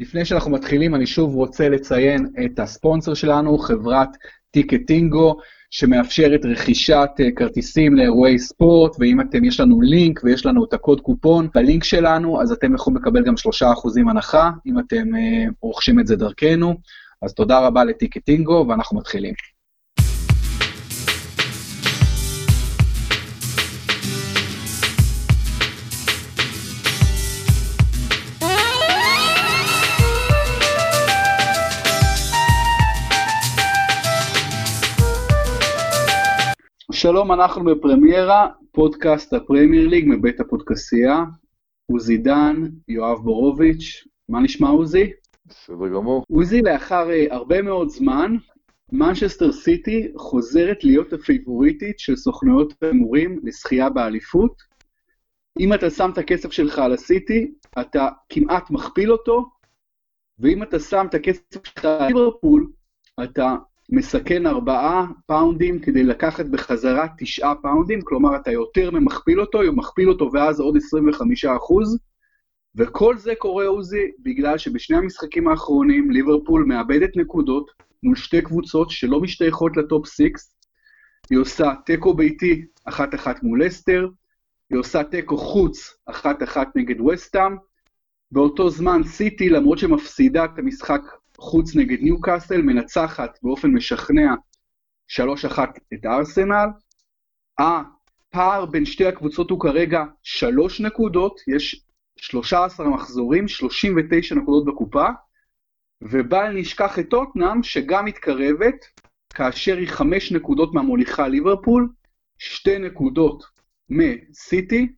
לפני 0.00 0.24
שאנחנו 0.24 0.50
מתחילים, 0.50 0.94
אני 0.94 1.06
שוב 1.06 1.34
רוצה 1.34 1.68
לציין 1.68 2.26
את 2.44 2.58
הספונסר 2.58 3.14
שלנו, 3.14 3.58
חברת 3.58 4.08
טיקטינגו, 4.50 5.36
שמאפשרת 5.70 6.40
רכישת 6.44 7.08
אה, 7.20 7.30
כרטיסים 7.36 7.96
לאירועי 7.96 8.38
ספורט, 8.38 8.96
ואם 8.98 9.20
אתם, 9.20 9.44
יש 9.44 9.60
לנו 9.60 9.80
לינק 9.80 10.20
ויש 10.24 10.46
לנו 10.46 10.64
את 10.64 10.72
הקוד 10.72 11.00
קופון 11.00 11.48
בלינק 11.54 11.84
שלנו, 11.84 12.42
אז 12.42 12.52
אתם 12.52 12.74
יכולים 12.74 12.96
לקבל 12.96 13.24
גם 13.24 13.34
3% 14.04 14.10
הנחה, 14.10 14.50
אם 14.66 14.78
אתם 14.78 15.14
אה, 15.14 15.44
רוכשים 15.60 16.00
את 16.00 16.06
זה 16.06 16.16
דרכנו. 16.16 16.74
אז 17.22 17.34
תודה 17.34 17.66
רבה 17.66 17.84
לטיקטינגו, 17.84 18.66
ואנחנו 18.68 18.98
מתחילים. 18.98 19.34
שלום, 37.02 37.32
אנחנו 37.32 37.64
בפרמיירה, 37.64 38.48
פודקאסט 38.72 39.32
הפרמייר 39.32 39.88
ליג 39.88 40.04
מבית 40.08 40.40
הפודקאסטיה. 40.40 41.24
עוזי 41.92 42.18
דן, 42.18 42.56
יואב 42.88 43.18
בורוביץ', 43.18 44.06
מה 44.28 44.40
נשמע 44.40 44.68
עוזי? 44.68 45.10
בסדר 45.46 45.88
גמור. 45.88 46.24
עוזי, 46.32 46.62
לאחר 46.62 47.08
אה, 47.08 47.34
הרבה 47.34 47.62
מאוד 47.62 47.88
זמן, 47.88 48.36
מנצ'סטר 48.92 49.52
סיטי 49.52 50.12
חוזרת 50.16 50.84
להיות 50.84 51.12
הפייבוריטית 51.12 51.98
של 51.98 52.16
סוכנויות 52.16 52.74
ההימורים 52.82 53.40
לזכייה 53.42 53.90
באליפות. 53.90 54.62
אם 55.60 55.74
אתה 55.74 55.90
שם 55.90 56.10
את 56.12 56.18
הכסף 56.18 56.52
שלך 56.52 56.78
על 56.78 56.92
הסיטי, 56.92 57.52
אתה 57.80 58.08
כמעט 58.28 58.70
מכפיל 58.70 59.12
אותו, 59.12 59.44
ואם 60.38 60.62
אתה 60.62 60.78
שם 60.78 61.06
את 61.08 61.14
הכסף 61.14 61.66
שלך 61.66 61.84
על 61.84 62.06
ליברפול, 62.06 62.70
אתה 63.24 63.56
מסכן 63.94 64.46
ארבעה 64.46 65.06
פאונדים 65.26 65.78
כדי 65.78 66.02
לקחת 66.02 66.46
בחזרה 66.46 67.06
תשעה 67.18 67.54
פאונדים, 67.54 68.02
כלומר 68.02 68.36
אתה 68.36 68.50
יותר 68.50 68.90
ממכפיל 68.90 69.40
אותו, 69.40 69.58
מכפיל 69.72 70.08
אותו 70.08 70.30
ואז 70.32 70.60
עוד 70.60 70.76
25 70.76 71.44
אחוז, 71.44 71.98
וכל 72.76 73.16
זה 73.16 73.34
קורה, 73.38 73.66
עוזי, 73.66 74.10
בגלל 74.22 74.58
שבשני 74.58 74.96
המשחקים 74.96 75.48
האחרונים 75.48 76.10
ליברפול 76.10 76.64
מאבדת 76.64 77.16
נקודות 77.16 77.70
מול 78.02 78.16
שתי 78.16 78.42
קבוצות 78.42 78.90
שלא 78.90 79.20
משתייכות 79.20 79.76
ל 79.76 79.83
top 79.83 80.06
six, 80.06 80.54
היא 81.30 81.38
עושה 81.38 81.72
תיקו 81.86 82.14
ביתי 82.14 82.64
אחת-אחת 82.84 83.42
מול 83.42 83.66
לסטר, 83.66 84.08
היא 84.70 84.78
עושה 84.78 85.04
תיקו 85.04 85.38
חוץ 85.38 85.96
אחת-אחת 86.06 86.68
נגד 86.76 87.00
ווסטהאם, 87.00 87.56
באותו 88.30 88.70
זמן 88.70 89.02
סיטי, 89.04 89.48
למרות 89.48 89.78
שמפסידה 89.78 90.44
את 90.44 90.58
המשחק 90.58 91.00
חוץ 91.42 91.76
נגד 91.76 92.00
ניוקאסל, 92.00 92.62
מנצחת 92.62 93.38
באופן 93.42 93.70
משכנע 93.70 94.34
3-1 95.08 95.58
את 95.94 96.06
ארסנל. 96.06 96.66
הפער 97.58 98.66
בין 98.66 98.84
שתי 98.84 99.06
הקבוצות 99.06 99.50
הוא 99.50 99.60
כרגע 99.60 100.04
3 100.22 100.80
נקודות, 100.80 101.40
יש 101.48 101.84
13 102.16 102.88
מחזורים, 102.88 103.48
39 103.48 104.34
נקודות 104.34 104.64
בקופה, 104.64 105.06
ובל 106.02 106.52
נשכח 106.54 106.98
את 106.98 107.10
טוטנאם 107.10 107.62
שגם 107.62 108.04
מתקרבת, 108.04 108.84
כאשר 109.34 109.76
היא 109.76 109.88
5 109.88 110.32
נקודות 110.32 110.74
מהמוליכה 110.74 111.28
ליברפול, 111.28 111.88
2 112.38 112.84
נקודות 112.84 113.44
מסיטי, 113.90 114.92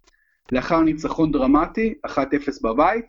לאחר 0.53 0.81
ניצחון 0.81 1.33
דרמטי, 1.33 1.95
1-0 2.06 2.19
בבית, 2.62 3.06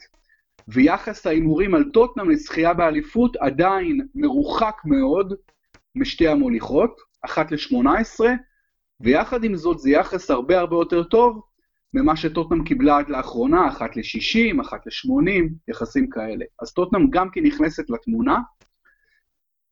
ויחס 0.67 1.27
ההימורים 1.27 1.75
על 1.75 1.83
טוטנאם 1.93 2.29
לזכייה 2.29 2.73
באליפות 2.73 3.35
עדיין 3.35 4.07
מרוחק 4.15 4.75
מאוד 4.85 5.33
משתי 5.95 6.27
המוליכות, 6.27 7.01
אחת 7.21 7.51
ל-18, 7.51 8.25
ויחד 8.99 9.43
עם 9.43 9.55
זאת 9.55 9.79
זה 9.79 9.89
יחס 9.89 10.31
הרבה 10.31 10.59
הרבה 10.59 10.75
יותר 10.75 11.03
טוב 11.03 11.41
ממה 11.93 12.15
שטוטנאם 12.15 12.63
קיבלה 12.63 12.97
עד 12.97 13.09
לאחרונה, 13.09 13.67
אחת 13.67 13.95
ל-60, 13.95 14.61
אחת 14.61 14.85
ל-80, 14.85 15.49
יחסים 15.67 16.09
כאלה. 16.09 16.45
אז 16.61 16.73
טוטנאם 16.73 17.09
גם 17.09 17.29
כי 17.29 17.41
נכנסת 17.41 17.89
לתמונה. 17.89 18.37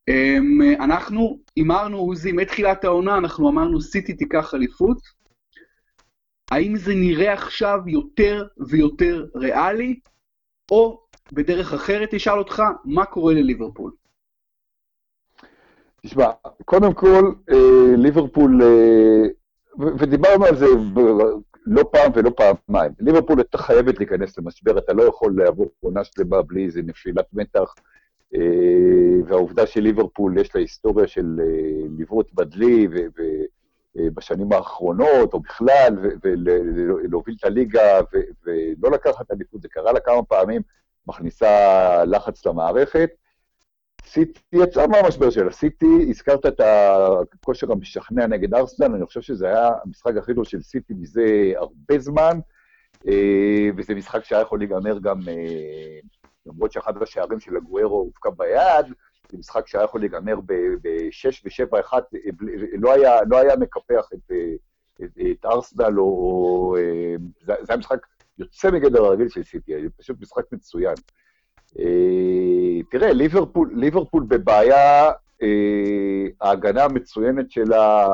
אמ, 0.08 0.62
אנחנו 0.80 1.40
הימרנו, 1.56 1.98
עוזי, 1.98 2.32
מתחילת 2.32 2.84
העונה, 2.84 3.18
אנחנו 3.18 3.50
אמרנו 3.50 3.82
סיטי 3.82 4.14
תיקח 4.14 4.54
אליפות. 4.54 4.98
האם 6.52 6.76
זה 6.76 6.96
נראה 6.96 7.34
עכשיו 7.34 7.80
יותר 7.88 8.48
ויותר 8.68 9.26
ריאלי? 9.36 10.00
או 10.72 11.00
בדרך 11.32 11.74
אחרת 11.74 12.10
תשאל 12.12 12.38
אותך, 12.38 12.64
מה 12.86 13.06
קורה 13.06 13.34
לליברפול? 13.34 13.92
תשמע, 16.02 16.26
קודם 16.66 16.94
כל, 16.94 17.32
אה, 17.52 17.96
ליברפול, 17.98 18.62
אה, 18.64 19.28
ודיברנו 19.98 20.46
על 20.46 20.56
זה 20.56 20.66
לא 21.66 21.84
פעם 21.92 22.12
ולא 22.16 22.32
פעמיים, 22.38 22.92
ליברפול 23.00 23.40
הייתה 23.40 23.58
חייבת 23.58 23.98
להיכנס 24.00 24.38
למשבר, 24.38 24.78
אתה 24.78 24.94
לא 24.94 25.04
יכול 25.04 25.34
לעבור 25.38 25.72
עונה 25.80 26.04
שלמה 26.04 26.42
בלי 26.42 26.66
איזה 26.66 26.82
נפילת 26.82 27.26
מתח, 27.34 27.76
אה, 28.36 28.40
והעובדה 29.28 29.68
שליברפול 29.68 30.38
יש 30.38 30.56
לה 30.56 30.62
היסטוריה 30.62 31.08
של 31.08 31.40
ליוות 31.98 32.34
בדלי, 32.34 32.88
בשנים 33.96 34.54
האחרונות, 34.54 35.34
או 35.34 35.40
בכלל, 35.40 35.96
ולהוביל 36.24 37.36
את 37.40 37.44
הליגה 37.46 38.00
ולא 38.46 38.92
לקחת 38.92 39.32
אליפות, 39.32 39.62
זה 39.62 39.68
קרה 39.68 39.92
לה 39.92 40.00
כמה 40.00 40.24
פעמים, 40.24 40.62
מכניסה 41.08 42.06
לחץ 42.06 42.46
למערכת. 42.46 43.10
סיטי 44.06 44.40
יצאה 44.54 44.88
מהמשבר 44.88 45.30
שלה. 45.30 45.52
סיטי, 45.52 46.06
הזכרת 46.10 46.46
את 46.46 46.60
הכושר 46.60 47.72
המשכנע 47.72 48.28
נגד 48.28 48.54
ארסנל, 48.54 48.96
אני 48.96 49.06
חושב 49.06 49.22
שזה 49.22 49.48
היה 49.48 49.70
המשחק 49.86 50.18
הכי 50.18 50.36
טוב 50.36 50.44
של 50.44 50.62
סיטי 50.62 50.94
מזה 50.94 51.54
הרבה 51.56 52.00
זמן, 52.00 52.40
אה, 53.08 53.70
וזה 53.78 53.96
משחק 53.96 54.24
שהיה 54.24 54.42
יכול 54.42 54.60
להיגמר 54.60 55.00
גם, 55.00 55.20
אה, 55.28 56.00
למרות 56.46 56.72
שאחד 56.72 57.02
השערים 57.02 57.40
של 57.40 57.58
הגוארו 57.58 57.98
הופקע 57.98 58.30
ביד, 58.30 58.94
זה 59.34 59.40
משחק 59.40 59.68
שהיה 59.68 59.84
יכול 59.84 60.02
להיגמר 60.02 60.36
ב-6 60.46 61.42
ו-7-1, 61.46 61.94
לא 62.74 62.94
היה, 62.94 63.20
לא 63.30 63.38
היה 63.38 63.56
מקפח 63.56 64.06
את, 64.14 64.32
את, 65.04 65.18
את 65.32 65.46
ארסדל, 65.46 66.00
או... 66.00 66.76
זה, 67.42 67.54
זה 67.62 67.74
היה 67.74 67.78
משחק 67.78 68.06
יוצא 68.38 68.72
מגדר 68.72 69.06
הרגיל 69.06 69.30
של 69.30 69.44
סיטי, 69.44 69.74
פשוט 69.98 70.22
משחק 70.22 70.44
מצוין. 70.52 70.96
אה, 71.80 72.84
תראה, 72.92 73.14
ליברפול, 73.14 73.72
ליברפול 73.76 74.24
בבעיה, 74.28 75.12
אה, 75.42 76.26
ההגנה 76.42 76.84
המצוינת 76.84 77.52
שלה, 77.52 78.14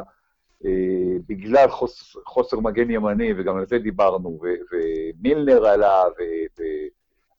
אה, 0.66 1.18
בגלל 1.28 1.69
חוס, 1.69 2.16
חוסר 2.25 2.59
מגן 2.59 2.91
ימני, 2.91 3.34
וגם 3.38 3.58
על 3.58 3.66
זה 3.66 3.79
דיברנו, 3.79 4.40
ומילנר 4.72 5.66
עלה, 5.66 6.03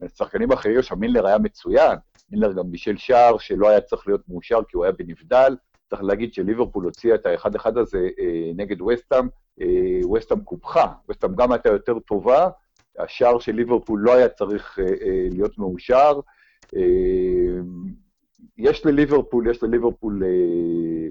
ושחקנים 0.00 0.52
אחרים, 0.52 0.82
שם 0.82 0.98
מילנר 0.98 1.26
היה 1.26 1.38
מצוין, 1.38 1.96
מילר 2.30 2.52
גם 2.52 2.70
בישל 2.70 2.96
שער 2.96 3.38
שלא 3.38 3.68
היה 3.68 3.80
צריך 3.80 4.06
להיות 4.06 4.28
מאושר 4.28 4.60
כי 4.68 4.76
הוא 4.76 4.84
היה 4.84 4.92
בנבדל. 4.92 5.56
צריך 5.90 6.02
להגיד 6.02 6.34
שליברפול 6.34 6.84
הוציאה 6.84 7.14
את 7.14 7.26
האחד-אחד 7.26 7.78
הזה 7.78 8.08
אה, 8.18 8.50
נגד 8.56 8.80
וסטאם, 8.82 9.28
אה, 9.60 10.10
וסטאם 10.12 10.40
קופחה, 10.40 10.86
וסטאם 11.08 11.34
גם 11.34 11.52
הייתה 11.52 11.68
יותר 11.68 11.98
טובה, 11.98 12.48
השער 12.98 13.38
של 13.38 13.52
ליברפול 13.52 14.00
לא 14.00 14.14
היה 14.14 14.28
צריך 14.28 14.78
אה, 14.78 14.84
אה, 14.84 15.28
להיות 15.30 15.58
מאושר. 15.58 16.20
אה, 16.76 17.60
יש 18.58 18.86
לליברפול, 18.86 19.50
יש 19.50 19.62
לליברפול 19.62 20.22
אה, 20.24 21.08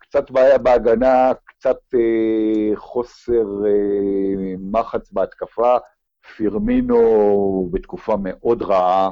קצת 0.00 0.30
בעיה 0.30 0.58
בהגנה, 0.58 1.32
קצת 1.44 1.78
אה, 1.94 2.76
חוסר 2.76 3.66
אה, 3.66 4.54
מחץ 4.58 5.12
בהתקפה. 5.12 5.76
פירמינו 6.36 7.68
בתקופה 7.72 8.14
מאוד 8.18 8.62
רעה, 8.62 9.10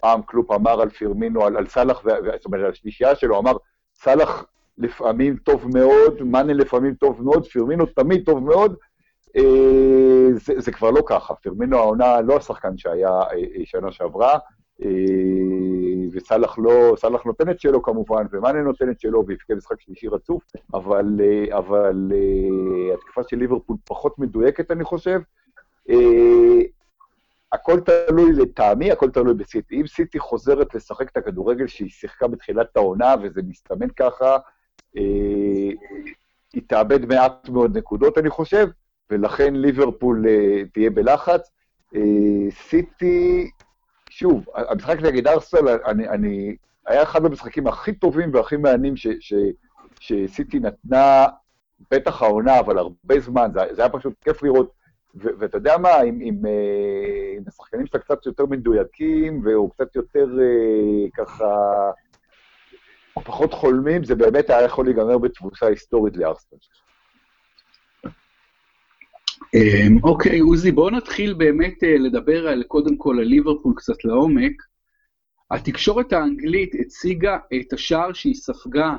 פעם 0.00 0.22
קלופ 0.26 0.50
אמר 0.50 0.80
על 0.80 0.90
פירמינו, 0.90 1.44
על, 1.44 1.56
על 1.56 1.66
סאלח, 1.66 2.02
זאת 2.36 2.44
אומרת, 2.44 2.64
על 2.64 2.70
השלישייה 2.70 3.14
שלו, 3.14 3.38
אמר, 3.38 3.52
סאלח 3.94 4.46
לפעמים 4.78 5.36
טוב 5.36 5.68
מאוד, 5.74 6.22
מאנה 6.22 6.52
לפעמים 6.52 6.94
טוב 6.94 7.22
מאוד, 7.22 7.46
פירמינו 7.46 7.86
תמיד 7.86 8.24
טוב 8.24 8.44
מאוד, 8.44 8.76
אה, 9.36 10.28
זה, 10.32 10.54
זה 10.60 10.72
כבר 10.72 10.90
לא 10.90 11.02
ככה. 11.06 11.34
פירמינו 11.34 11.78
העונה 11.78 12.20
לא 12.20 12.36
השחקן 12.36 12.76
שהיה 12.76 13.20
אה, 13.20 13.64
שנה 13.64 13.92
שעברה, 13.92 14.38
וסאלח 16.12 16.58
לא, 16.58 16.94
סאלח 16.96 17.24
נותן 17.24 17.50
את 17.50 17.60
שלו 17.60 17.82
כמובן, 17.82 18.26
ומאנה 18.32 18.62
נותן 18.62 18.90
את 18.90 19.00
שלו, 19.00 19.24
והפקע 19.26 19.54
משחק 19.54 19.80
שלישי 19.80 20.08
רצוף, 20.08 20.42
אבל, 20.74 21.20
אבל 21.50 22.12
התקפה 22.94 23.22
של 23.28 23.36
ליברפול 23.36 23.76
פחות 23.84 24.18
מדויקת, 24.18 24.70
אני 24.70 24.84
חושב. 24.84 25.20
הכל 27.52 27.80
תלוי 27.80 28.32
לטעמי, 28.32 28.92
הכל 28.92 29.10
תלוי 29.10 29.34
בסיטי. 29.34 29.80
אם 29.80 29.86
סיטי 29.86 30.18
חוזרת 30.18 30.74
לשחק 30.74 31.10
את 31.10 31.16
הכדורגל 31.16 31.66
שהיא 31.66 31.90
שיחקה 31.90 32.28
בתחילת 32.28 32.76
העונה, 32.76 33.14
וזה 33.22 33.40
מסתמן 33.48 33.88
ככה, 33.96 34.36
אה, 34.96 35.70
היא 36.52 36.62
תאבד 36.66 37.06
מעט 37.06 37.48
מאוד 37.48 37.78
נקודות, 37.78 38.18
אני 38.18 38.30
חושב, 38.30 38.68
ולכן 39.10 39.54
ליברפול 39.54 40.26
אה, 40.28 40.62
תהיה 40.72 40.90
בלחץ. 40.90 41.50
סיטי, 42.50 43.50
שוב, 44.10 44.44
המשחק 44.54 44.98
נגד 45.02 45.26
ארסל, 45.26 45.68
אני, 45.68 46.08
אני, 46.08 46.56
היה 46.86 47.02
אחד 47.02 47.24
המשחקים 47.24 47.66
הכי 47.66 47.92
טובים 47.92 48.34
והכי 48.34 48.56
מעניינים 48.56 48.94
שסיטי 50.00 50.60
נתנה, 50.60 51.26
בטח 51.90 52.22
העונה, 52.22 52.60
אבל 52.60 52.78
הרבה 52.78 53.20
זמן, 53.20 53.50
זה, 53.54 53.60
זה 53.74 53.82
היה 53.82 53.90
פשוט 53.90 54.14
כיף 54.24 54.42
לראות. 54.42 54.81
ואתה 55.14 55.56
יודע 55.56 55.78
מה, 55.78 56.02
אם, 56.02 56.20
אם, 56.20 56.46
אה, 56.46 57.34
אם 57.38 57.42
השחקנים 57.46 57.86
שלה 57.86 58.00
קצת 58.00 58.26
יותר 58.26 58.46
מדויקים, 58.46 59.40
והוא 59.44 59.70
קצת 59.70 59.96
יותר 59.96 60.26
אה, 60.40 61.10
ככה, 61.14 61.46
פחות 63.14 63.54
חולמים, 63.54 64.04
זה 64.04 64.14
באמת 64.14 64.50
היה 64.50 64.62
יכול 64.62 64.84
להיגמר 64.84 65.18
בתבוסה 65.18 65.66
היסטורית 65.66 66.16
לארסנל. 66.16 66.58
אמ, 69.54 69.98
אוקיי, 70.04 70.38
עוזי, 70.38 70.72
בואו 70.72 70.90
נתחיל 70.90 71.34
באמת 71.34 71.84
אה, 71.84 71.98
לדבר 71.98 72.48
על, 72.48 72.62
קודם 72.62 72.96
כל 72.96 73.16
על 73.18 73.24
ליברפול 73.24 73.72
קצת 73.76 74.04
לעומק. 74.04 74.52
התקשורת 75.50 76.12
האנגלית 76.12 76.74
הציגה 76.80 77.38
את 77.60 77.72
השער 77.72 78.12
שהיא 78.12 78.34
ספגה 78.34 78.96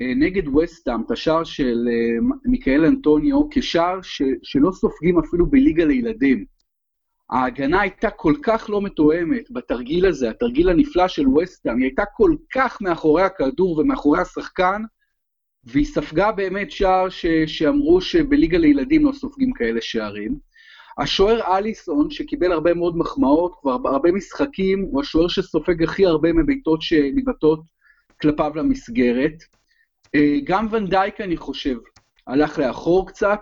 נגד 0.00 0.48
וסטאם, 0.48 1.02
את 1.06 1.10
השער 1.10 1.44
של 1.44 1.88
אה, 1.90 2.36
מיקאל 2.44 2.84
אנטוניו, 2.84 3.50
כשער 3.50 4.02
ש, 4.02 4.22
שלא 4.42 4.70
סופגים 4.72 5.18
אפילו 5.18 5.46
בליגה 5.46 5.84
לילדים. 5.84 6.44
ההגנה 7.30 7.80
הייתה 7.80 8.10
כל 8.10 8.34
כך 8.42 8.70
לא 8.70 8.82
מתואמת 8.82 9.50
בתרגיל 9.50 10.06
הזה, 10.06 10.30
התרגיל 10.30 10.68
הנפלא 10.68 11.08
של 11.08 11.28
וסטאם, 11.28 11.76
היא 11.76 11.84
הייתה 11.84 12.04
כל 12.16 12.34
כך 12.54 12.82
מאחורי 12.82 13.22
הכדור 13.22 13.78
ומאחורי 13.78 14.20
השחקן, 14.20 14.82
והיא 15.64 15.86
ספגה 15.86 16.32
באמת 16.32 16.70
שער 16.70 17.08
ש, 17.08 17.26
שאמרו 17.46 18.00
שבליגה 18.00 18.58
לילדים 18.58 19.04
לא 19.04 19.12
סופגים 19.12 19.52
כאלה 19.52 19.80
שערים. 19.80 20.38
השוער 20.98 21.56
אליסון, 21.56 22.10
שקיבל 22.10 22.52
הרבה 22.52 22.74
מאוד 22.74 22.96
מחמאות, 22.96 23.54
כבר 23.60 23.76
הרבה 23.84 24.12
משחקים, 24.12 24.80
הוא 24.90 25.00
השוער 25.00 25.28
שסופג 25.28 25.82
הכי 25.82 26.06
הרבה 26.06 26.32
מבעיטות 26.32 26.82
שמבעטות 26.82 27.60
כלפיו 28.22 28.52
למסגרת. 28.54 29.59
אה, 30.14 30.36
גם 30.44 30.66
ונדייק, 30.70 31.20
אני 31.20 31.36
חושב, 31.36 31.76
הלך 32.26 32.58
לאחור 32.58 33.08
קצת. 33.08 33.40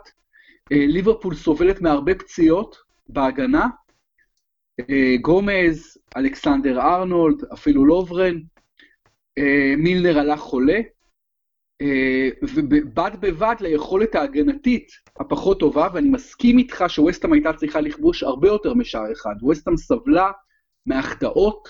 אה, 0.73 0.87
ליברפול 0.87 1.35
סובלת 1.35 1.81
מהרבה 1.81 2.15
פציעות 2.15 2.77
בהגנה. 3.09 3.67
אה, 4.81 5.17
גומז, 5.21 5.99
אלכסנדר 6.17 6.81
ארנולד, 6.81 7.45
אפילו 7.53 7.85
לוברן. 7.85 8.41
מילנר 9.79 10.19
הלך 10.19 10.41
חולה. 10.41 10.81
ובד 12.43 13.11
בבד 13.21 13.55
ליכולת 13.61 14.15
ההגנתית 14.15 14.89
הפחות 15.21 15.61
טובה, 15.61 15.89
ואני 15.95 16.09
מסכים 16.09 16.59
איתך 16.59 16.85
שווסטהאם 16.89 17.33
הייתה 17.33 17.53
צריכה 17.53 17.81
לכבוש 17.81 18.23
הרבה 18.23 18.49
יותר 18.49 18.75
משער 18.75 19.13
אחד. 19.13 19.35
ווסטהאם 19.43 19.77
סבלה 19.77 20.31
מהחטאות 20.87 21.69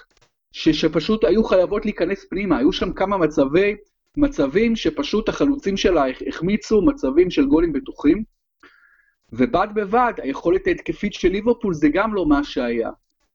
שפשוט 0.53 1.25
היו 1.25 1.45
חייבות 1.45 1.85
להיכנס 1.85 2.27
פנימה, 2.31 2.59
היו 2.59 2.73
שם 2.73 2.93
כמה 2.93 3.19
מצבי 3.19 3.75
מצבים 4.17 4.77
שפשוט 4.77 5.29
החלוצים 5.29 5.77
שלה 5.77 6.05
החמיצו, 6.29 6.83
מצבים 6.83 7.31
של 7.31 7.47
גולים 7.47 7.73
בטוחים. 7.73 8.23
ובד 9.33 9.69
בבד, 9.75 10.13
היכולת 10.17 10.67
ההתקפית 10.67 11.13
של 11.15 11.29
ליברפול 11.29 11.75
זה 11.75 11.89
גם 11.89 12.15
לא 12.15 12.27
מה 12.27 12.45
שהיה. 12.45 12.91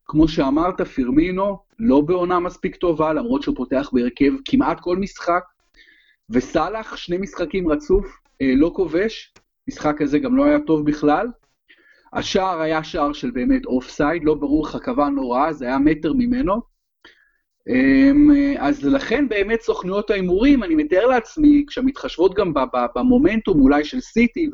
כמו 0.05 0.27
שאמרת, 0.27 0.81
פירמינו 0.81 1.57
לא 1.79 2.01
בעונה 2.01 2.39
מספיק 2.39 2.75
טובה, 2.75 3.13
למרות 3.13 3.43
שהוא 3.43 3.55
פותח 3.55 3.89
בהרכב 3.93 4.31
כמעט 4.45 4.79
כל 4.79 4.97
משחק, 4.97 5.43
וסאלח, 6.29 6.95
שני 6.95 7.17
משחקים 7.17 7.71
רצוף, 7.71 8.05
אה, 8.41 8.53
לא 8.55 8.71
כובש, 8.75 9.33
משחק 9.67 10.01
הזה 10.01 10.19
גם 10.19 10.35
לא 10.35 10.45
היה 10.45 10.59
טוב 10.59 10.85
בכלל. 10.85 11.27
השער 12.13 12.61
היה 12.61 12.83
שער 12.83 13.13
של 13.13 13.31
באמת 13.31 13.65
offside, 13.65 14.23
לא 14.23 14.33
ברור 14.33 14.65
איך 14.65 14.77
קוון 14.85 15.15
לא 15.15 15.33
רע, 15.33 15.53
זה 15.53 15.65
היה 15.65 15.79
מטר 15.79 16.13
ממנו. 16.13 16.72
אמ, 17.69 18.31
אז 18.59 18.83
לכן 18.83 19.29
באמת 19.29 19.61
סוכנויות 19.61 20.09
ההימורים, 20.09 20.63
אני 20.63 20.75
מתאר 20.75 21.05
לעצמי, 21.05 21.63
כשהן 21.67 21.85
מתחשבות 21.85 22.33
גם 22.33 22.53
במומנטום 22.95 23.61
אולי 23.61 23.83
של 23.85 23.99
סיטי 23.99 24.49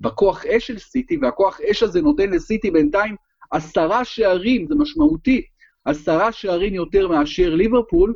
ובכוח 0.00 0.46
אש 0.46 0.66
של 0.66 0.78
סיטי, 0.78 1.16
והכוח 1.22 1.60
אש 1.60 1.82
הזה 1.82 2.02
נותן 2.02 2.30
לסיטי 2.30 2.70
בינתיים 2.70 3.16
עשרה 3.50 4.04
שערים, 4.04 4.66
זה 4.66 4.74
משמעותי, 4.74 5.42
עשרה 5.84 6.32
שערים 6.32 6.74
יותר 6.74 7.08
מאשר 7.08 7.54
ליברפול, 7.54 8.14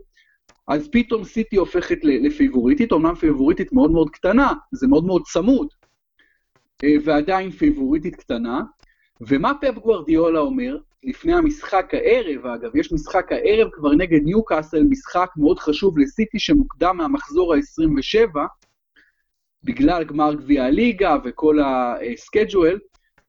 אז 0.69 0.89
פתאום 0.93 1.25
סיטי 1.25 1.57
הופכת 1.57 1.99
לפייבוריטית, 2.03 2.93
אומנם 2.93 3.15
פייבוריטית 3.15 3.73
מאוד 3.73 3.91
מאוד 3.91 4.11
קטנה, 4.11 4.53
זה 4.73 4.87
מאוד 4.87 5.05
מאוד 5.05 5.23
צמוד, 5.33 5.69
אה, 6.85 6.95
ועדיין 7.05 7.51
פייבוריטית 7.51 8.17
קטנה. 8.17 8.61
ומה 9.21 9.53
פפ 9.61 9.75
גוורדיולה 9.75 10.41
אומר? 10.41 10.79
לפני 11.05 11.35
המשחק 11.35 11.95
הערב, 11.95 12.47
אגב, 12.47 12.77
יש 12.77 12.93
משחק 12.93 13.33
הערב 13.33 13.69
כבר 13.73 13.93
נגד 13.93 14.21
ניוקאסל, 14.23 14.83
משחק 14.83 15.31
מאוד 15.37 15.59
חשוב 15.59 15.99
לסיטי 15.99 16.39
שמוקדם 16.39 16.97
מהמחזור 16.97 17.55
ה-27, 17.55 18.39
בגלל 19.65 20.05
גמר 20.05 20.35
גביע 20.35 20.65
הליגה 20.65 21.17
וכל 21.25 21.59
ה 21.65 21.76
schedule, 21.76 22.79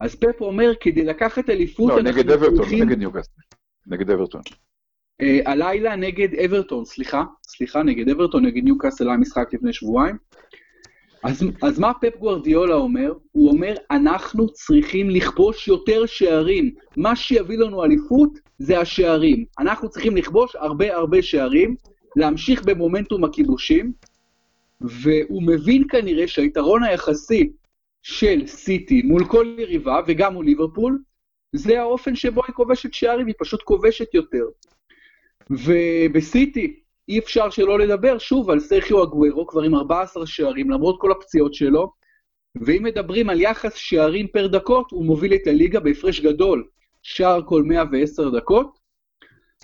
אז 0.00 0.14
פפ 0.14 0.40
אומר, 0.40 0.72
כדי 0.80 1.04
לקחת 1.04 1.50
אליפות, 1.50 1.92
לא, 1.92 2.02
נגד 2.02 2.30
אברטון, 2.30 2.56
צריכים... 2.56 2.84
נגד 2.84 2.98
ניוקאסל, 2.98 3.40
נגד 3.86 4.10
אברטון. 4.10 4.40
Uh, 5.22 5.24
הלילה 5.50 5.96
נגד 5.96 6.34
אברטון, 6.34 6.84
סליחה, 6.84 7.24
סליחה, 7.42 7.82
נגד 7.82 8.08
אברטון, 8.08 8.46
נגד 8.46 8.64
ניוקאסל 8.64 9.08
היה 9.08 9.16
משחק 9.18 9.54
לפני 9.54 9.72
שבועיים. 9.72 10.16
אז, 11.26 11.44
אז 11.62 11.78
מה 11.78 11.92
פפ 12.00 12.16
גוורדיולה 12.18 12.74
אומר? 12.74 13.12
הוא 13.32 13.50
אומר, 13.50 13.74
אנחנו 13.90 14.48
צריכים 14.48 15.10
לכבוש 15.10 15.68
יותר 15.68 16.06
שערים. 16.06 16.74
מה 16.96 17.16
שיביא 17.16 17.58
לנו 17.58 17.84
אליפות 17.84 18.38
זה 18.58 18.80
השערים. 18.80 19.44
אנחנו 19.58 19.88
צריכים 19.88 20.16
לכבוש 20.16 20.56
הרבה 20.56 20.96
הרבה 20.96 21.22
שערים, 21.22 21.76
להמשיך 22.16 22.64
במומנטום 22.64 23.24
הכיבושים, 23.24 23.92
והוא 24.80 25.42
מבין 25.42 25.84
כנראה 25.88 26.28
שהיתרון 26.28 26.82
היחסי 26.82 27.50
של 28.02 28.46
סיטי 28.46 29.02
מול 29.02 29.24
כל 29.24 29.56
יריבה, 29.58 30.00
וגם 30.06 30.32
מול 30.32 30.44
ליברפול, 30.44 30.98
זה 31.52 31.80
האופן 31.80 32.16
שבו 32.16 32.42
היא 32.46 32.54
כובשת 32.54 32.94
שערים, 32.94 33.26
היא 33.26 33.34
פשוט 33.38 33.62
כובשת 33.62 34.14
יותר. 34.14 34.44
ובסיטי, 35.50 36.80
אי 37.08 37.18
אפשר 37.18 37.50
שלא 37.50 37.78
לדבר 37.78 38.18
שוב 38.18 38.50
על 38.50 38.60
סרחיו 38.60 39.04
אגוורו, 39.04 39.46
כבר 39.46 39.62
עם 39.62 39.74
14 39.74 40.26
שערים, 40.26 40.70
למרות 40.70 40.96
כל 41.00 41.12
הפציעות 41.12 41.54
שלו, 41.54 41.92
ואם 42.62 42.82
מדברים 42.82 43.30
על 43.30 43.40
יחס 43.40 43.74
שערים 43.74 44.26
פר 44.28 44.46
דקות, 44.46 44.90
הוא 44.90 45.04
מוביל 45.04 45.34
את 45.34 45.46
הליגה 45.46 45.80
בהפרש 45.80 46.20
גדול, 46.20 46.68
שער 47.02 47.42
כל 47.46 47.62
110 47.62 48.30
דקות, 48.30 48.78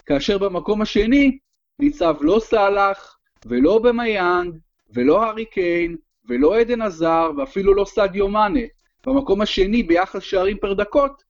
כאשר 0.07 0.39
במקום 0.39 0.83
השני 0.83 1.39
ניצב 1.79 2.15
לא 2.21 2.41
סאלח, 2.41 3.19
ולא 3.47 3.79
במיאנג, 3.79 4.57
ולא 4.95 5.25
הארי 5.25 5.45
קיין, 5.45 5.97
ולא 6.29 6.59
עדן 6.59 6.83
עזר, 6.83 7.31
ואפילו 7.37 7.75
לא 7.75 7.85
סעדיו 7.85 8.29
מאנה. 8.29 8.61
במקום 9.07 9.41
השני 9.41 9.83
ביחס 9.83 10.23
שערים 10.23 10.59
פר 10.59 10.75
דקות, 10.75 11.23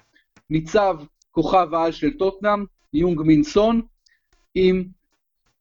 ניצב 0.51 0.97
כוכב 1.31 1.75
העל 1.75 1.93
של 1.93 2.11
טוטנאם, 2.19 2.65
יונג 2.93 3.21
מינסון, 3.23 3.83
עם 4.55 4.85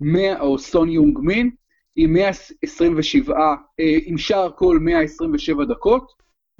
100, 0.02 0.42
או 0.42 0.60
סון 0.60 0.90
יונג 0.90 1.20
מין, 1.20 1.52
עם 1.96 2.14
127, 2.14 3.36
אה, 3.80 3.98
עם 4.06 4.18
שער 4.18 4.52
כל 4.56 4.80
127 4.82 5.66
דקות, 5.66 6.12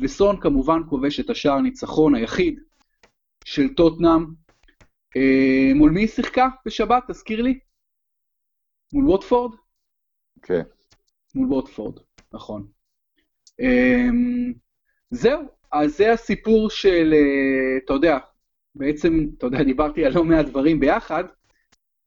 וסון 0.02 0.40
כמובן 0.40 0.82
כובש 0.90 1.20
את 1.20 1.30
השער 1.30 1.54
הניצחון 1.54 2.16
היחיד 2.16 2.60
של 3.46 3.74
טוטנאם. 3.74 4.26
אה, 5.18 5.72
מול 5.76 5.92
מי 5.92 6.02
היא 6.02 6.08
שיחקה 6.08 6.48
בשבת? 6.66 7.04
תזכיר 7.08 7.42
לי. 7.42 7.60
מול 8.94 9.10
ווטפורד? 9.10 9.56
כן. 10.42 10.62
מול 11.36 11.54
ווטפורד, 11.54 12.00
נכון. 12.34 12.68
אה, 13.62 14.08
זהו, 15.12 15.42
אז 15.72 15.98
זה 15.98 16.12
הסיפור 16.12 16.70
של, 16.70 17.14
אה, 17.14 17.78
אתה 17.86 17.94
יודע, 17.94 18.18
בעצם, 18.76 19.26
אתה 19.38 19.46
יודע, 19.46 19.64
דיברתי 19.64 20.06
על 20.06 20.14
לא 20.14 20.24
מעט 20.24 20.46
דברים 20.46 20.80
ביחד, 20.80 21.24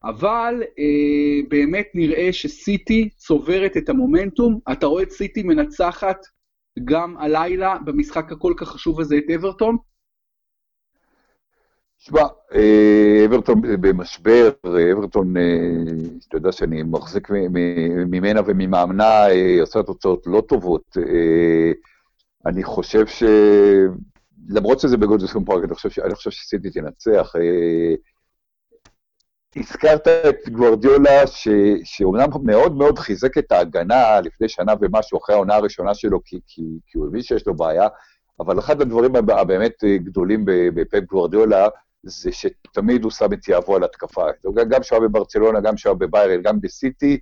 אבל 0.04 0.62
אה, 0.78 1.48
באמת 1.48 1.86
נראה 1.94 2.32
שסיטי 2.32 3.08
צוברת 3.16 3.76
את 3.76 3.88
המומנטום. 3.88 4.58
אתה 4.72 4.86
רואה 4.86 5.02
את 5.02 5.10
סיטי 5.10 5.42
מנצחת 5.42 6.18
גם 6.84 7.16
הלילה 7.18 7.78
במשחק 7.84 8.32
הכל 8.32 8.54
כך 8.56 8.68
חשוב 8.68 9.00
הזה 9.00 9.16
את 9.18 9.30
אברטון? 9.34 9.76
שמע, 11.98 12.22
אה, 12.54 13.24
אברטון 13.26 13.60
במשבר, 13.80 14.50
אברטון, 14.92 15.36
אה, 15.36 15.42
אתה 16.28 16.36
יודע 16.36 16.52
שאני 16.52 16.82
מחזיק 16.82 17.28
ממנה 18.06 18.40
וממאמנה, 18.46 19.28
אה, 19.30 19.56
עושה 19.60 19.82
תוצאות 19.82 20.26
לא 20.26 20.42
טובות. 20.48 20.96
אני 22.46 22.64
חושב 22.64 23.06
ש... 23.06 23.22
למרות 24.48 24.80
שזה 24.80 24.96
בגודלסקום 24.96 25.44
פארק, 25.44 25.64
אני 26.04 26.14
חושב 26.14 26.30
שסיטי 26.30 26.70
תנצח. 26.70 27.32
הזכרת 29.56 30.08
את 30.08 30.48
גוורדיולה, 30.48 31.26
ש, 31.26 31.48
שאומנם 31.84 32.26
מאוד 32.44 32.76
מאוד 32.76 32.98
חיזק 32.98 33.38
את 33.38 33.52
ההגנה 33.52 34.20
לפני 34.20 34.48
שנה 34.48 34.72
ומשהו, 34.80 35.18
אחרי 35.18 35.34
העונה 35.34 35.54
הראשונה 35.54 35.94
שלו, 35.94 36.20
כי, 36.24 36.40
כי, 36.46 36.62
כי 36.86 36.98
הוא 36.98 37.06
הבין 37.06 37.22
שיש 37.22 37.46
לו 37.46 37.54
בעיה, 37.54 37.88
אבל 38.40 38.58
אחד 38.58 38.80
הדברים 38.80 39.16
הבאמת 39.16 39.84
גדולים 39.84 40.44
בפפ 40.44 41.00
גוורדיולה, 41.00 41.68
זה 42.02 42.32
שתמיד 42.32 43.04
הוא 43.04 43.10
שם 43.10 43.32
את 43.32 43.48
יהבו 43.48 43.76
על 43.76 43.84
התקפה. 43.84 44.26
גם 44.68 44.80
כשהוא 44.80 44.98
היה 44.98 45.08
בברצלונה, 45.08 45.60
גם 45.60 45.74
כשהוא 45.74 45.90
היה 45.90 45.98
בביירן, 45.98 46.42
גם 46.42 46.60
בסיטי, 46.60 47.18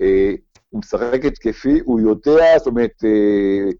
אה, 0.00 0.32
הוא 0.68 0.78
משחק 0.78 1.24
התקפי, 1.24 1.80
הוא 1.84 2.00
יודע, 2.00 2.58
זאת 2.58 2.66
אומרת, 2.66 3.04
אה, 3.04 3.70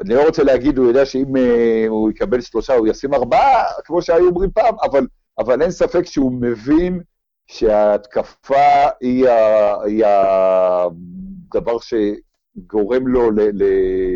אני 0.00 0.14
לא 0.14 0.26
רוצה 0.26 0.42
להגיד, 0.42 0.78
הוא 0.78 0.86
יודע 0.86 1.06
שאם 1.06 1.36
אה, 1.36 1.84
הוא 1.88 2.10
יקבל 2.10 2.40
שלושה, 2.40 2.74
הוא 2.74 2.86
ישים 2.86 3.14
ארבעה, 3.14 3.64
כמו 3.84 4.02
שהיו 4.02 4.28
אומרים 4.28 4.50
פעם, 4.50 4.74
אבל, 4.82 5.06
אבל 5.38 5.62
אין 5.62 5.70
ספק 5.70 6.02
שהוא 6.04 6.32
מבין 6.32 7.00
שההתקפה 7.46 8.88
היא, 9.00 9.28
ה, 9.28 9.82
היא 9.82 10.04
הדבר 10.06 11.76
שגורם 11.78 13.06
לו 13.06 13.30
ל, 13.30 13.40
ל, 13.40 13.64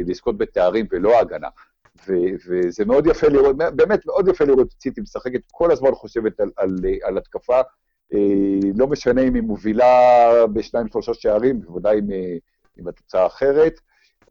לזכות 0.07 0.39
בתארים 0.39 0.87
ולא 0.91 1.17
ההגנה. 1.17 1.49
ו- 2.09 2.35
וזה 2.49 2.85
מאוד 2.85 3.07
יפה 3.07 3.29
לראות, 3.29 3.57
באמת 3.57 4.07
מאוד 4.07 4.29
יפה 4.29 4.45
לראות 4.45 4.67
את 4.67 4.83
סיטי 4.83 5.01
משחקת, 5.01 5.41
כל 5.53 5.73
הזמן 5.73 5.95
חושבת 5.95 6.41
על, 6.41 6.51
על, 6.57 6.77
על 7.03 7.19
התקפה, 7.19 7.61
אה, 8.15 8.71
לא 8.77 8.87
משנה 8.87 9.23
אם 9.23 9.35
היא 9.35 9.43
מובילה 9.43 9.87
בשניים 10.53 10.89
שלושה 10.89 11.15
שערים, 11.15 11.61
בוודאי 11.61 11.99
עם, 11.99 12.11
אה, 12.11 12.37
עם 12.77 12.89
התוצאה 12.89 13.23
האחרת. 13.23 13.81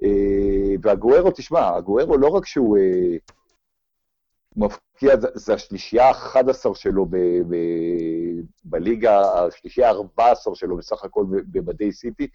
אה, 0.03 0.75
והגוארו, 0.81 1.31
תשמע, 1.31 1.75
הגוארו 1.75 2.17
לא 2.17 2.27
רק 2.27 2.45
שהוא 2.45 2.77
מפקיע, 4.97 5.15
זה, 5.33 5.53
השלישייה 5.53 6.09
ה-11 6.09 6.73
שלו 6.73 7.05
ב, 7.05 7.17
ב, 7.49 7.55
בליגה, 8.63 9.21
השלישייה 9.21 9.91
ה-14 9.91 10.55
שלו 10.55 10.77
בסך 10.77 11.03
הכל 11.03 11.25
במדי 11.29 11.91
סיטי, 11.91 12.27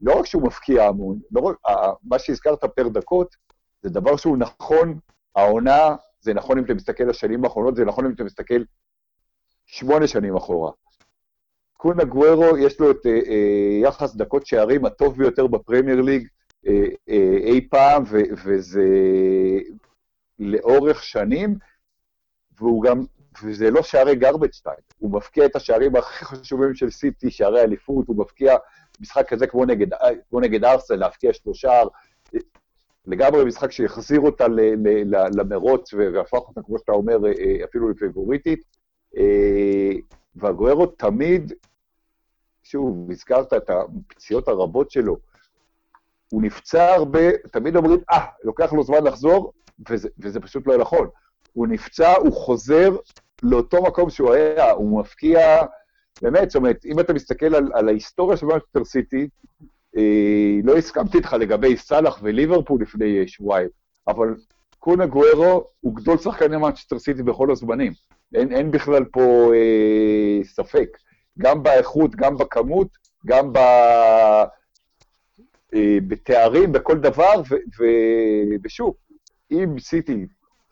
לא 0.00 0.18
רק 0.18 0.26
שהוא 0.26 0.42
מפקיע 0.42 0.84
המון, 0.84 1.18
לא 1.32 1.40
רק, 1.40 1.56
מה 2.04 2.18
שהזכרת 2.18 2.64
פר 2.64 2.88
דקות, 2.88 3.36
זה 3.82 3.90
דבר 3.90 4.16
שהוא 4.16 4.36
נכון, 4.36 4.98
העונה, 5.36 5.96
זה 6.20 6.34
נכון 6.34 6.58
אם 6.58 6.64
אתה 6.64 6.74
מסתכל 6.74 7.04
לשנים 7.04 7.44
האחרונות, 7.44 7.76
זה 7.76 7.84
נכון 7.84 8.06
אם 8.06 8.12
אתה 8.12 8.24
מסתכל 8.24 8.62
שמונה 9.66 10.06
שנים 10.06 10.36
אחורה. 10.36 10.72
קונה 11.76 12.04
גוורו, 12.04 12.56
יש 12.56 12.80
לו 12.80 12.90
את 12.90 13.06
אה, 13.06 13.10
אה, 13.12 13.78
יחס 13.82 14.16
דקות 14.16 14.46
שערים 14.46 14.84
הטוב 14.84 15.16
ביותר 15.16 15.46
בפרמייר 15.46 16.00
ליג 16.00 16.28
אה, 16.66 16.84
אה, 17.08 17.36
אי 17.40 17.68
פעם, 17.70 18.02
ו, 18.06 18.18
וזה 18.44 18.84
לאורך 20.38 21.02
שנים, 21.02 21.54
והוא 22.60 22.82
גם, 22.82 23.00
וזה 23.42 23.70
לא 23.70 23.82
שערי 23.82 24.12
garbage 24.12 24.66
time, 24.66 24.94
הוא 24.98 25.12
מפקיע 25.12 25.46
את 25.46 25.56
השערים 25.56 25.96
הכי 25.96 26.24
חשובים 26.24 26.74
של 26.74 26.90
סיטי, 26.90 27.30
שערי 27.30 27.60
אליפות, 27.60 28.08
הוא 28.08 28.16
מפקיע 28.16 28.56
משחק 29.00 29.28
כזה 29.28 29.46
כמו 29.46 29.64
נגד, 29.64 29.86
כמו 30.30 30.40
נגד 30.40 30.64
ארסל, 30.64 30.96
להפקיע 30.96 31.32
שלושה, 31.32 31.82
לגמרי 33.06 33.44
משחק 33.44 33.70
שהחזיר 33.70 34.20
אותה 34.20 34.48
ל, 34.48 34.60
ל, 34.60 35.16
ל, 35.16 35.26
למרוץ 35.34 35.94
והפך 35.94 36.38
אותה, 36.38 36.62
כמו 36.62 36.78
שאתה 36.78 36.92
אומר, 36.92 37.26
אה, 37.26 37.64
אפילו 37.64 37.88
לפייבוריטית. 37.90 38.64
אה, 39.16 39.92
והגוארו 40.36 40.86
תמיד, 40.86 41.52
שוב, 42.62 43.10
הזכרת 43.10 43.52
את 43.52 43.70
הפציעות 43.70 44.48
הרבות 44.48 44.90
שלו, 44.90 45.16
הוא 46.32 46.42
נפצע 46.42 46.94
הרבה, 46.94 47.38
תמיד 47.52 47.76
אומרים, 47.76 48.00
אה, 48.10 48.24
ah, 48.24 48.28
לוקח 48.44 48.72
לו 48.72 48.82
זמן 48.82 49.04
לחזור, 49.04 49.52
וזה, 49.90 50.08
וזה 50.18 50.40
פשוט 50.40 50.66
לא 50.66 50.78
נכון. 50.78 51.08
הוא 51.52 51.66
נפצע, 51.66 52.12
הוא 52.16 52.32
חוזר 52.32 52.96
לאותו 53.42 53.82
מקום 53.82 54.10
שהוא 54.10 54.32
היה, 54.32 54.70
הוא 54.70 55.00
מפקיע, 55.00 55.62
באמת, 56.22 56.50
זאת 56.50 56.56
אומרת, 56.56 56.84
אם 56.84 57.00
אתה 57.00 57.12
מסתכל 57.12 57.54
על, 57.54 57.70
על 57.74 57.88
ההיסטוריה 57.88 58.36
של 58.36 58.46
מנצ'סטר 58.46 58.84
סיטי, 58.84 59.28
אה, 59.96 60.60
לא 60.64 60.76
הסכמתי 60.76 61.18
איתך 61.18 61.32
לגבי 61.32 61.76
סאלח 61.76 62.18
וליברפול 62.22 62.82
לפני 62.82 63.18
אה, 63.20 63.28
שבועיים, 63.28 63.68
אבל 64.08 64.34
קון 64.78 65.06
אגוארו 65.06 65.64
הוא 65.80 65.96
גדול 65.96 66.18
שחקני 66.18 66.56
מנצ'סטר 66.56 66.98
סיטי 66.98 67.22
בכל 67.22 67.50
הזמנים. 67.50 67.92
אין, 68.34 68.52
אין 68.52 68.70
בכלל 68.70 69.04
פה 69.04 69.52
אה, 69.54 70.44
ספק. 70.44 70.88
גם 71.38 71.62
באיכות, 71.62 72.16
גם 72.16 72.36
בכמות, 72.36 72.88
גם 73.26 73.52
ב, 73.52 73.56
אה, 75.74 75.98
בתארים, 76.08 76.72
בכל 76.72 76.98
דבר, 76.98 77.42
ו, 77.50 77.54
ו, 77.54 77.84
ושוב, 78.64 78.94
אם 79.50 79.78
סיטי 79.78 80.26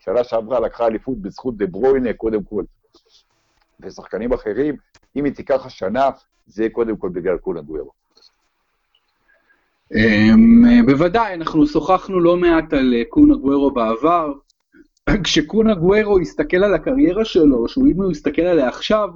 שנה 0.05 0.23
שעברה 0.23 0.59
לקחה 0.59 0.87
אליפות 0.87 1.17
בזכות 1.17 1.57
דה 1.57 1.65
ברוינה, 1.65 2.13
קודם 2.13 2.43
כל, 2.43 2.63
ושחקנים 3.79 4.33
אחרים, 4.33 4.75
אם 5.15 5.25
היא 5.25 5.33
תיקח 5.33 5.65
השנה, 5.65 6.09
זה 6.47 6.63
יהיה 6.63 6.69
קודם 6.69 6.97
כל 6.97 7.09
בגלל 7.09 7.37
קונה 7.37 7.61
גוארו. 7.61 7.91
אמ, 9.95 10.85
בוודאי, 10.85 11.33
אנחנו 11.33 11.67
שוחחנו 11.67 12.19
לא 12.19 12.37
מעט 12.37 12.73
על 12.73 12.93
אה, 12.93 13.03
קונה 13.09 13.35
גוורו 13.35 13.71
בעבר. 13.71 14.33
כשקונה 15.23 15.75
גוורו 15.75 16.19
יסתכל 16.19 16.63
על 16.63 16.73
הקריירה 16.73 17.25
שלו, 17.25 17.67
שהוא 17.67 17.87
אם 17.87 18.01
הוא 18.01 18.11
יסתכל 18.11 18.41
עליה 18.41 18.67
עכשיו, 18.67 19.09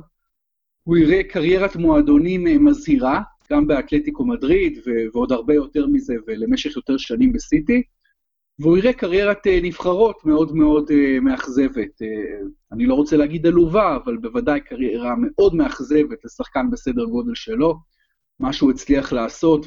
הוא 0.84 0.98
יראה 0.98 1.24
קריירת 1.24 1.76
מועדונים 1.76 2.48
אה, 2.48 2.58
מזהירה, 2.58 3.22
גם 3.52 3.68
באתלטיקו 3.68 4.26
מדריד, 4.26 4.80
ועוד 5.14 5.32
הרבה 5.32 5.54
יותר 5.54 5.88
מזה, 5.88 6.16
ולמשך 6.28 6.76
יותר 6.76 6.98
שנים 6.98 7.34
בסיטי, 7.34 7.84
והוא 8.60 8.78
יראה 8.78 8.94
קריירת 8.94 9.48
אה, 9.48 9.60
נבחרות 9.64 10.26
מאוד 10.26 10.56
מאוד 10.56 10.92
מאכזבת. 11.22 12.02
אני 12.72 12.86
לא 12.86 12.94
רוצה 12.94 13.18
להגיד 13.18 13.48
עלובה, 13.48 13.98
אבל 14.04 14.18
בוודאי 14.18 14.62
קריירה 14.62 15.16
מאוד 15.18 15.56
מאכזבת 15.56 16.26
לשחקן 16.26 16.72
בסדר 16.72 17.06
גודל 17.06 17.36
שלו. 17.36 17.80
מה 18.40 18.54
שהוא 18.54 18.72
הצליח 18.72 19.14
לעשות 19.14 19.66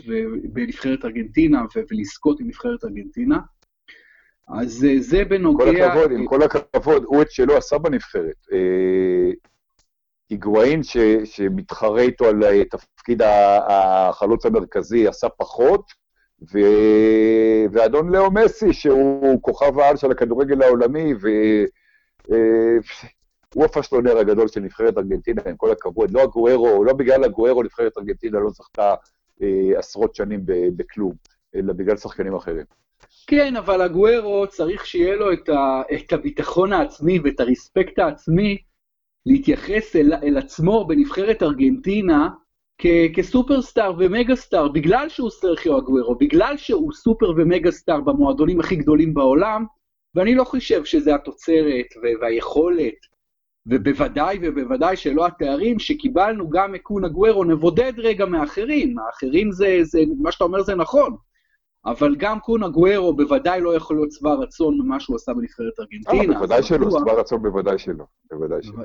בנבחרת 0.53 1.05
ארגנטינה 1.05 1.65
ולזכות 1.91 2.41
עם 2.41 2.47
נבחרת 2.47 2.85
ארגנטינה. 2.85 3.39
אז 4.49 4.85
אה, 4.85 5.01
זה 5.01 5.25
בנוגע... 5.25 5.65
כל 5.65 5.77
הכבוד, 5.77 6.11
עם 6.13 6.27
כל 6.27 6.43
הכבוד, 6.43 7.05
הוא 7.05 7.23
את 7.23 7.31
שלו 7.31 7.57
עשה 7.57 7.79
בנבחרת. 7.79 8.47
אה, 8.53 9.31
היגואין 10.31 10.81
שמתחרה 11.25 12.01
איתו 12.01 12.25
על 12.25 12.45
אה, 12.45 12.65
תפקיד 12.65 13.23
החלוץ 13.69 14.47
המרכזי 14.47 15.09
עשה 15.09 15.29
פחות, 15.29 15.85
ו... 16.53 16.59
ואדון 17.73 18.09
לאו 18.09 18.31
מסי, 18.31 18.73
שהוא 18.73 19.43
כוכב 19.43 19.79
העל 19.79 19.97
של 19.97 20.11
הכדורגל 20.11 20.63
העולמי, 20.63 21.15
ו... 21.15 21.29
הוא 23.55 23.65
הפשלונר 23.65 24.19
הגדול 24.19 24.49
של 24.49 24.61
נבחרת 24.61 24.99
ארגנטינה, 24.99 25.43
עם 25.47 25.57
כל 25.57 25.73
הכבוד. 25.73 26.11
לא 26.11 26.23
הגוארו, 26.23 26.85
לא 26.85 26.93
בגלל 26.93 27.25
הגוארו 27.25 27.63
נבחרת 27.63 27.99
ארגנטינה 27.99 28.39
לא 28.39 28.51
זכתה 28.51 28.95
אה, 29.43 29.79
עשרות 29.79 30.15
שנים 30.15 30.41
בכלום, 30.77 31.13
אלא 31.55 31.73
בגלל 31.73 31.97
שחקנים 31.97 32.35
אחרים. 32.35 32.65
כן, 33.27 33.57
אבל 33.57 33.81
הגוארו 33.81 34.47
צריך 34.47 34.87
שיהיה 34.87 35.17
לו 35.17 35.33
את, 35.33 35.49
ה, 35.49 35.83
את 35.95 36.13
הביטחון 36.13 36.73
העצמי 36.73 37.19
ואת 37.19 37.41
הרספקט 37.41 37.99
העצמי 37.99 38.59
להתייחס 39.27 39.97
אל, 39.97 40.13
אל 40.23 40.39
עצמו 40.39 40.87
בנבחרת 40.87 41.43
ארגנטינה 41.43 42.29
כ, 42.83 42.87
כסופרסטאר 43.15 43.93
ומגה 43.99 44.37
סטאר, 44.37 44.69
בגלל 44.69 45.09
שהוא 45.09 45.31
סרחיו 45.31 45.77
הגוארו, 45.77 46.15
בגלל 46.15 46.57
שהוא 46.57 46.93
סופר 46.93 47.31
ומגה 47.37 47.71
סטאר 47.71 48.01
במועדונים 48.01 48.61
הכי 48.61 48.77
גדולים 48.77 49.15
בעולם, 49.15 49.65
ואני 50.15 50.35
לא 50.35 50.45
חושב 50.45 50.85
שזה 50.85 51.15
התוצרת 51.15 51.87
והיכולת 52.21 52.95
ובוודאי 53.67 54.39
ובוודאי 54.43 54.97
שלא 54.97 55.27
התארים 55.27 55.79
שקיבלנו 55.79 56.51
גם 56.51 56.73
מקונה 56.73 57.09
גוורו, 57.09 57.45
נבודד 57.45 57.93
רגע 57.97 58.27
מאחרים, 58.27 58.99
האחרים 58.99 59.53
זה, 59.53 59.79
זה, 59.83 60.01
מה 60.21 60.33
שאתה 60.33 60.45
אומר 60.45 60.63
זה 60.63 60.75
נכון, 60.75 61.17
אבל 61.87 62.17
גם 62.19 62.41
קונה 62.41 62.69
גוורו 62.69 63.17
בוודאי 63.17 63.61
לא 63.61 63.77
יכול 63.77 63.97
להיות 63.97 64.13
שבע 64.13 64.35
רצון 64.35 64.79
ממה 64.81 65.01
שהוא 65.01 65.17
עשה 65.17 65.35
בנבחרת 65.35 65.73
ארגנטינה. 65.81 66.35
אה, 66.35 66.39
בוודאי 66.39 66.63
שלא, 66.63 66.91
שבע 66.91 67.13
רצון 67.13 67.43
בוודאי 67.43 67.79
שלא, 67.79 68.05
בוודאי 68.31 68.63
שלא. 68.63 68.83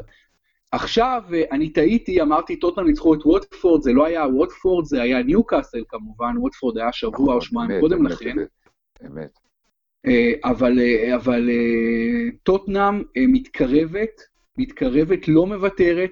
עכשיו, 0.71 1.23
אני 1.51 1.69
טעיתי, 1.69 2.21
אמרתי, 2.21 2.59
טוטנאם 2.59 2.87
ניצחו 2.87 3.13
את 3.13 3.25
ווטפורד, 3.25 3.81
זה 3.81 3.93
לא 3.93 4.05
היה 4.05 4.27
ווטפורד, 4.27 4.85
זה 4.85 5.01
היה 5.01 5.23
ניוקאסל 5.23 5.83
כמובן, 5.89 6.35
ווטפורד 6.37 6.77
היה 6.77 6.91
שבוע 6.91 7.19
או 7.19 7.25
נכון, 7.25 7.41
שבועיים 7.41 7.81
קודם 7.81 8.07
לכן. 8.07 8.35
אמת. 9.05 9.29
אה, 10.05 10.31
אבל, 10.43 10.79
אה, 10.79 11.15
אבל 11.15 11.49
אה, 11.49 12.29
טוטנאם 12.43 13.03
מתקרבת 13.17 14.21
מתקרבת, 14.57 15.27
לא 15.27 15.45
מוותרת, 15.45 16.11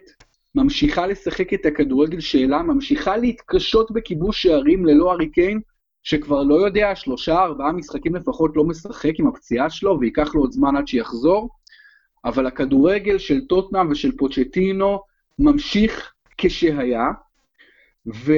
ממשיכה 0.56 1.08
לשחק 1.08 1.54
את 1.54 1.66
הכדורגל 1.66 2.20
שלה, 2.20 2.62
ממשיכה 2.62 3.18
להתקשות 3.18 3.92
בכיבוש 3.92 4.42
שערים 4.42 4.86
ללא 4.86 5.12
אריקיין, 5.12 5.60
שכבר 6.04 6.44
לא 6.44 6.56
יודע, 6.56 6.96
שלושה, 6.96 7.44
ארבעה 7.44 7.72
משחקים 7.72 8.16
לפחות 8.16 8.52
לא 8.56 8.64
משחק 8.64 9.20
עם 9.20 9.28
הפציעה 9.28 9.70
שלו, 9.70 10.00
וייקח 10.00 10.36
לו 10.36 10.42
עוד 10.42 10.52
זמן 10.52 10.76
עד 10.76 10.88
שיחזור. 10.88 11.50
אבל 12.26 12.46
הכדורגל 12.48 13.18
של 13.18 13.48
טוטנאם 13.48 13.92
ושל 13.92 14.18
פוצ'טינו 14.18 15.00
ממשיך 15.40 16.14
כשהיה, 16.38 17.08
ו... 18.08 18.34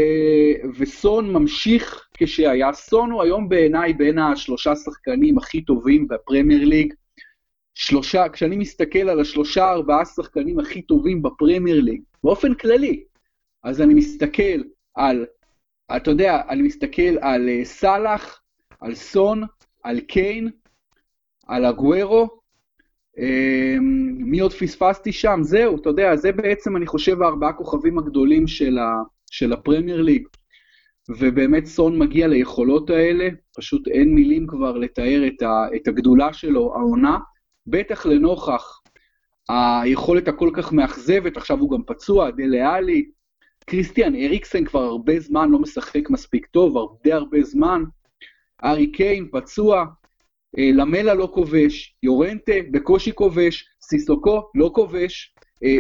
וסון 0.77 1.33
ממשיך 1.33 2.07
כשהיה. 2.13 2.73
סון 2.73 3.11
הוא 3.11 3.23
היום 3.23 3.49
בעיניי 3.49 3.93
בין 3.93 4.19
השלושה 4.19 4.75
שחקנים 4.75 5.37
הכי 5.37 5.61
טובים 5.61 6.07
בפרמייר 6.07 6.65
ליג. 6.65 6.93
שלושה, 7.77 8.29
כשאני 8.29 8.55
מסתכל 8.55 9.09
על 9.09 9.19
השלושה 9.19 9.71
ארבעה 9.71 10.05
שחקנים 10.05 10.59
הכי 10.59 10.81
טובים 10.81 11.21
בפרמייר 11.21 11.81
ליג, 11.81 12.01
באופן 12.23 12.53
כללי, 12.53 13.03
אז 13.63 13.81
אני 13.81 13.93
מסתכל 13.93 14.61
על, 14.95 15.25
אתה 15.95 16.11
יודע, 16.11 16.41
אני 16.49 16.61
מסתכל 16.61 17.17
על 17.21 17.49
uh, 17.49 17.65
סאלח, 17.65 18.41
על 18.79 18.95
סון, 18.95 19.43
על 19.83 19.99
קיין, 19.99 20.49
על 21.47 21.65
הגוורו. 21.65 22.27
מי 24.19 24.39
עוד 24.39 24.53
פספסתי 24.53 25.11
שם? 25.11 25.39
זהו, 25.41 25.81
אתה 25.81 25.89
יודע, 25.89 26.15
זה 26.15 26.31
בעצם, 26.31 26.77
אני 26.77 26.85
חושב, 26.85 27.21
הארבעה 27.21 27.53
כוכבים 27.53 27.99
הגדולים 27.99 28.47
של, 28.47 28.77
ה, 28.77 29.03
של 29.31 29.53
הפרמייר 29.53 30.01
ליג. 30.01 30.27
ובאמת 31.09 31.65
סון 31.65 31.99
מגיע 31.99 32.27
ליכולות 32.27 32.89
האלה, 32.89 33.29
פשוט 33.57 33.87
אין 33.87 34.15
מילים 34.15 34.47
כבר 34.47 34.77
לתאר 34.77 35.27
את, 35.27 35.41
ה, 35.41 35.75
את 35.75 35.87
הגדולה 35.87 36.33
שלו, 36.33 36.75
העונה, 36.75 37.17
בטח 37.67 38.05
לנוכח 38.05 38.81
היכולת 39.49 40.27
הכל 40.27 40.49
כך 40.53 40.73
מאכזבת, 40.73 41.37
עכשיו 41.37 41.59
הוא 41.59 41.71
גם 41.71 41.83
פצוע, 41.87 42.31
דלה 42.31 42.73
עלי, 42.73 43.09
קריסטיאן 43.65 44.15
אריקסן 44.15 44.65
כבר 44.65 44.83
הרבה 44.83 45.19
זמן 45.19 45.49
לא 45.51 45.59
משחק 45.59 46.09
מספיק 46.09 46.45
טוב, 46.45 46.77
הרבה 46.77 47.15
הרבה 47.15 47.43
זמן, 47.43 47.83
ארי 48.63 48.91
קיין 48.91 49.27
פצוע, 49.31 49.85
למלה 50.57 51.13
לא 51.13 51.29
כובש, 51.33 51.95
יורנטה 52.03 52.53
בקושי 52.71 53.11
כובש, 53.15 53.65
סיסוקו 53.81 54.41
לא 54.55 54.71
כובש, 54.73 55.35
אה, 55.63 55.77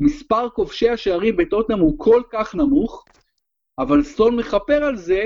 מספר 0.00 0.48
כובשי 0.48 0.88
השערים 0.88 1.36
בטוטנאם 1.36 1.78
הוא 1.78 1.98
כל 1.98 2.22
כך 2.30 2.54
נמוך, 2.54 3.04
אבל 3.78 4.02
סון 4.02 4.36
מכפר 4.36 4.84
על 4.84 4.96
זה 4.96 5.24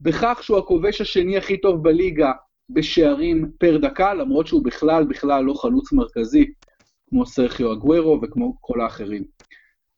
בכך 0.00 0.38
שהוא 0.42 0.58
הכובש 0.58 1.00
השני 1.00 1.36
הכי 1.36 1.60
טוב 1.60 1.82
בליגה 1.82 2.32
בשערים 2.70 3.50
פר 3.58 3.78
דקה, 3.78 4.14
למרות 4.14 4.46
שהוא 4.46 4.64
בכלל 4.64 5.04
בכלל 5.04 5.44
לא 5.44 5.54
חלוץ 5.54 5.92
מרכזי, 5.92 6.52
כמו 7.10 7.26
סרחיו 7.26 7.72
אגוורו 7.72 8.20
וכמו 8.22 8.56
כל 8.60 8.80
האחרים. 8.80 9.24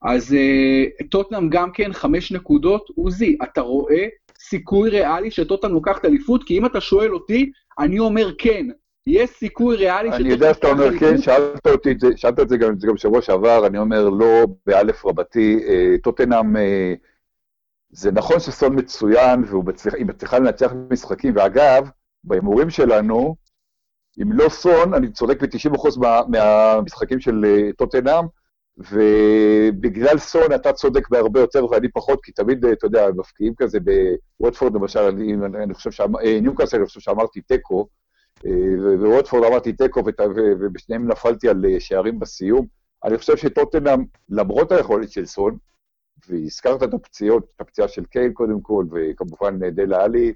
אז 0.01 0.35
uh, 0.35 1.07
טוטנאם 1.07 1.49
גם 1.49 1.71
כן 1.71 1.93
חמש 1.93 2.31
נקודות. 2.31 2.89
עוזי, 2.95 3.37
אתה 3.43 3.61
רואה 3.61 4.07
סיכוי 4.49 4.89
ריאלי 4.89 5.31
שטוטנאם 5.31 5.73
לוקחת 5.73 6.05
אליפות? 6.05 6.43
כי 6.43 6.57
אם 6.57 6.65
אתה 6.65 6.81
שואל 6.81 7.13
אותי, 7.13 7.51
אני 7.79 7.99
אומר 7.99 8.31
כן. 8.37 8.65
יש 9.07 9.29
סיכוי 9.29 9.75
ריאלי 9.75 9.99
אליפות? 9.99 10.21
אני 10.21 10.29
יודע 10.29 10.53
שאתה 10.53 10.67
אומר 10.67 10.99
כן, 10.99 11.17
שאלת 11.17 11.67
אותי 11.67 11.91
את 11.91 11.99
זה, 11.99 12.07
שאלת 12.15 12.39
את 12.39 12.49
זה 12.49 12.57
גם 12.57 12.75
בשבוע 12.93 13.21
שעבר, 13.21 13.67
אני 13.67 13.77
אומר 13.77 14.09
לא 14.09 14.45
באלף 14.65 15.05
רבתי. 15.05 15.59
אה, 15.67 15.95
טוטנאם, 16.03 16.57
אה, 16.57 16.93
זה 17.89 18.11
נכון 18.11 18.39
שסון 18.39 18.79
מצוין, 18.79 19.43
והיא 19.43 20.05
מצליחה 20.05 20.39
לנצח 20.39 20.73
משחקים, 20.91 21.33
ואגב, 21.35 21.89
בהימורים 22.23 22.69
שלנו, 22.69 23.35
אם 24.21 24.31
לא 24.31 24.49
סון, 24.49 24.93
אני 24.93 25.11
צודק 25.11 25.41
ב-90% 25.43 25.99
מה, 25.99 26.21
מהמשחקים 26.27 27.19
של 27.19 27.45
טוטנאם, 27.77 28.25
ובגלל 28.77 30.17
סון 30.17 30.53
אתה 30.55 30.73
צודק 30.73 31.09
בהרבה 31.09 31.39
יותר 31.39 31.65
ואני 31.65 31.87
פחות, 31.91 32.23
כי 32.23 32.31
תמיד, 32.31 32.65
אתה 32.65 32.85
יודע, 32.85 33.07
מפקיעים 33.15 33.53
כזה 33.57 33.79
בווטפורד 34.39 34.75
למשל, 34.75 34.99
אני, 34.99 35.33
אני 35.63 35.73
חושב 35.73 36.03
ניוקאסל, 36.41 36.77
אני 36.77 36.85
חושב 36.85 36.99
שאמרתי 36.99 37.41
תיקו, 37.41 37.87
בווטפורד 38.99 39.43
אמרתי 39.43 39.73
תיקו, 39.73 40.03
ובשניהם 40.59 41.07
נפלתי 41.07 41.49
על 41.49 41.65
שערים 41.79 42.19
בסיום. 42.19 42.67
אני 43.03 43.17
חושב 43.17 43.37
שטוטנאם, 43.37 44.05
למרות 44.29 44.71
היכולת 44.71 45.11
של 45.11 45.25
סון, 45.25 45.57
והזכרת 46.27 46.83
את 46.83 46.93
הפציעות, 46.93 47.43
את 47.55 47.61
הפציעה 47.61 47.87
של 47.87 48.05
קייל 48.05 48.31
קודם 48.31 48.61
כל, 48.61 48.85
וכמובן 48.91 49.69
דלה 49.69 50.03
עלי, 50.03 50.33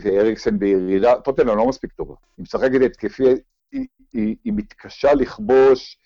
ואריקסן 0.00 0.58
בירידה, 0.58 1.20
טוטנאם 1.20 1.56
לא 1.56 1.68
מספיק 1.68 1.92
טובה. 1.92 2.14
היא 2.36 2.42
משחקת 2.42 2.80
התקפי, 2.86 3.22
היא, 3.72 3.86
היא, 4.12 4.36
היא 4.44 4.52
מתקשה 4.56 5.14
לכבוש, 5.14 5.98
אה, 5.98 6.03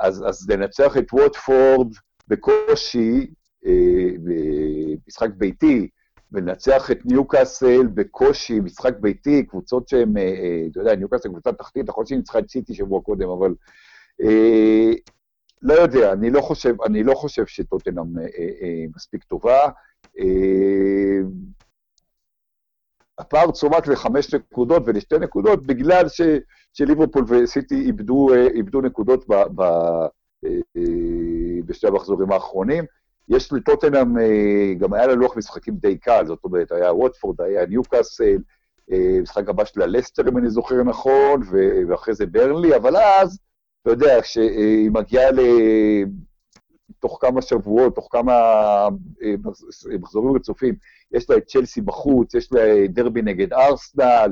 אז, 0.00 0.24
אז 0.28 0.50
לנצח 0.50 0.96
את 0.96 1.12
ווטפורד 1.12 1.92
בקושי, 2.28 3.26
אה, 3.66 4.10
במשחק 4.24 5.28
ביתי, 5.36 5.88
ולנצח 6.32 6.90
את 6.90 6.98
ניוקאסל 7.04 7.86
בקושי, 7.86 8.60
משחק 8.60 8.94
ביתי, 9.00 9.46
קבוצות 9.46 9.88
שהן, 9.88 10.16
אה, 10.16 10.66
אתה 10.70 10.80
יודע, 10.80 10.96
ניוקאסל 10.96 11.28
קבוצה 11.28 11.52
תחתית, 11.52 11.88
להיות 11.88 12.06
שהיא 12.06 12.18
ניצחה 12.18 12.38
את 12.38 12.50
סיטי 12.50 12.74
שבוע 12.74 13.00
קודם, 13.00 13.28
אבל 13.28 13.54
לא 15.62 15.74
יודע, 15.74 16.12
אני 16.12 16.30
לא 16.30 16.40
חושב, 16.40 16.82
אני 16.82 17.02
לא 17.02 17.14
חושב 17.14 17.46
שטוטנאם 17.46 18.04
מספיק 18.96 19.24
טובה. 19.24 19.68
הפער 23.18 23.50
צומק 23.50 23.86
לחמש 23.86 24.34
נקודות 24.34 24.82
ולשתי 24.86 25.18
נקודות 25.18 25.66
בגלל 25.66 26.08
ש, 26.08 26.20
שליברפול 26.72 27.24
וסיטי 27.28 27.80
איבדו, 27.80 28.34
אה, 28.34 28.46
איבדו 28.46 28.80
נקודות 28.80 29.24
ב, 29.28 29.34
ב, 29.54 29.62
אה, 30.44 30.80
בשתי 31.64 31.86
המחזורים 31.86 32.32
האחרונים. 32.32 32.84
יש 33.28 33.52
לטוטנאם, 33.52 34.14
גם 34.78 34.92
היה 34.92 35.06
לה 35.06 35.14
לוח 35.14 35.36
משחקים 35.36 35.74
די 35.74 35.98
קל, 35.98 36.26
זאת 36.26 36.44
אומרת, 36.44 36.72
היה 36.72 36.92
ווטפורד, 36.94 37.40
היה 37.40 37.66
ניוקאסל, 37.66 38.38
משחק 39.22 39.48
הבא 39.48 39.64
שלה 39.64 39.86
לסטר, 39.86 40.28
אם 40.28 40.38
אני 40.38 40.50
זוכר 40.50 40.82
נכון, 40.82 41.42
ואחרי 41.88 42.14
זה 42.14 42.26
ברנלי, 42.26 42.76
אבל 42.76 42.96
אז, 42.96 43.38
אתה 43.82 43.90
יודע, 43.90 44.22
כשהיא 44.22 44.90
מגיעה 44.90 45.30
ל... 45.30 45.40
תוך 47.00 47.18
כמה 47.20 47.42
שבועות, 47.42 47.94
תוך 47.94 48.08
כמה 48.10 48.32
מחזורים 50.00 50.36
רצופים, 50.36 50.74
יש 51.12 51.30
לה 51.30 51.36
את 51.36 51.46
צ'לסי 51.46 51.80
בחוץ, 51.80 52.34
יש 52.34 52.52
לה 52.52 52.86
דרבי 52.88 53.22
נגד 53.22 53.52
ארסנל, 53.52 54.04
אה, 54.04 54.26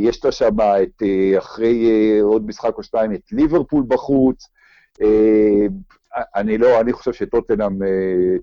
יש 0.00 0.24
לה 0.24 0.32
שם 0.32 0.60
את, 0.82 1.02
אה, 1.02 1.38
אחרי 1.38 1.86
אה, 1.90 2.22
עוד 2.22 2.46
משחק 2.46 2.74
או 2.78 2.82
שתיים, 2.82 3.14
את 3.14 3.32
ליברפול 3.32 3.84
בחוץ. 3.88 4.48
אני 6.36 6.58
לא, 6.58 6.80
אני 6.80 6.92
חושב 6.92 7.12
שטוטנאם 7.12 7.78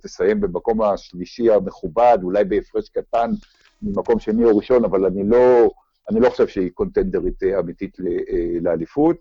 תסיים 0.01 0.41
במקום 0.41 0.81
השלישי 0.81 1.51
המכובד, 1.51 2.17
אולי 2.23 2.43
בהפרש 2.43 2.89
קטן 2.89 3.31
ממקום 3.81 4.19
שני 4.19 4.45
או 4.45 4.57
ראשון, 4.57 4.85
אבל 4.85 5.05
אני 5.05 5.23
לא, 5.29 5.69
אני 6.09 6.19
לא 6.19 6.29
חושב 6.29 6.47
שהיא 6.47 6.71
קונטנדרית 6.73 7.43
אמיתית 7.43 7.97
לאליפות. 8.61 9.17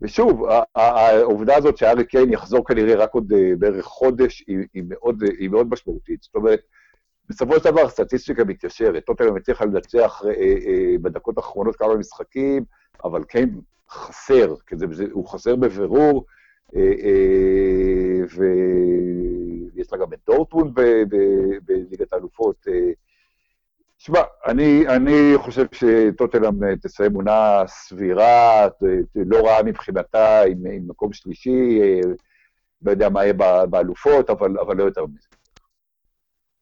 ושוב, 0.00 0.44
העובדה 0.74 1.56
הזאת 1.56 1.76
שארי 1.76 2.04
קיין 2.04 2.32
יחזור 2.32 2.66
כנראה 2.66 2.94
רק 2.94 3.14
עוד 3.14 3.32
אה, 3.32 3.52
בערך 3.58 3.84
חודש, 3.84 4.44
היא, 4.46 4.58
היא, 4.74 4.82
מאוד, 4.88 5.22
היא 5.38 5.48
מאוד 5.48 5.66
משמעותית. 5.70 6.22
זאת 6.22 6.34
אומרת, 6.34 6.60
בסופו 7.28 7.58
של 7.58 7.64
דבר 7.64 7.80
הסטטיסטיקה 7.80 8.44
מתיישרת. 8.44 9.04
טוטנאם 9.04 9.36
הצליחה 9.36 9.64
לנצח 9.64 10.22
אה, 10.24 10.30
אה, 10.30 10.98
בדקות 11.02 11.36
האחרונות 11.36 11.76
כמה 11.76 11.94
משחקים, 11.96 12.64
אבל 13.04 13.24
קיין 13.24 13.60
חסר, 13.90 14.54
כי 14.66 14.76
זה, 14.76 15.04
הוא 15.12 15.28
חסר 15.28 15.56
בבירור, 15.56 16.24
אה, 16.76 16.80
אה, 16.80 18.24
ויש 18.36 19.92
לה 19.92 19.98
גם 19.98 20.12
את 20.12 20.18
דורטמונד 20.26 20.74
בליגת 21.64 22.12
האלופות. 22.12 22.56
אה, 22.68 22.90
תשמע, 23.96 24.20
אני, 24.46 24.88
אני 24.88 25.32
חושב 25.36 25.66
שטוטלם 25.72 26.64
אה, 26.64 26.76
תסיים 26.76 27.14
עונה 27.14 27.62
סבירה, 27.66 28.68
לא 29.14 29.46
רעה 29.46 29.62
מבחינתה, 29.62 30.42
עם, 30.42 30.58
עם 30.72 30.88
מקום 30.88 31.12
שלישי, 31.12 31.80
אה, 31.82 32.00
לא 32.82 32.90
יודע 32.90 33.08
מה 33.08 33.24
יהיה 33.24 33.32
באלופות, 33.70 34.30
אבל, 34.30 34.58
אבל 34.58 34.76
לא 34.76 34.84
יותר 34.84 35.06
מזה. 35.06 35.37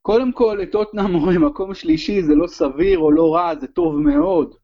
קודם 0.07 0.33
כל, 0.33 0.59
לטוטנאם 0.61 1.15
אומרים 1.15 1.45
מקום 1.45 1.75
שלישי 1.75 2.23
זה 2.23 2.35
לא 2.35 2.47
סביר 2.47 2.99
או 2.99 3.11
לא 3.11 3.35
רע, 3.35 3.55
זה 3.61 3.67
טוב 3.67 4.01
מאוד. 4.01 4.55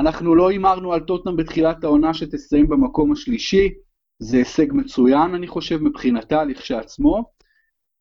אנחנו 0.00 0.34
לא 0.34 0.50
הימרנו 0.50 0.92
על 0.92 1.00
טוטנאם 1.00 1.36
בתחילת 1.36 1.84
העונה 1.84 2.14
שתסיים 2.14 2.68
במקום 2.68 3.12
השלישי, 3.12 3.72
זה 4.18 4.36
הישג 4.36 4.72
מצוין, 4.72 5.34
אני 5.34 5.46
חושב, 5.46 5.82
מבחינתה, 5.82 6.44
לכשעצמו. 6.44 7.24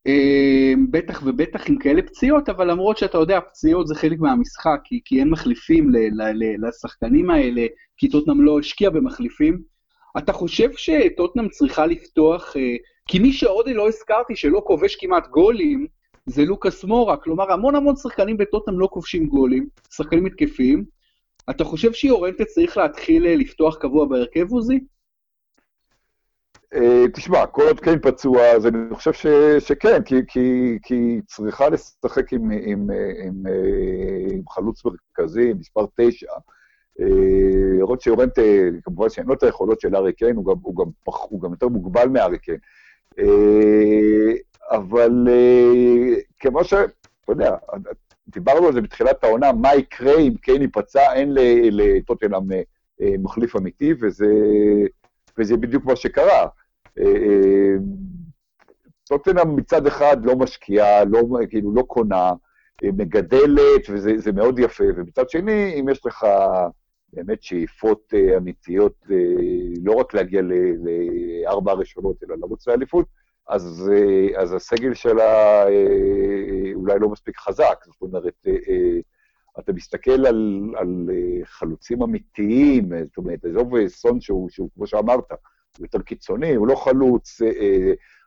אה, 0.08 0.74
בטח 0.92 1.22
ובטח 1.26 1.70
עם 1.70 1.78
כאלה 1.78 2.02
פציעות, 2.02 2.50
אבל 2.50 2.72
למרות 2.72 2.98
שאתה 2.98 3.18
יודע, 3.18 3.40
פציעות 3.42 3.88
זה 3.88 3.96
חלק 3.96 4.20
מהמשחק, 4.20 4.80
כי, 4.84 5.02
כי 5.06 5.20
אין 5.20 5.30
מחליפים 5.30 5.90
ל, 5.90 5.98
ל, 5.98 6.22
ל, 6.22 6.68
לשחקנים 6.68 7.30
האלה, 7.30 7.66
כי 7.98 8.10
טוטנאם 8.10 8.42
לא 8.42 8.60
השקיע 8.60 8.90
במחליפים. 8.90 9.62
אתה 10.18 10.34
חושב 10.34 10.70
שטוטנאם 10.78 11.50
צריכה 11.50 11.86
לפתוח, 11.86 12.58
אה, 12.58 12.76
כי 13.08 13.20
מי 13.20 13.34
שעוד 13.34 13.70
לא 13.70 13.88
הזכרתי 13.88 14.36
שלא 14.36 14.62
כובש 14.66 14.96
כמעט 14.96 15.28
גולים, 15.28 15.88
זה 16.26 16.46
לוקאס 16.46 16.84
מורה, 16.84 17.18
כלומר 17.18 17.52
המון 17.52 17.76
המון 17.76 17.96
שחקנים 17.96 18.38
בטוטנאם 18.38 18.80
לא 18.80 18.88
כובשים 18.92 19.28
גולים, 19.28 19.68
שחקנים 19.90 20.26
התקפיים. 20.26 20.86
אתה 21.50 21.64
חושב 21.64 21.94
שיורנטה 21.94 22.46
צריך 22.46 22.78
להתחיל 22.78 23.26
אה, 23.26 23.36
לפתוח 23.36 23.78
קבוע 23.78 24.06
בהרכב 24.06 24.52
עוזי? 24.52 24.80
אה, 26.74 27.06
תשמע, 27.14 27.46
כל 27.46 27.62
עוד 27.68 27.80
קיין 27.80 28.00
פצוע, 28.00 28.46
אז 28.46 28.68
אני 28.68 28.96
חושב 28.96 29.14
ש, 29.14 29.28
שכן, 29.60 30.04
כי, 30.04 30.16
כי, 30.28 30.78
כי 30.84 31.22
צריכה 31.28 31.70
לשחק 31.70 32.34
עם, 32.34 32.52
עם, 32.52 32.62
עם, 32.62 32.90
עם 33.26 33.48
אה, 33.48 34.34
עם 34.34 34.42
חלוץ 34.50 34.82
מרכזי, 34.86 35.54
מספר 35.54 35.86
תשע. 35.96 36.32
למרות 37.80 38.00
אה, 38.00 38.04
שיורנט, 38.04 38.40
כמובן 38.84 39.10
שאין 39.10 39.28
לו 39.28 39.34
את 39.34 39.44
היכולות 39.44 39.82
של 39.82 39.96
ארי 39.96 40.14
קיין, 40.14 40.36
הוא 40.36 40.46
גם, 40.46 40.56
הוא, 40.62 40.76
גם, 40.76 40.92
הוא 41.30 41.42
גם 41.42 41.52
יותר 41.52 41.68
מוגבל 41.68 42.08
מארי 42.08 42.38
קיין. 42.40 42.60
אבל 44.72 45.28
כמו 46.40 46.64
ש... 46.64 46.74
אתה 46.74 47.32
יודע, 47.32 47.56
דיברנו 48.28 48.68
על 48.68 48.74
זה 48.74 48.82
בתחילת 48.82 49.24
העונה, 49.24 49.52
מה 49.52 49.76
יקרה 49.76 50.20
אם 50.20 50.34
קיין 50.42 50.62
ייפצע, 50.62 51.14
אין 51.14 51.30
לטוטנאם 51.72 52.44
מחליף 53.00 53.56
אמיתי, 53.56 53.94
וזה, 54.02 54.34
וזה 55.38 55.58
בדיוק 55.58 55.86
מה 55.86 55.96
שקרה. 55.96 56.48
טוטנאם 59.08 59.56
מצד 59.56 59.88
אחד 59.88 60.26
לא 60.26 60.36
משקיעה, 60.36 61.04
לא, 61.06 61.24
כאילו 61.50 61.74
לא 61.76 61.82
קונה, 61.82 62.32
מגדלת, 62.84 63.90
וזה 63.90 64.32
מאוד 64.32 64.60
יפה. 64.60 64.84
ומצד 64.96 65.30
שני, 65.30 65.76
אם 65.80 65.90
יש 65.90 66.06
לך 66.06 66.26
באמת 67.14 67.44
שאיפות 67.44 68.14
אמיתיות, 68.38 69.08
לא 69.84 69.92
רק 69.92 70.14
להגיע 70.14 70.42
לארבע 70.84 71.72
הראשונות, 71.72 72.24
אלא 72.24 72.36
לרוץ 72.40 72.68
לאליפות, 72.68 73.06
אז, 73.50 73.92
אז 74.38 74.54
הסגל 74.54 74.94
שלה 74.94 75.64
אולי 76.74 77.00
לא 77.00 77.10
מספיק 77.10 77.38
חזק. 77.38 77.86
זאת 77.86 78.02
אומרת, 78.02 78.48
אתה 79.60 79.74
מסתכל 79.74 80.26
על, 80.26 80.72
על 80.78 81.10
חלוצים 81.44 82.04
אמיתיים, 82.04 82.90
זאת 83.06 83.18
אומרת, 83.18 83.46
עזוב 83.46 83.88
סון 83.88 84.22
שהוא, 84.22 84.50
שהוא, 84.50 84.70
כמו 84.76 84.88
שאמרת, 84.88 85.32
הוא 85.78 85.86
יותר 85.86 86.02
קיצוני, 86.02 86.56
הוא 86.56 86.68
לא 86.68 86.76
חלוץ, 86.76 87.42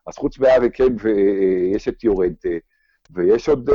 אז 0.06 0.16
חוץ 0.16 0.38
מארי 0.38 0.70
קיין 0.70 0.96
ויש 1.00 1.88
את 1.88 2.04
יורנטה, 2.04 2.48
ויש 3.10 3.48
עוד 3.48 3.70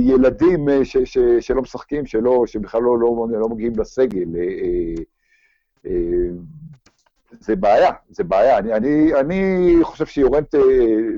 ילדים 0.00 0.66
ש, 0.84 0.96
ש, 0.96 1.18
שלא 1.40 1.62
משחקים, 1.62 2.06
שלא, 2.06 2.44
שבכלל 2.46 2.82
לא, 2.82 2.98
לא, 2.98 3.26
לא 3.40 3.48
מגיעים 3.48 3.72
לסגל. 3.76 4.28
זה 7.30 7.56
בעיה, 7.56 7.90
זה 8.08 8.24
בעיה. 8.24 8.58
אני, 8.58 8.74
אני, 8.74 9.14
אני 9.20 9.74
חושב 9.82 10.06
שיורנט 10.06 10.54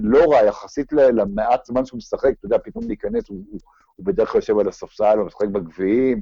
לא 0.03 0.33
רע 0.33 0.43
יחסית 0.47 0.93
למעט 0.93 1.65
זמן 1.65 1.85
שהוא 1.85 1.99
משחק, 1.99 2.31
אתה 2.39 2.47
יודע, 2.47 2.59
פתאום 2.65 2.85
להיכנס, 2.87 3.29
הוא, 3.29 3.45
הוא, 3.51 3.61
הוא 3.97 4.07
בדרך 4.07 4.29
כלל 4.29 4.39
יושב 4.39 4.59
על 4.59 4.69
הספסל, 4.69 5.19
הוא 5.19 5.27
משחק 5.27 5.47
בגביעים, 5.47 6.21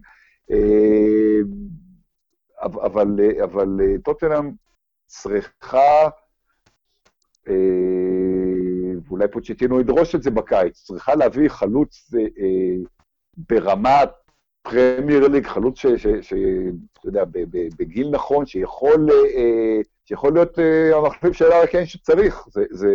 אבל, 2.63 3.21
אבל 3.45 3.81
טוטנאם 4.05 4.53
צריכה, 5.07 6.09
ואולי 9.07 9.29
פוצ'טינו 9.33 9.81
ידרוש 9.81 10.15
את 10.15 10.23
זה 10.23 10.31
בקיץ, 10.31 10.83
צריכה 10.85 11.15
להביא 11.15 11.49
חלוץ 11.49 12.11
ברמת 13.37 14.11
פרמייר 14.71 15.29
ליג, 15.29 15.47
חלוץ 15.47 15.79
שאתה 15.79 16.37
יודע, 17.05 17.25
בגיל 17.79 18.11
נכון, 18.11 18.47
שיכול, 18.47 19.07
שיכול 20.05 20.33
להיות 20.33 20.59
המחליף 20.95 21.33
של 21.33 21.45
ארי 21.45 21.69
קיין 21.69 21.87
שצריך. 21.87 22.45
זה, 22.51 22.65
זה, 22.71 22.89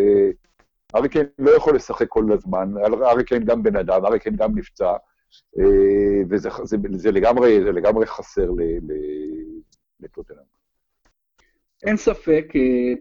ארי 0.95 1.09
קיין 1.09 1.25
לא 1.39 1.51
יכול 1.51 1.75
לשחק 1.75 2.07
כל 2.07 2.31
הזמן, 2.31 2.73
ארי 3.03 3.23
קיין 3.23 3.43
גם 3.43 3.63
בן 3.63 3.75
אדם, 3.75 4.05
ארי 4.05 4.19
קיין 4.19 4.35
גם 4.35 4.57
נפצע, 4.57 4.93
וזה 6.29 6.49
זה, 6.63 6.77
זה 6.91 7.11
לגמרי, 7.11 7.63
זה 7.63 7.71
לגמרי 7.71 8.05
חסר 8.05 8.49
לטוטנאם. 9.99 10.53
אין 11.83 11.97
ספק, 11.97 12.53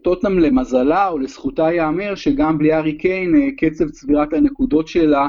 טוטנאם 0.03 0.39
למזלה 0.39 1.07
או 1.07 1.17
לזכותה 1.17 1.71
ייאמר 1.71 2.15
שגם 2.15 2.57
בלי 2.57 2.73
ארי 2.73 2.97
קיין, 2.97 3.55
קצב 3.57 3.89
צבירת 3.89 4.33
הנקודות 4.33 4.87
שלה 4.87 5.27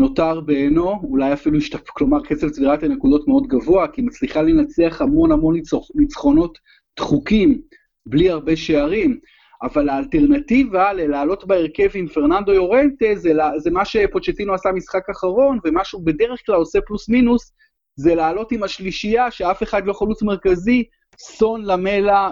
נותר 0.00 0.40
בעינו, 0.40 1.00
אולי 1.02 1.32
אפילו 1.32 1.58
השתפ... 1.58 1.90
כלומר 1.90 2.20
קצב 2.20 2.48
צבירת 2.48 2.82
הנקודות 2.82 3.28
מאוד 3.28 3.46
גבוה, 3.46 3.88
כי 3.88 4.02
מצליחה 4.02 4.42
לנצח 4.42 5.00
המון 5.00 5.32
המון 5.32 5.56
ניצחונות 5.94 6.58
דחוקים, 6.96 7.60
בלי 8.06 8.30
הרבה 8.30 8.56
שערים, 8.56 9.18
אבל 9.62 9.88
האלטרנטיבה 9.88 10.92
ללעלות 10.92 11.46
בהרכב 11.46 11.90
עם 11.94 12.08
פרננדו 12.08 12.52
יורנטה 12.52 13.06
זה, 13.14 13.32
זה 13.56 13.70
מה 13.70 13.84
שפוצ'טינו 13.84 14.54
עשה 14.54 14.72
משחק 14.72 15.10
אחרון, 15.10 15.58
ומה 15.64 15.84
שהוא 15.84 16.06
בדרך 16.06 16.46
כלל 16.46 16.54
עושה 16.54 16.78
פלוס 16.86 17.08
מינוס, 17.08 17.52
זה 17.96 18.14
לעלות 18.14 18.52
עם 18.52 18.62
השלישייה, 18.62 19.30
שאף 19.30 19.62
אחד 19.62 19.86
לא 19.86 19.92
חלוץ 19.92 20.22
מרכזי, 20.22 20.84
סון, 21.18 21.64
למלה 21.64 22.30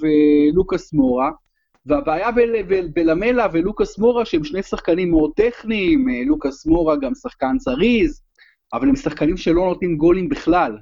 ולוקאס 0.00 0.92
מורה. 0.92 1.30
והבעיה 1.86 2.30
בלמלה 2.94 3.46
ולוקאס 3.52 3.98
מורה, 3.98 4.24
שהם 4.24 4.44
שני 4.44 4.62
שחקנים 4.62 5.10
מאוד 5.10 5.30
טכניים, 5.36 6.08
אה, 6.08 6.22
לוקאס 6.26 6.66
מורה 6.66 6.96
גם 6.96 7.14
שחקן 7.14 7.58
זריז, 7.58 8.22
אבל 8.72 8.88
הם 8.88 8.96
שחקנים 8.96 9.36
שלא 9.36 9.64
נותנים 9.64 9.96
גולים 9.96 10.28
בכלל. 10.28 10.78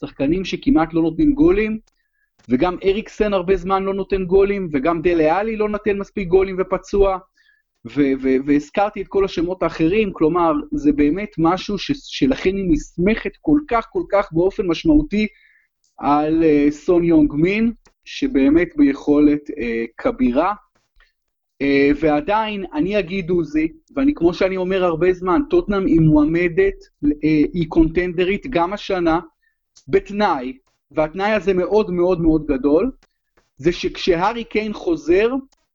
שחקנים 0.00 0.44
שכמעט 0.44 0.94
לא 0.94 1.02
נותנים 1.02 1.32
גולים, 1.34 1.78
וגם 2.48 2.76
אריקסן 2.84 3.32
הרבה 3.32 3.56
זמן 3.56 3.82
לא 3.82 3.94
נותן 3.94 4.24
גולים, 4.24 4.68
וגם 4.72 5.02
דלה 5.02 5.38
עלי 5.38 5.56
לא 5.56 5.68
נותן 5.68 5.98
מספיק 5.98 6.28
גולים 6.28 6.56
ופצוע, 6.58 7.18
והזכרתי 8.46 9.02
את 9.02 9.08
כל 9.08 9.24
השמות 9.24 9.62
האחרים, 9.62 10.12
כלומר, 10.12 10.52
זה 10.72 10.92
באמת 10.92 11.28
משהו 11.38 11.78
שלכן 11.92 12.56
היא 12.56 12.70
נסמכת 12.70 13.32
כל 13.40 13.58
כך 13.68 13.86
כל 13.92 14.02
כך 14.12 14.28
באופן 14.32 14.66
משמעותי 14.66 15.26
על 15.98 16.42
uh, 16.42 16.70
סון 16.70 17.04
יונג 17.04 17.32
מין, 17.34 17.72
שבאמת 18.06 18.68
ביכולת 18.76 19.50
אה, 19.58 19.84
כבירה. 19.96 20.54
אה, 21.62 21.90
ועדיין, 22.00 22.64
אני 22.74 22.98
אגיד 22.98 23.30
עוזי, 23.30 23.68
ואני 23.96 24.14
כמו 24.14 24.34
שאני 24.34 24.56
אומר 24.56 24.84
הרבה 24.84 25.12
זמן, 25.12 25.40
טוטנאם 25.50 25.86
היא 25.86 26.00
מועמדת, 26.00 26.74
אה, 27.04 27.10
היא 27.52 27.68
קונטנדרית 27.68 28.46
גם 28.50 28.72
השנה, 28.72 29.20
בתנאי, 29.88 30.58
והתנאי 30.90 31.30
הזה 31.32 31.54
מאוד 31.54 31.90
מאוד 31.90 32.20
מאוד 32.20 32.46
גדול, 32.46 32.90
זה 33.56 33.72
שכשהארי 33.72 34.44
קיין 34.44 34.72
חוזר, 34.72 35.30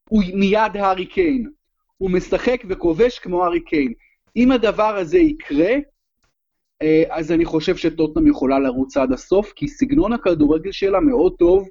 הוא 0.08 0.22
מיד 0.34 0.76
הארי 0.76 1.06
קיין. 1.06 1.50
הוא 1.98 2.10
משחק 2.10 2.62
וכובש 2.68 3.18
כמו 3.18 3.44
הארי 3.44 3.60
קיין. 3.60 3.92
אם 4.36 4.52
הדבר 4.52 4.96
הזה 4.96 5.18
יקרה, 5.18 5.74
אה, 6.82 7.02
אז 7.10 7.32
אני 7.32 7.44
חושב 7.44 7.76
שטוטנאם 7.76 8.26
יכולה 8.26 8.58
לרוץ 8.58 8.96
עד 8.96 9.12
הסוף, 9.12 9.52
כי 9.52 9.68
סגנון 9.68 10.12
הכדורגל 10.12 10.72
שלה 10.72 11.00
מאוד 11.00 11.34
טוב, 11.38 11.68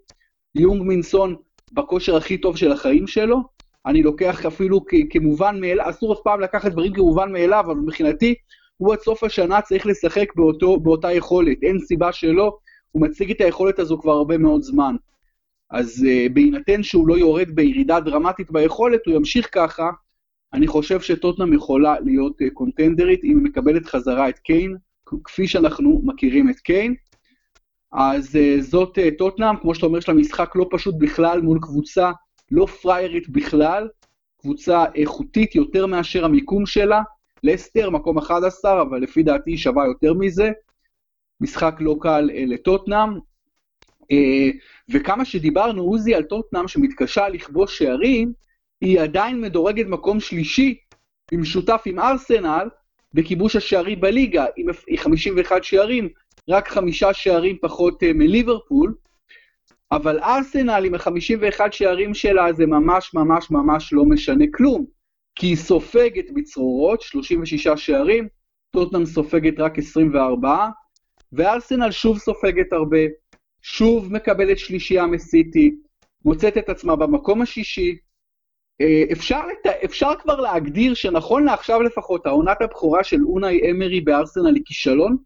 יונג 0.56 0.82
מינסון 0.82 1.36
בכושר 1.74 2.16
הכי 2.16 2.38
טוב 2.38 2.58
של 2.58 2.72
החיים 2.72 3.08
שלו, 3.08 3.44
אני 3.86 4.04
לוקח 4.04 4.46
אפילו 4.46 4.82
כמובן 5.10 5.62
מאליו, 5.62 5.90
אסור 5.90 6.14
אף 6.14 6.20
פעם 6.24 6.42
לקחת 6.42 6.72
דברים 6.72 6.94
כמובן 6.94 7.32
מאליו, 7.32 7.64
אבל 7.66 7.76
מבחינתי, 7.76 8.36
הוא 8.78 8.94
עד 8.94 9.00
סוף 9.00 9.24
השנה 9.24 9.62
צריך 9.62 9.86
לשחק 9.86 10.36
באותו, 10.36 10.80
באותה 10.80 11.12
יכולת, 11.12 11.58
אין 11.64 11.80
סיבה 11.80 12.12
שלא, 12.12 12.58
הוא 12.92 13.02
מציג 13.02 13.32
את 13.32 13.42
היכולת 13.42 13.80
הזו 13.80 14.00
כבר 14.00 14.12
הרבה 14.12 14.38
מאוד 14.38 14.62
זמן. 14.62 14.96
אז 15.70 16.06
uh, 16.06 16.34
בהינתן 16.34 16.84
שהוא 16.84 17.08
לא 17.08 17.18
יורד 17.18 17.50
בירידה 17.52 18.00
דרמטית 18.00 18.52
ביכולת, 18.52 19.00
הוא 19.06 19.16
ימשיך 19.16 19.50
ככה, 19.52 19.90
אני 20.54 20.68
חושב 20.68 21.02
שטוטנאם 21.02 21.54
יכולה 21.54 22.00
להיות 22.00 22.42
uh, 22.42 22.46
קונטנדרית 22.54 23.24
אם 23.24 23.38
היא 23.38 23.46
מקבלת 23.46 23.86
חזרה 23.86 24.30
את 24.30 24.40
קיין, 24.40 24.78
כפי 25.24 25.48
שאנחנו 25.48 26.02
מכירים 26.04 26.50
את 26.50 26.60
קיין. 26.60 26.96
אז 27.92 28.36
uh, 28.36 28.62
זאת 28.62 28.98
uh, 28.98 29.18
טוטנאם, 29.18 29.58
כמו 29.58 29.76
שאתה 29.76 29.86
אומר, 29.86 29.98
יש 29.98 30.10
לה 30.10 30.16
משחק 30.16 30.56
לא 30.56 30.68
פשוט 30.72 30.96
בכלל 30.98 31.42
מול 31.42 31.60
קבוצה 31.62 32.12
לא 32.52 32.66
פריירית 32.66 33.30
בכלל, 33.30 33.88
קבוצה 34.42 34.86
איכותית 34.96 35.56
יותר 35.56 35.86
מאשר 35.86 36.26
המיקום 36.26 36.66
שלה. 36.66 37.02
לסטר, 37.44 37.90
מקום 37.90 38.18
11, 38.18 38.82
אבל 38.82 39.02
לפי 39.02 39.24
דעתי 39.24 39.58
שווה 39.58 39.86
יותר 39.86 40.14
מזה. 40.14 40.52
משחק 41.42 41.76
לא 41.80 41.96
קל 42.02 42.30
uh, 42.30 42.34
לטוטנאם. 42.48 43.10
וכמה 44.90 45.26
שדיברנו, 45.26 45.84
עוזי, 45.84 46.16
על 46.16 46.24
טוטנאם 46.24 46.68
שמתקשה 46.68 47.30
לכבוש 47.30 47.78
שערים, 47.78 48.34
היא 48.82 49.00
עדיין 49.00 49.42
מדורגת 49.42 49.86
מקום 49.86 50.20
שלישי, 50.20 50.78
עם 51.32 51.46
שותף 51.46 51.82
עם 51.86 52.00
ארסנל, 52.00 52.70
בכיבוש 53.14 53.56
השערים 53.56 54.02
בליגה, 54.02 54.46
עם 54.56 54.68
51 54.98 55.64
שערים, 55.64 56.10
רק 56.50 56.68
חמישה 56.68 57.14
שערים 57.14 57.58
פחות 57.62 58.04
uh, 58.04 58.06
מליברפול, 58.16 58.96
אבל 59.92 60.20
ארסנל 60.20 60.86
עם 60.86 60.96
ה-51 60.96 61.60
שערים 61.72 62.14
שלה 62.14 62.54
זה 62.54 62.66
ממש 62.66 63.14
ממש 63.14 63.52
ממש 63.52 63.94
לא 63.94 64.06
משנה 64.06 64.46
כלום, 64.54 64.86
כי 65.36 65.48
היא 65.48 65.56
סופגת 65.56 66.26
בצרורות, 66.36 67.02
36 67.02 67.68
שערים, 67.68 68.28
טוטנאם 68.72 69.06
סופגת 69.06 69.60
רק 69.60 69.78
24, 69.78 70.70
וארסנל 71.34 71.92
שוב 71.92 72.18
סופגת 72.18 72.74
הרבה, 72.74 72.98
שוב 73.62 74.14
מקבלת 74.14 74.58
שלישייה 74.58 75.06
מסיטי, 75.06 75.76
מוצאת 76.26 76.58
את 76.58 76.70
עצמה 76.70 76.96
במקום 76.96 77.42
השישי. 77.42 77.98
אה, 78.82 79.04
אפשר, 79.12 79.48
לת... 79.48 79.74
אפשר 79.86 80.12
כבר 80.22 80.42
להגדיר 80.42 80.94
שנכון 80.94 81.46
לעכשיו 81.46 81.82
לפחות, 81.82 82.26
העונת 82.26 82.62
הבכורה 82.62 83.04
של 83.04 83.18
אונאי 83.26 83.72
אמרי 83.72 84.02
בארסנל 84.02 84.56
היא 84.56 84.64
כישלון? 84.66 85.18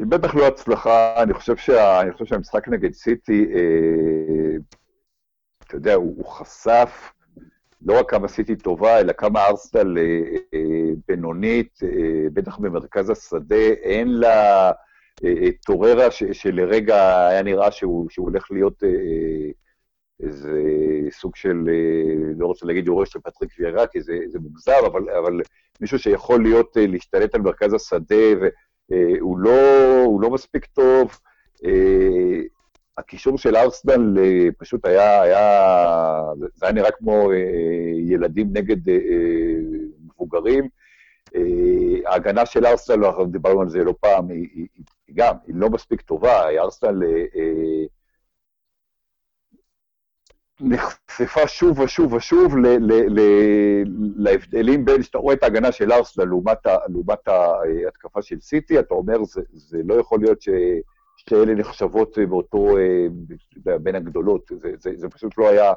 היא 0.00 0.06
בטח 0.06 0.34
לא 0.34 0.46
הצלחה, 0.46 1.22
אני 1.22 1.34
חושב, 1.34 1.56
שה, 1.56 2.00
אני 2.00 2.12
חושב 2.12 2.24
שהמשחק 2.24 2.68
נגד 2.68 2.92
סיטי, 2.92 3.46
אה, 3.54 4.56
אתה 5.66 5.76
יודע, 5.76 5.94
הוא, 5.94 6.14
הוא 6.16 6.26
חשף 6.26 7.12
לא 7.86 7.98
רק 7.98 8.10
כמה 8.10 8.28
סיטי 8.28 8.56
טובה, 8.56 9.00
אלא 9.00 9.12
כמה 9.12 9.46
ארסטל 9.46 9.98
אה, 9.98 10.02
אה, 10.54 10.90
בינונית, 11.08 11.80
אה, 11.82 12.28
בטח 12.32 12.58
במרכז 12.58 13.10
השדה, 13.10 13.68
אין 13.82 14.08
לה 14.08 14.70
אה, 15.24 15.34
אה, 15.42 15.48
טוררה 15.66 16.10
ש, 16.10 16.24
שלרגע 16.32 17.26
היה 17.28 17.42
נראה 17.42 17.70
שהוא, 17.70 18.10
שהוא 18.10 18.28
הולך 18.30 18.50
להיות 18.50 18.84
אה, 18.84 19.50
איזה 20.22 20.62
סוג 21.10 21.36
של, 21.36 21.68
אה, 21.68 22.32
לא 22.38 22.46
רוצה 22.46 22.66
להגיד 22.66 22.86
יורש 22.86 23.12
של 23.12 23.20
פטריק 23.20 23.50
ויארה, 23.58 23.86
כי 23.86 24.00
זה, 24.00 24.18
זה 24.26 24.38
מוגזר, 24.38 24.86
אבל, 24.86 25.10
אבל 25.10 25.40
מישהו 25.80 25.98
שיכול 25.98 26.42
להיות, 26.42 26.76
אה, 26.76 26.86
להשתלט 26.86 27.34
על 27.34 27.40
מרכז 27.40 27.74
השדה, 27.74 28.38
ו... 28.40 28.48
אה, 28.92 29.14
הוא, 29.20 29.38
לא, 29.38 30.02
הוא 30.04 30.22
לא 30.22 30.30
מספיק 30.30 30.66
טוב. 30.66 31.18
אה, 31.64 32.40
הקישור 32.98 33.38
של 33.38 33.56
ארסנל 33.56 34.18
אה, 34.18 34.48
פשוט 34.58 34.86
היה, 34.86 35.22
היה, 35.22 36.22
זה 36.54 36.66
היה 36.66 36.72
נראה 36.72 36.90
כמו 36.90 37.30
ילדים 38.08 38.48
נגד 38.52 38.76
מבוגרים. 40.04 40.68
ההגנה 42.06 42.46
של 42.46 42.66
ארסנל, 42.66 43.04
אנחנו 43.04 43.24
דיברנו 43.24 43.60
על 43.60 43.68
זה 43.68 43.84
לא 43.84 43.94
פעם, 44.00 44.28
היא, 44.28 44.48
היא, 44.54 44.66
היא 45.06 45.16
גם, 45.16 45.34
היא 45.46 45.54
לא 45.58 45.70
מספיק 45.70 46.00
טובה, 46.00 46.48
ארסנל 46.58 47.02
נחשפה 50.60 51.48
שוב 51.48 51.78
ושוב 51.78 52.12
ושוב 52.12 52.56
ל, 52.56 52.66
ל, 52.66 53.20
ל, 53.20 53.20
להבדלים 54.16 54.84
בין, 54.84 55.02
שאתה 55.02 55.18
רואה 55.18 55.34
את 55.34 55.42
ההגנה 55.42 55.72
של 55.72 55.92
ארסנל 55.92 56.24
לעומת, 56.24 56.66
לעומת 56.88 57.28
ההתקפה 57.28 58.22
של 58.22 58.40
סיטי, 58.40 58.78
אתה 58.78 58.94
אומר, 58.94 59.24
זה, 59.24 59.42
זה 59.52 59.78
לא 59.84 59.94
יכול 59.94 60.20
להיות 60.20 60.42
ש... 60.42 60.48
שתי 61.16 61.34
אלה 61.34 61.54
נחשבות 61.54 62.18
באותו, 62.28 62.76
בין 63.56 63.94
הגדולות, 63.94 64.50
זה, 64.56 64.72
זה, 64.78 64.90
זה 64.96 65.08
פשוט 65.08 65.38
לא 65.38 65.48
היה 65.48 65.72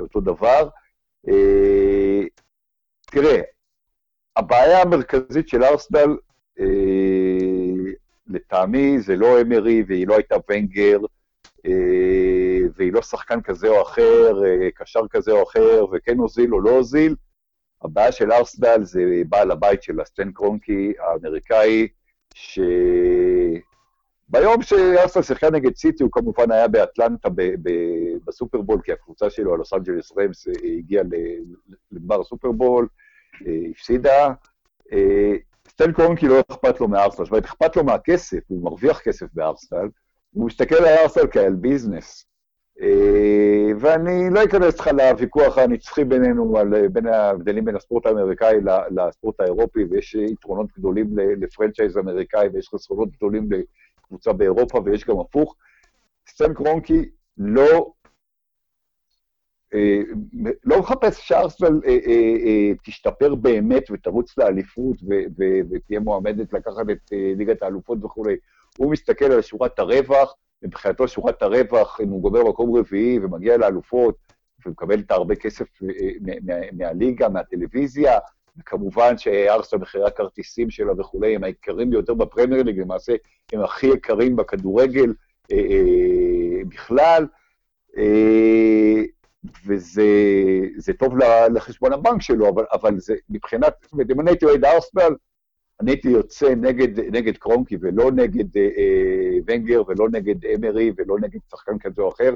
אותו 0.00 0.20
דבר. 0.20 0.68
תראה, 3.10 3.40
הבעיה 4.36 4.82
המרכזית 4.82 5.48
של 5.48 5.64
ארסנל, 5.64 6.16
אה, 6.60 6.66
לטעמי, 8.26 9.00
זה 9.00 9.16
לא 9.16 9.40
אמרי 9.40 9.82
והיא 9.86 10.06
לא 10.06 10.14
הייתה 10.14 10.36
ונגר, 10.50 10.98
אה, 11.66 12.47
והיא 12.76 12.92
לא 12.92 13.02
שחקן 13.02 13.40
כזה 13.40 13.68
או 13.68 13.82
אחר, 13.82 14.44
אה, 14.44 14.70
קשר 14.74 15.00
כזה 15.10 15.32
או 15.32 15.42
אחר, 15.42 15.84
וכן 15.92 16.18
הוזיל 16.18 16.54
או 16.54 16.60
לא 16.60 16.70
הוזיל. 16.70 17.14
הבעיה 17.82 18.12
של 18.12 18.32
ארסנל 18.32 18.84
זה 18.84 19.22
בעל 19.28 19.50
הבית 19.50 19.82
של 19.82 20.00
הסטן 20.00 20.32
קרונקי 20.32 20.92
האמריקאי, 20.98 21.88
שביום 22.34 23.62
שארסנל 24.62 25.22
שיחקה 25.22 25.50
נגד 25.50 25.76
סיטי, 25.76 26.02
הוא 26.02 26.12
כמובן 26.12 26.50
היה 26.50 26.68
באטלנטה 26.68 27.28
בסופרבול, 28.24 28.80
כי 28.84 28.92
הקבוצה 28.92 29.30
שלו, 29.30 29.54
הלוס 29.54 29.72
אנג'לס 29.72 30.12
ראמס, 30.16 30.48
הגיעה 30.78 31.04
לגמר 31.92 32.20
הסופרבול. 32.20 32.88
אה, 33.46 33.70
הפסידה. 33.70 34.32
אה, 34.92 35.34
סטן 35.68 35.92
קרונקי 35.92 36.28
לא 36.28 36.40
אכפת 36.40 36.80
לו 36.80 36.88
מארסנל, 36.88 37.24
זאת 37.24 37.32
אומרת, 37.32 37.44
אכפת 37.44 37.76
לו 37.76 37.84
מהכסף, 37.84 38.38
הוא 38.46 38.64
מרוויח 38.64 39.00
כסף 39.00 39.26
בארסנל, 39.32 39.88
הוא 40.30 40.46
מסתכל 40.46 40.74
על 40.74 40.84
ארסנל 40.84 41.26
כעל 41.30 41.54
business. 41.54 42.27
אה, 42.82 43.70
ואני 43.80 44.30
לא 44.30 44.44
אכנס 44.44 44.80
לך 44.80 44.86
לוויכוח 44.86 45.58
הנצחי 45.58 46.04
בינינו, 46.04 46.58
על, 46.58 46.88
בין 46.88 47.06
ההבדלים 47.06 47.64
בין 47.64 47.76
הספורט 47.76 48.06
האמריקאי 48.06 48.56
לספורט 48.90 49.40
האירופי, 49.40 49.84
ויש 49.90 50.14
יתרונות 50.14 50.68
גדולים 50.78 51.06
ל 51.18 51.26
franchise 51.26 51.98
אמריקאי, 51.98 52.48
ויש 52.48 52.68
חסרונות 52.74 53.08
גדולים 53.16 53.48
לקבוצה 54.02 54.32
באירופה, 54.32 54.80
ויש 54.84 55.04
גם 55.04 55.20
הפוך. 55.20 55.56
סטן 56.28 56.54
קרונקי 56.54 57.08
לא 57.38 57.92
אה, 59.74 60.00
לא 60.64 60.78
מחפש 60.78 61.28
שארסנל 61.28 61.80
אה, 61.86 61.98
אה, 62.06 62.72
תשתפר 62.84 63.34
באמת 63.34 63.90
ותרוץ 63.90 64.38
לאליפות 64.38 64.96
ותהיה 65.70 66.00
מועמדת 66.00 66.52
לקחת 66.52 66.90
את 66.90 67.12
ליגת 67.36 67.62
האלופות 67.62 68.04
וכולי. 68.04 68.36
הוא 68.78 68.92
מסתכל 68.92 69.24
על 69.24 69.42
שורת 69.42 69.78
הרווח, 69.78 70.34
מבחינתו 70.62 71.08
שורת 71.08 71.42
הרווח, 71.42 72.00
אם 72.00 72.08
הוא 72.08 72.22
גומר 72.22 72.44
מקום 72.44 72.76
רביעי 72.76 73.18
ומגיע 73.18 73.56
לאלופות, 73.56 74.14
ומקבל 74.66 75.00
את 75.00 75.10
הרבה 75.10 75.34
כסף 75.34 75.66
מהליגה, 76.72 77.28
מהטלוויזיה, 77.28 78.18
וכמובן 78.58 79.18
שארסנל 79.18 79.80
מחירי 79.80 80.06
הכרטיסים 80.06 80.70
שלה 80.70 80.92
וכולי 80.98 81.34
הם 81.34 81.44
היקרים 81.44 81.90
ביותר 81.90 82.14
בפרמייר 82.14 82.62
ליג, 82.62 82.80
למעשה 82.80 83.14
הם 83.52 83.60
הכי 83.60 83.86
יקרים 83.86 84.36
בכדורגל 84.36 85.14
בכלל. 86.68 87.26
וזה 89.66 90.92
טוב 90.98 91.14
לחשבון 91.54 91.92
הבנק 91.92 92.22
שלו, 92.22 92.48
אבל, 92.48 92.64
אבל 92.72 92.98
זה 92.98 93.14
מבחינת, 93.30 93.74
זאת 93.82 93.92
אומרת, 93.92 94.10
אם 94.10 94.20
אני 94.20 94.30
הייתי 94.30 94.44
אוהד 94.44 94.64
ארסנל, 94.64 95.14
אני 95.80 95.90
הייתי 95.90 96.08
יוצא 96.08 96.54
נגד, 96.54 97.00
נגד 97.00 97.36
קרונקי 97.36 97.76
ולא 97.80 98.10
נגד 98.10 98.56
אה, 98.56 98.62
אה, 98.62 99.38
ונגר 99.46 99.82
ולא 99.88 100.08
נגד 100.12 100.46
אמרי 100.46 100.92
ולא 100.96 101.16
נגד 101.20 101.40
שחקן 101.50 101.78
כזה 101.78 102.02
או 102.02 102.08
אחר. 102.08 102.34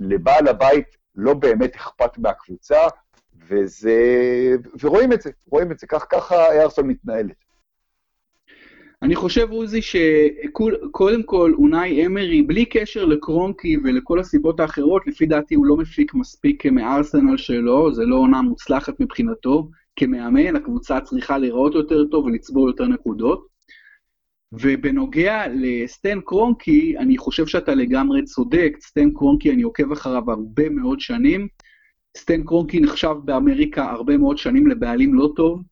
לבעל 0.00 0.48
הבית 0.48 0.96
לא 1.14 1.34
באמת 1.34 1.74
אכפת 1.74 2.18
מהקבוצה, 2.18 2.78
וזה, 3.48 4.00
ורואים 4.82 5.12
את 5.12 5.22
זה, 5.22 5.30
רואים 5.46 5.72
את 5.72 5.78
זה, 5.78 5.86
כך, 5.86 6.06
ככה 6.10 6.62
ארסנל 6.62 6.86
מתנהלת. 6.86 7.44
אני 9.02 9.16
חושב, 9.16 9.50
עוזי, 9.50 9.80
שקודם 9.82 11.22
כל, 11.22 11.52
אונאי 11.54 12.06
אמרי, 12.06 12.42
בלי 12.42 12.64
קשר 12.64 13.04
לקרונקי 13.04 13.76
ולכל 13.84 14.20
הסיבות 14.20 14.60
האחרות, 14.60 15.06
לפי 15.06 15.26
דעתי 15.26 15.54
הוא 15.54 15.66
לא 15.66 15.76
מפיק 15.76 16.14
מספיק 16.14 16.66
מארסנל 16.66 17.36
שלו, 17.36 17.94
זה 17.94 18.04
לא 18.04 18.16
עונה 18.16 18.42
מוצלחת 18.42 19.00
מבחינתו. 19.00 19.68
כמאמן, 19.96 20.56
הקבוצה 20.56 21.00
צריכה 21.00 21.38
להיראות 21.38 21.74
יותר 21.74 22.04
טוב 22.04 22.24
ולצבור 22.24 22.68
יותר 22.68 22.86
נקודות. 22.86 23.46
ובנוגע 24.52 25.42
לסטן 25.54 26.20
קרונקי, 26.20 26.98
אני 26.98 27.18
חושב 27.18 27.46
שאתה 27.46 27.74
לגמרי 27.74 28.24
צודק, 28.24 28.76
סטן 28.80 29.10
קרונקי, 29.10 29.52
אני 29.52 29.62
עוקב 29.62 29.92
אחריו 29.92 30.30
הרבה 30.30 30.68
מאוד 30.68 31.00
שנים. 31.00 31.48
סטן 32.16 32.42
קרונקי 32.42 32.80
נחשב 32.80 33.14
באמריקה 33.24 33.90
הרבה 33.90 34.16
מאוד 34.16 34.38
שנים 34.38 34.66
לבעלים 34.66 35.14
לא 35.14 35.32
טוב, 35.36 35.62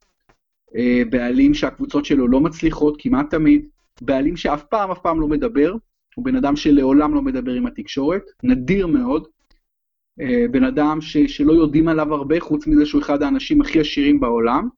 אה, 0.76 1.02
בעלים 1.10 1.54
שהקבוצות 1.54 2.04
שלו 2.04 2.28
לא 2.28 2.40
מצליחות 2.40 2.96
כמעט 2.98 3.30
תמיד, 3.30 3.66
בעלים 4.00 4.36
שאף 4.36 4.62
פעם 4.64 4.90
אף 4.90 4.98
פעם 4.98 5.20
לא 5.20 5.28
מדבר, 5.28 5.74
הוא 6.14 6.24
בן 6.24 6.36
אדם 6.36 6.56
שלעולם 6.56 7.14
לא 7.14 7.22
מדבר 7.22 7.52
עם 7.52 7.66
התקשורת, 7.66 8.22
נדיר 8.42 8.86
מאוד, 8.86 9.26
בן 10.50 10.64
אדם 10.64 11.00
ש, 11.00 11.16
שלא 11.16 11.52
יודעים 11.52 11.88
עליו 11.88 12.14
הרבה, 12.14 12.40
חוץ 12.40 12.66
מזה 12.66 12.86
שהוא 12.86 13.02
אחד 13.02 13.22
האנשים 13.22 13.60
הכי 13.60 13.80
עשירים 13.80 14.20
בעולם. 14.20 14.68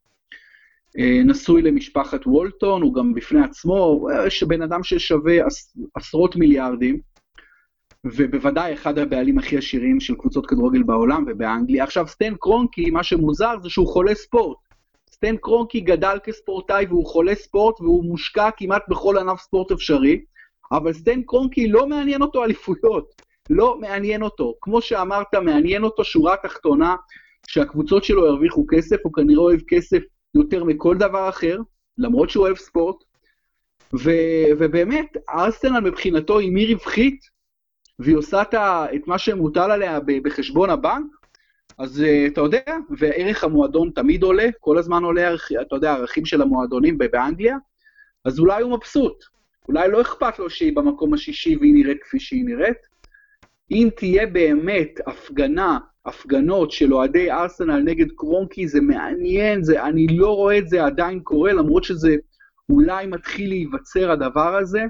אה, 0.98 1.22
נשוי 1.24 1.62
למשפחת 1.62 2.26
וולטון, 2.26 2.82
הוא 2.82 2.94
גם 2.94 3.14
בפני 3.14 3.44
עצמו, 3.44 4.06
בן 4.48 4.62
אדם 4.62 4.82
ששווה 4.82 5.34
עשרות 5.94 6.36
מיליארדים, 6.36 7.00
ובוודאי 8.04 8.72
אחד 8.72 8.98
הבעלים 8.98 9.38
הכי 9.38 9.58
עשירים 9.58 10.00
של 10.00 10.14
קבוצות 10.14 10.46
כדורגל 10.46 10.82
בעולם 10.82 11.24
ובאנגליה. 11.26 11.84
עכשיו, 11.84 12.08
סטן 12.08 12.34
קרונקי, 12.34 12.90
מה 12.90 13.02
שמוזר 13.02 13.54
זה 13.62 13.70
שהוא 13.70 13.88
חולה 13.88 14.14
ספורט. 14.14 14.58
סטן 15.12 15.36
קרונקי 15.36 15.80
גדל 15.80 16.18
כספורטאי 16.24 16.86
והוא 16.86 17.06
חולה 17.06 17.34
ספורט 17.34 17.80
והוא 17.80 18.04
מושקע 18.04 18.48
כמעט 18.56 18.82
בכל 18.88 19.18
ענף 19.18 19.40
ספורט 19.40 19.72
אפשרי, 19.72 20.20
אבל 20.72 20.92
סטן 20.92 21.22
קרונקי 21.22 21.68
לא 21.68 21.86
מעניין 21.86 22.22
אותו 22.22 22.44
אליפויות, 22.44 23.22
לא 23.50 23.78
מעניין 23.80 24.22
אותו. 24.22 24.54
כמו 24.60 24.80
שאמרת, 24.80 25.34
מעניין 25.34 25.84
אותו 25.84 26.04
שורה 26.04 26.36
תחתונה, 26.42 26.96
שהקבוצות 27.46 28.04
שלו 28.04 28.26
ירוויחו 28.26 28.66
כסף, 28.70 28.96
הוא 29.02 29.12
כנראה 29.12 29.42
אוהב 29.42 29.60
כסף 29.68 30.02
יותר 30.34 30.64
מכל 30.64 30.96
דבר 30.96 31.28
אחר, 31.28 31.58
למרות 31.98 32.30
שהוא 32.30 32.44
אוהב 32.44 32.56
ספורט. 32.56 32.96
ו- 33.94 34.50
ובאמת, 34.58 35.16
ארסנל 35.28 35.80
מבחינתו, 35.80 36.40
אם 36.40 36.56
היא 36.56 36.74
רווחית, 36.74 37.20
והיא 37.98 38.16
עושה 38.16 38.42
את 38.94 39.06
מה 39.06 39.18
שמוטל 39.18 39.70
עליה 39.70 39.98
בחשבון 40.22 40.70
הבנק, 40.70 41.06
אז 41.78 42.02
uh, 42.02 42.32
אתה 42.32 42.40
יודע, 42.40 42.62
וערך 42.98 43.44
המועדון 43.44 43.90
תמיד 43.94 44.22
עולה, 44.22 44.48
כל 44.60 44.78
הזמן 44.78 45.04
עולה, 45.04 45.34
אתה 45.60 45.76
יודע, 45.76 45.92
הערכים 45.92 46.24
של 46.24 46.42
המועדונים 46.42 46.98
באנגליה, 46.98 47.56
אז 48.24 48.38
אולי 48.38 48.62
הוא 48.62 48.72
מבסוט, 48.72 49.24
אולי 49.68 49.90
לא 49.90 50.00
אכפת 50.00 50.38
לו 50.38 50.50
שהיא 50.50 50.76
במקום 50.76 51.14
השישי 51.14 51.56
והיא 51.56 51.74
נראית 51.74 51.98
כפי 52.02 52.20
שהיא 52.20 52.44
נראית. 52.44 52.93
אם 53.70 53.88
תהיה 53.96 54.26
באמת 54.26 55.00
הפגנה, 55.06 55.78
הפגנות 56.06 56.70
של 56.70 56.94
אוהדי 56.94 57.30
ארסנל 57.30 57.78
נגד 57.78 58.06
קרונקי, 58.16 58.68
זה 58.68 58.80
מעניין, 58.80 59.62
זה, 59.62 59.84
אני 59.84 60.06
לא 60.06 60.36
רואה 60.36 60.58
את 60.58 60.68
זה 60.68 60.84
עדיין 60.84 61.20
קורה, 61.20 61.52
למרות 61.52 61.84
שזה 61.84 62.16
אולי 62.68 63.06
מתחיל 63.06 63.48
להיווצר 63.48 64.10
הדבר 64.10 64.56
הזה. 64.56 64.82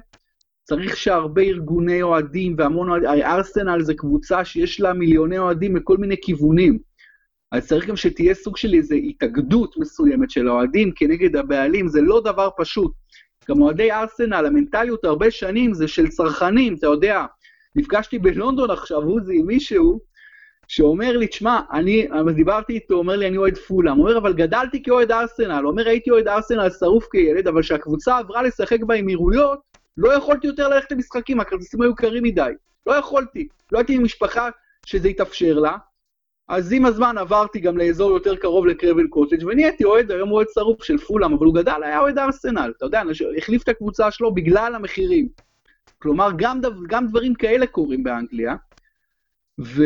צריך 0.65 0.97
שהרבה 0.97 1.43
ארגוני 1.43 2.03
אוהדים 2.03 2.55
והמון 2.59 2.89
אוהדים, 2.91 3.09
ארסנל 3.09 3.83
זה 3.83 3.95
קבוצה 3.95 4.45
שיש 4.45 4.81
לה 4.81 4.93
מיליוני 4.93 5.39
אוהדים 5.39 5.75
מכל 5.75 5.97
מיני 5.97 6.17
כיוונים. 6.23 6.79
אז 7.53 7.67
צריך 7.67 7.87
גם 7.87 7.97
שתהיה 7.97 8.35
סוג 8.35 8.57
של 8.57 8.75
איזו 8.75 8.95
התאגדות 8.95 9.75
מסוימת 9.79 10.31
של 10.31 10.49
האוהדים 10.49 10.93
כנגד 10.97 11.37
הבעלים, 11.37 11.89
זה 11.89 12.01
לא 12.01 12.21
דבר 12.21 12.49
פשוט. 12.57 12.93
גם 13.51 13.63
אוהדי 13.63 13.93
ארסנל, 13.93 14.47
המנטליות 14.47 15.05
הרבה 15.05 15.31
שנים 15.31 15.75
זה 15.75 15.89
של 15.89 16.09
צרכנים, 16.09 16.75
אתה 16.75 16.87
יודע, 16.87 17.25
נפגשתי 17.77 18.19
בלונדון 18.19 18.71
עכשיו, 18.71 19.03
עוזי, 19.03 19.39
עם 19.39 19.47
מישהו, 19.47 20.01
שאומר 20.69 21.17
לי, 21.17 21.27
תשמע, 21.27 21.61
אני, 21.73 22.07
דיברתי 22.35 22.73
איתו, 22.73 22.95
אומר 22.95 23.17
לי, 23.17 23.29
אני 23.29 23.37
אוהד 23.37 23.57
פולאם, 23.59 23.97
הוא 23.97 24.09
אומר, 24.09 24.19
אבל 24.19 24.33
גדלתי 24.33 24.83
כאוהד 24.83 25.13
ארסנל, 25.13 25.67
אומר, 25.67 25.89
הייתי 25.89 26.11
אוהד 26.11 26.29
ארסנל 26.29 26.71
שרוף 26.71 27.07
כילד, 27.13 27.49
אבל 27.49 27.63
כשהקבוצה 27.63 28.19
עברה 28.19 28.43
לשחק 28.43 28.83
באמירויות, 28.83 29.59
לא 29.97 30.13
יכולתי 30.13 30.47
יותר 30.47 30.69
ללכת 30.69 30.93
למשחקים, 30.93 31.41
הכרטיסים 31.41 31.83
היו 31.83 31.95
קרים 31.95 32.23
מדי. 32.23 32.51
לא 32.87 32.93
יכולתי. 32.93 33.49
לא 33.73 33.79
הייתי 33.79 33.95
עם 33.95 34.05
משפחה 34.05 34.49
שזה 34.87 35.09
התאפשר 35.09 35.59
לה. 35.59 35.77
אז 36.49 36.73
עם 36.73 36.87
הזמן 36.87 37.19
עברתי 37.19 37.61
גם 37.61 37.79
לאזור 37.79 38.11
יותר 38.11 38.37
קרוב 38.37 38.67
לקרבל 38.67 39.07
קוטג' 39.07 39.47
ונהייתי 39.47 39.85
אוהד, 39.85 40.11
היום 40.11 40.33
אוהד 40.33 40.47
שרוף 40.55 40.85
של 40.85 40.99
פולאם, 40.99 41.33
אבל 41.33 41.47
הוא 41.47 41.55
גדל, 41.55 41.81
היה 41.83 42.01
אוהד 42.01 42.19
ארסנל. 42.19 42.73
אתה 42.77 42.87
יודע, 42.87 43.03
החליף 43.37 43.63
את 43.63 43.69
הקבוצה 43.69 44.11
שלו 44.11 44.35
בגלל 44.35 44.75
המחירים. 44.75 45.29
כלומר, 46.05 46.31
גם, 46.37 46.61
דו, 46.61 46.71
גם 46.88 47.07
דברים 47.07 47.35
כאלה 47.35 47.67
קורים 47.67 48.05
באנגליה. 48.05 48.55
ו... 49.61 49.83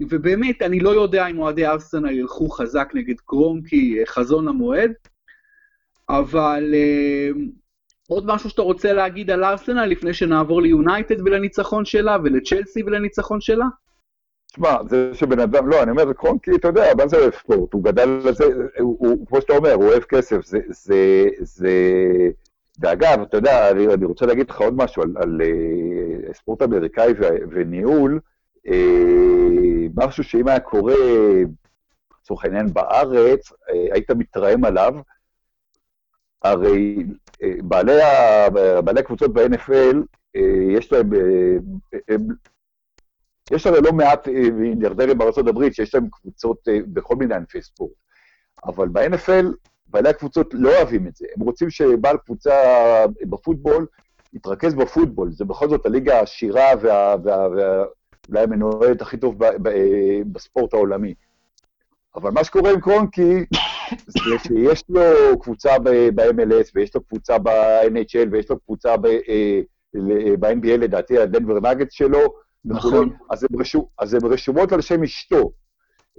ובאמת, 0.00 0.62
אני 0.62 0.80
לא 0.80 0.90
יודע 0.90 1.26
אם 1.26 1.38
אוהדי 1.38 1.66
ארסנל 1.66 2.10
ילכו 2.10 2.48
חזק 2.48 2.90
נגד 2.94 3.20
קרונקי, 3.20 4.06
חזון 4.06 4.48
המועד, 4.48 4.92
אבל 6.08 6.74
עוד 8.08 8.26
משהו 8.26 8.50
שאתה 8.50 8.62
רוצה 8.62 8.92
להגיד 8.92 9.30
על 9.30 9.44
ארסנל 9.44 9.84
לפני 9.84 10.14
שנעבור 10.14 10.62
ליונייטד 10.62 11.20
ולניצחון 11.20 11.84
שלה, 11.84 12.16
ולצ'לסי 12.24 12.82
ולניצחון 12.82 13.40
שלה? 13.40 13.66
תשמע, 14.46 14.76
זה 14.88 15.10
שבן 15.14 15.40
אדם, 15.40 15.68
לא, 15.68 15.82
אני 15.82 15.90
אומר, 15.90 16.12
קרונקי, 16.12 16.50
אתה 16.54 16.68
יודע, 16.68 16.92
מה 16.98 17.08
זה 17.08 17.16
אוהב 17.16 17.34
ספורט? 17.34 17.72
הוא 17.72 17.84
גדל 17.84 18.08
לזה, 18.24 18.44
הוא, 18.78 18.96
הוא, 18.98 19.26
כמו 19.26 19.40
שאתה 19.40 19.52
אומר, 19.52 19.72
הוא 19.72 19.84
אוהב 19.84 20.02
כסף, 20.02 20.44
זה, 20.44 20.58
זה, 20.68 21.24
זה... 21.40 21.70
ואגב, 22.78 23.20
אתה 23.22 23.36
יודע, 23.36 23.70
אני, 23.70 23.94
אני 23.94 24.04
רוצה 24.04 24.26
להגיד 24.26 24.50
לך 24.50 24.60
עוד 24.60 24.74
משהו 24.76 25.02
על, 25.02 25.14
על 25.16 25.40
uh, 25.40 26.32
ספורט 26.32 26.62
אמריקאי 26.62 27.12
ו, 27.20 27.24
וניהול, 27.50 28.20
uh, 28.68 28.70
משהו 29.94 30.24
שאם 30.24 30.48
היה 30.48 30.60
קורה, 30.60 30.94
לצורך 32.20 32.44
העניין 32.44 32.72
בארץ, 32.72 33.52
uh, 33.52 33.54
היית 33.92 34.10
מתרעם 34.10 34.64
עליו, 34.64 34.94
הרי 36.42 36.96
uh, 37.32 37.46
בעלי, 37.62 38.02
ה, 38.02 38.50
בעלי 38.84 39.00
הקבוצות 39.00 39.32
ב-NFL, 39.32 39.96
uh, 40.36 40.40
יש 40.70 40.92
להם, 40.92 41.10
הם, 42.08 42.26
יש 43.50 43.66
הרי 43.66 43.80
לא 43.80 43.92
מעט 43.92 44.28
מיליארדרים 44.52 45.18
בארצות 45.18 45.48
הברית 45.48 45.74
שיש 45.74 45.94
להם 45.94 46.08
קבוצות 46.10 46.68
בכל 46.86 47.16
מיני 47.16 47.34
ענפי 47.34 47.62
ספורט, 47.62 47.92
אבל 48.64 48.88
ב-NFL 48.88 49.46
בעלי 49.88 50.08
הקבוצות 50.08 50.54
לא 50.54 50.76
אוהבים 50.76 51.06
את 51.06 51.16
זה. 51.16 51.26
הם 51.36 51.42
רוצים 51.42 51.70
שבעל 51.70 52.16
קבוצה 52.16 52.54
בפוטבול 53.22 53.86
יתרכז 54.36 54.74
בפוטבול. 54.74 55.32
זה 55.32 55.44
בכל 55.44 55.68
זאת 55.68 55.86
הליגה 55.86 56.18
העשירה 56.18 56.66
ואולי 56.80 57.16
וה, 57.24 57.48
וה, 57.50 57.84
וה, 58.28 58.42
המנוהלת 58.42 59.02
הכי 59.02 59.16
טוב 59.16 59.44
ב, 59.44 59.44
ב, 59.62 59.70
בספורט 60.32 60.74
העולמי. 60.74 61.14
אבל 62.16 62.30
מה 62.30 62.44
שקורה 62.44 62.70
עם 62.70 62.80
קרונקי, 62.80 63.44
זה 64.06 64.20
שיש 64.38 64.84
לו 64.88 65.02
קבוצה 65.40 65.78
ב-MLS, 65.78 66.70
ויש 66.74 66.94
לו 66.94 67.00
קבוצה 67.00 67.38
ב-NHL, 67.38 68.28
ויש 68.32 68.50
לו 68.50 68.58
קבוצה 68.60 68.96
ב-NBA, 68.96 70.68
אה, 70.70 70.76
לדעתי, 70.76 71.18
הדנבר 71.18 71.60
נגץ 71.60 71.92
שלו, 71.92 72.20
נכון. 72.64 73.16
אז 74.00 74.14
הן 74.14 74.26
רשומות 74.32 74.72
על 74.72 74.80
שם 74.80 75.02
אשתו. 75.02 75.50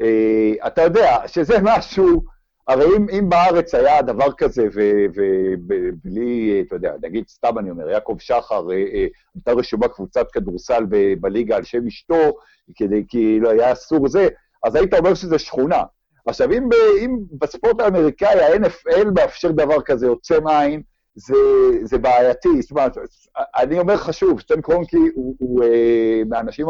אה, 0.01 0.67
אתה 0.67 0.81
יודע 0.81 1.17
שזה 1.27 1.55
משהו 1.63 2.23
הרי 2.67 2.85
אם, 2.97 3.05
אם 3.09 3.29
בארץ 3.29 3.75
היה 3.75 4.01
דבר 4.01 4.31
כזה, 4.37 4.67
ובלי, 5.15 6.63
אתה 6.67 6.75
יודע, 6.75 6.93
נגיד, 7.01 7.27
סתם 7.27 7.59
אני 7.59 7.69
אומר, 7.69 7.89
יעקב 7.89 8.15
שחר, 8.19 8.71
אה, 8.71 8.75
אה, 8.75 9.07
הייתה 9.35 9.51
רשומה 9.51 9.87
קבוצת 9.87 10.31
כדורסל 10.31 10.85
בליגה 11.21 11.55
על 11.55 11.63
שם 11.63 11.87
אשתו, 11.87 12.37
כדי, 12.75 13.03
כי 13.07 13.39
לא 13.39 13.49
היה 13.49 13.71
אסור 13.71 14.07
זה, 14.07 14.27
אז 14.63 14.75
היית 14.75 14.93
אומר 14.93 15.13
שזה 15.13 15.39
שכונה. 15.39 15.83
עכשיו, 16.25 16.51
אם, 16.51 16.69
אם 16.99 17.17
בספורט 17.31 17.79
האמריקאי 17.79 18.43
ה-NFL 18.43 19.11
מאפשר 19.15 19.51
דבר 19.51 19.81
כזה, 19.81 20.07
עוצם 20.07 20.47
עין, 20.47 20.81
זה, 21.15 21.35
זה 21.83 21.97
בעייתי. 21.97 22.61
זאת 22.61 22.71
אומרת, 22.71 22.97
אני 23.37 23.79
אומר 23.79 23.93
לך 23.93 24.13
שוב, 24.13 24.41
סטן 24.41 24.61
קרונקי 24.61 24.97
הוא, 25.15 25.35
הוא 25.39 25.63
אה, 25.63 26.21
מהאנשים 26.29 26.67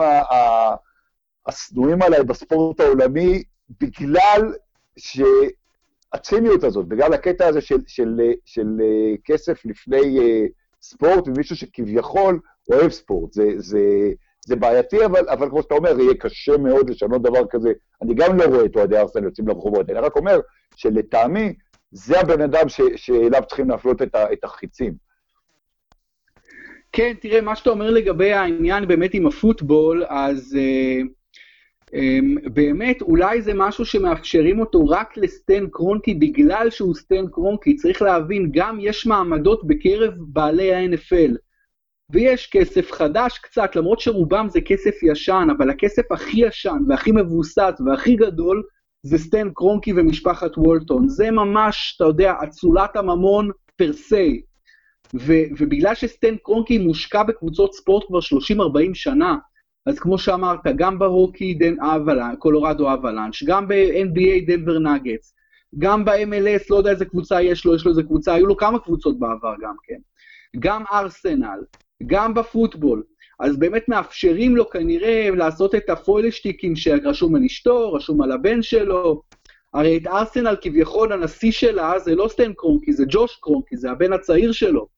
השנואים 1.48 2.02
עליי 2.02 2.24
בספורט 2.24 2.80
העולמי, 2.80 3.44
בגלל 3.82 4.54
ש... 4.98 5.22
הציניות 6.14 6.64
הזאת, 6.64 6.88
בגלל 6.88 7.14
הקטע 7.14 7.48
הזה 7.48 7.62
של, 7.62 7.78
של, 7.88 8.04
של, 8.08 8.22
של 8.46 8.68
אה, 8.82 9.16
כסף 9.24 9.66
לפני 9.66 10.20
uh, 10.20 10.50
ספורט, 10.82 11.28
ומישהו 11.28 11.56
שכביכול 11.56 12.40
אוהב 12.72 12.92
ספורט. 12.92 13.34
זה, 13.34 13.50
זה, 13.58 13.80
זה 14.46 14.56
בעייתי, 14.56 15.06
אבל, 15.06 15.30
אבל 15.30 15.50
כמו 15.50 15.62
שאתה 15.62 15.76
אומר, 15.76 16.00
יהיה 16.00 16.14
קשה 16.14 16.58
מאוד 16.58 16.90
לשנות 16.90 17.22
דבר 17.22 17.48
כזה. 17.50 17.72
אני 18.02 18.14
גם 18.16 18.38
לא 18.38 18.44
רואה 18.44 18.66
את 18.66 18.76
אוהדי 18.76 18.98
ארסנל 18.98 19.24
יוצאים 19.24 19.48
לרחובות, 19.48 19.90
אני 19.90 20.00
רק 20.00 20.16
אומר 20.16 20.40
שלטעמי, 20.76 21.54
זה 21.92 22.20
הבן 22.20 22.42
אדם 22.42 22.70
ש, 22.70 22.82
שאליו 22.96 23.42
צריכים 23.48 23.70
להפלות 23.70 24.02
את, 24.02 24.16
ה, 24.16 24.34
את 24.34 24.44
החיצים. 24.44 24.94
כן, 26.92 27.14
תראה, 27.22 27.42
מה 27.42 27.56
שאתה 27.56 27.70
אומר 27.70 27.90
לגבי 27.90 28.34
העניין 28.34 28.88
באמת 28.88 29.14
עם 29.14 29.28
הפוטבול, 29.28 30.06
אז... 30.10 30.58
Uh... 30.60 31.17
אמ, 31.94 32.36
באמת, 32.54 33.02
אולי 33.02 33.42
זה 33.42 33.52
משהו 33.56 33.86
שמאפשרים 33.86 34.60
אותו 34.60 34.88
רק 34.88 35.18
לסטן 35.18 35.68
קרונקי 35.68 36.14
בגלל 36.14 36.70
שהוא 36.70 36.96
סטן 36.96 37.28
קרונקי. 37.32 37.76
צריך 37.76 38.02
להבין, 38.02 38.50
גם 38.54 38.78
יש 38.82 39.06
מעמדות 39.06 39.68
בקרב 39.68 40.14
בעלי 40.18 40.74
ה-NFL. 40.74 41.36
ויש 42.12 42.50
כסף 42.52 42.92
חדש 42.92 43.38
קצת, 43.38 43.76
למרות 43.76 44.00
שרובם 44.00 44.48
זה 44.50 44.62
כסף 44.62 45.04
ישן, 45.04 45.48
אבל 45.58 45.70
הכסף 45.70 46.12
הכי 46.12 46.46
ישן 46.48 46.78
והכי 46.88 47.12
מבוסס 47.12 47.74
והכי 47.86 48.16
גדול 48.16 48.64
זה 49.04 49.18
סטן 49.18 49.50
קרונקי 49.54 49.94
ומשפחת 49.94 50.58
וולטון. 50.58 51.10
זה 51.10 51.32
ממש, 51.32 51.94
אתה 51.96 52.06
יודע, 52.06 52.34
אצולת 52.44 52.96
הממון 52.96 53.50
פר 53.76 53.94
סי. 53.94 54.42
ובגלל 55.60 55.96
שסטן 55.96 56.36
קרונקי 56.44 56.78
מושקע 56.78 57.24
בקבוצות 57.24 57.74
ספורט 57.74 58.04
כבר 58.08 58.20
30-40 58.20 58.94
שנה, 58.94 59.36
אז 59.88 60.00
כמו 60.00 60.18
שאמרת, 60.18 60.60
גם 60.76 61.00
ברוקי 61.00 61.54
דן 61.54 61.80
אבלן, 61.80 62.36
קולורדו 62.40 62.94
אבלנש, 62.94 63.44
גם 63.44 63.68
ב-NBA 63.68 64.48
דנבר 64.48 64.80
נגטס, 64.80 65.36
גם 65.78 66.06
ב-MLS, 66.06 66.66
לא 66.70 66.76
יודע 66.76 66.92
איזה 66.92 67.06
קבוצה 67.06 67.42
יש 67.42 67.66
לו, 67.66 67.76
יש 67.76 67.86
לו 67.86 67.92
איזה 67.92 68.04
קבוצה, 68.04 68.34
היו 68.34 68.46
לו 68.46 68.58
כמה 68.58 68.80
קבוצות 68.80 69.20
בעבר 69.20 69.54
גם 69.62 69.76
כן. 69.84 69.98
גם 70.60 70.84
ארסנל, 70.92 71.60
גם 72.06 72.34
בפוטבול. 72.34 73.04
אז 73.40 73.58
באמת 73.58 73.90
מאפשרים 73.90 74.56
לו 74.56 74.70
כנראה 74.70 75.30
לעשות 75.36 75.76
את 75.76 75.90
הפוילשטיקים 75.90 76.76
שרשום 76.76 77.36
על 77.36 77.44
אשתו, 77.46 77.94
רשום 77.94 78.22
על 78.22 78.32
הבן 78.32 78.62
שלו. 78.62 79.22
הרי 79.74 79.98
את 79.98 80.08
ארסנל 80.08 80.56
כביכול 80.62 81.14
הנשיא 81.14 81.52
שלה 81.52 82.00
זה 82.00 82.16
לא 82.16 82.28
סטן 82.28 82.54
קרונקי, 82.54 82.94
זה 82.94 83.04
ג'וש 83.10 83.36
קרונקי, 83.42 83.78
זה 83.78 83.92
הבן 83.92 84.14
הצעיר 84.14 84.52
שלו. 84.52 84.97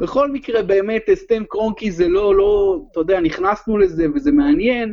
בכל 0.00 0.30
מקרה, 0.30 0.62
באמת, 0.62 1.02
סטן 1.14 1.44
קרונקי 1.44 1.90
זה 1.90 2.08
לא, 2.08 2.34
לא, 2.34 2.80
אתה 2.92 3.00
יודע, 3.00 3.20
נכנסנו 3.20 3.78
לזה 3.78 4.06
וזה 4.14 4.32
מעניין, 4.32 4.92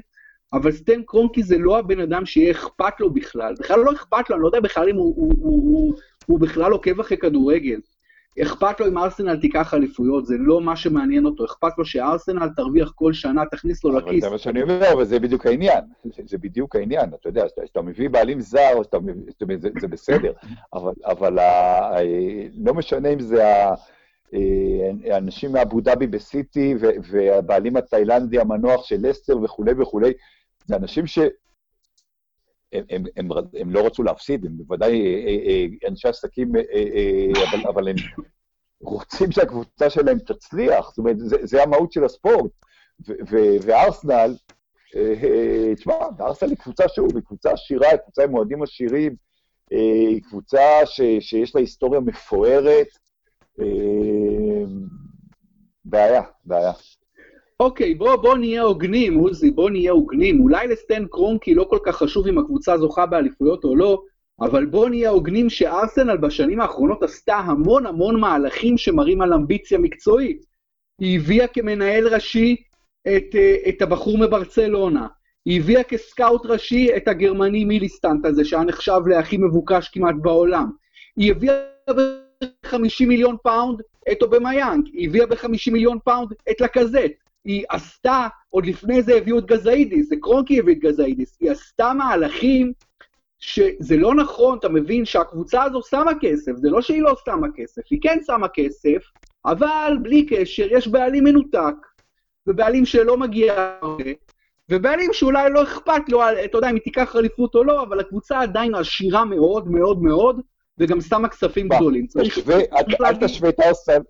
אבל 0.53 0.71
סטן 0.71 1.01
קרונקי 1.03 1.43
זה 1.43 1.57
לא 1.57 1.79
הבן 1.79 1.99
אדם 1.99 2.25
שיהיה 2.25 2.51
אכפת 2.51 2.99
לו 2.99 3.09
בכלל. 3.13 3.53
בכלל 3.59 3.79
לא 3.79 3.91
אכפת 3.91 4.29
לו, 4.29 4.35
אני 4.35 4.43
לא 4.43 4.47
יודע 4.47 4.59
בכלל 4.59 4.89
אם 4.89 4.95
הוא, 4.95 5.13
הוא, 5.15 5.33
הוא, 5.41 5.63
הוא, 5.63 5.93
הוא 6.25 6.39
בכלל 6.39 6.71
עוקב 6.71 6.99
אחרי 6.99 7.17
כדורגל. 7.17 7.79
אכפת 8.41 8.79
לו 8.79 8.87
אם 8.87 8.97
ארסנל 8.97 9.37
תיקח 9.37 9.73
אליפויות, 9.73 10.25
זה 10.25 10.35
לא 10.39 10.61
מה 10.61 10.75
שמעניין 10.75 11.25
אותו, 11.25 11.45
אכפת 11.45 11.77
לו 11.77 11.85
שארסנל 11.85 12.49
תרוויח 12.55 12.91
כל 12.95 13.13
שנה, 13.13 13.45
תכניס 13.51 13.83
לו 13.83 13.91
לכיס. 13.91 14.23
זה 14.23 14.29
מה 14.29 14.37
שאני 14.37 14.61
אומר, 14.61 14.93
אבל 14.93 15.05
זה 15.05 15.19
בדיוק 15.19 15.45
העניין, 15.45 15.83
זה 16.03 16.37
בדיוק 16.37 16.75
העניין, 16.75 17.09
אתה 17.13 17.29
יודע, 17.29 17.45
כשאתה 17.63 17.81
מביא 17.81 18.09
בעלים 18.09 18.41
זר, 18.41 18.83
שאתה 18.83 18.97
זה, 19.57 19.69
זה 19.81 19.87
בסדר, 19.87 20.31
אבל, 20.73 20.93
אבל 21.05 21.39
ה, 21.39 21.95
לא 22.65 22.73
משנה 22.73 23.09
אם 23.09 23.19
זה 23.19 23.47
ה... 23.47 23.73
אה, 24.33 25.17
אנשים 25.17 25.51
מאבו 25.51 25.81
דאבי 25.81 26.07
בסיטי, 26.07 26.75
והבעלים 27.11 27.77
התאילנדי 27.77 28.39
המנוח 28.39 28.85
של 28.85 28.97
לסטר 28.99 29.37
וכולי 29.43 29.71
וכולי, 29.77 30.13
זה 30.65 30.75
אנשים 30.75 31.07
ש... 31.07 31.19
הם, 32.73 32.83
הם, 32.89 33.03
הם, 33.17 33.29
הם 33.59 33.71
לא 33.71 33.85
רצו 33.85 34.03
להפסיד, 34.03 34.45
הם 34.45 34.57
בוודאי 34.57 35.01
אה, 35.01 35.37
אה, 35.47 35.89
אנשי 35.89 36.07
עסקים, 36.07 36.51
אבל, 36.55 37.67
אבל 37.67 37.87
הם 37.87 37.95
רוצים 38.81 39.31
שהקבוצה 39.31 39.89
שלהם 39.89 40.19
תצליח, 40.19 40.89
זאת 40.89 40.97
אומרת, 40.97 41.19
זה, 41.19 41.37
זה 41.43 41.63
המהות 41.63 41.91
של 41.91 42.03
הספורט. 42.03 42.51
וארסנל, 43.61 44.35
תשמע, 45.75 45.93
ארסנל 46.19 46.49
היא 46.49 46.57
קבוצה, 46.57 46.83
שוב, 46.89 47.15
היא 47.15 47.23
קבוצה 47.23 47.51
עשירה, 47.51 47.89
היא 47.89 47.97
קבוצה 47.97 48.23
עם 48.23 48.33
אוהדים 48.35 48.63
עשירים, 48.63 49.15
היא 49.69 50.21
קבוצה 50.23 50.85
ש, 50.85 51.01
שיש 51.19 51.55
לה 51.55 51.61
היסטוריה 51.61 51.99
מפוארת, 51.99 52.87
בעיה, 55.85 56.21
בעיה. 56.45 56.71
אוקיי, 57.59 57.95
בוא, 57.95 58.15
בוא 58.15 58.37
נהיה 58.37 58.61
הוגנים, 58.61 59.13
עוזי, 59.13 59.51
בוא 59.51 59.69
נהיה 59.69 59.91
הוגנים. 59.91 60.39
אולי 60.39 60.67
לסטן 60.67 61.05
קרונקי 61.05 61.55
לא 61.55 61.63
כל 61.63 61.79
כך 61.85 61.95
חשוב 61.95 62.27
אם 62.27 62.37
הקבוצה 62.37 62.77
זוכה 62.77 63.05
באליפויות 63.05 63.63
או 63.63 63.75
לא, 63.75 64.01
אבל 64.41 64.65
בוא 64.65 64.89
נהיה 64.89 65.09
הוגנים 65.09 65.49
שארסנל 65.49 66.17
בשנים 66.17 66.61
האחרונות 66.61 67.03
עשתה 67.03 67.35
המון 67.35 67.85
המון 67.85 68.19
מהלכים 68.19 68.77
שמראים 68.77 69.21
על 69.21 69.33
אמביציה 69.33 69.77
מקצועית. 69.77 70.45
היא 70.99 71.19
הביאה 71.19 71.47
כמנהל 71.47 72.07
ראשי 72.07 72.55
את, 73.01 73.35
אה, 73.35 73.55
את 73.69 73.81
הבחור 73.81 74.17
מברצלונה. 74.17 75.07
היא 75.45 75.59
הביאה 75.59 75.83
כסקאוט 75.83 76.45
ראשי 76.45 76.97
את 76.97 77.07
הגרמני 77.07 77.65
מיסלינטט 77.65 78.25
הזה, 78.25 78.45
שהיה 78.45 78.63
נחשב 78.63 79.01
להכי 79.07 79.37
מבוקש 79.37 79.89
כמעט 79.89 80.15
בעולם. 80.21 80.69
היא 81.17 81.31
הביאה 81.31 81.55
50 82.65 83.07
מיליון 83.07 83.35
פאונד 83.43 83.81
את 84.11 84.21
אובמיאנג, 84.21 84.87
היא 84.93 85.09
הביאה 85.09 85.25
ב-50 85.25 85.71
מיליון 85.71 85.97
פאונד 86.03 86.33
את 86.51 86.61
לאקאזט, 86.61 87.11
היא 87.45 87.65
עשתה, 87.69 88.27
עוד 88.49 88.65
לפני 88.65 89.01
זה 89.01 89.15
הביאו 89.15 89.39
את 89.39 89.45
גזאידיס, 89.45 90.09
זה 90.09 90.15
קרונקי 90.21 90.59
הביא 90.59 90.75
את 90.75 90.79
גזאידיס, 90.79 91.37
היא 91.41 91.51
עשתה 91.51 91.93
מהלכים 91.93 92.73
שזה 93.39 93.97
לא 93.97 94.15
נכון, 94.15 94.57
אתה 94.57 94.69
מבין 94.69 95.05
שהקבוצה 95.05 95.63
הזו 95.63 95.81
שמה 95.89 96.11
כסף, 96.21 96.51
זה 96.55 96.69
לא 96.69 96.81
שהיא 96.81 97.01
לא 97.01 97.15
שמה 97.25 97.47
כסף, 97.55 97.81
היא 97.89 97.99
כן 98.01 98.19
שמה 98.25 98.47
כסף, 98.47 99.03
אבל 99.45 99.97
בלי 100.01 100.25
קשר, 100.25 100.67
יש 100.71 100.87
בעלים 100.87 101.23
מנותק, 101.23 101.75
ובעלים 102.47 102.85
שלא 102.85 103.17
מגיע 103.17 103.77
ובעלים 104.69 105.13
שאולי 105.13 105.49
לא 105.49 105.63
אכפת 105.63 106.09
לו, 106.09 106.21
אתה 106.45 106.57
יודע, 106.57 106.69
אם 106.69 106.75
היא 106.75 106.83
תיקח 106.83 107.15
אליפות 107.15 107.55
או 107.55 107.63
לא, 107.63 107.83
אבל 107.83 107.99
הקבוצה 107.99 108.39
עדיין 108.39 108.75
עשירה 108.75 109.25
מאוד 109.25 109.67
מאוד 109.71 110.01
מאוד, 110.01 110.41
וגם 110.81 111.01
שמה 111.01 111.27
כספים 111.29 111.67
גדולים. 111.67 112.07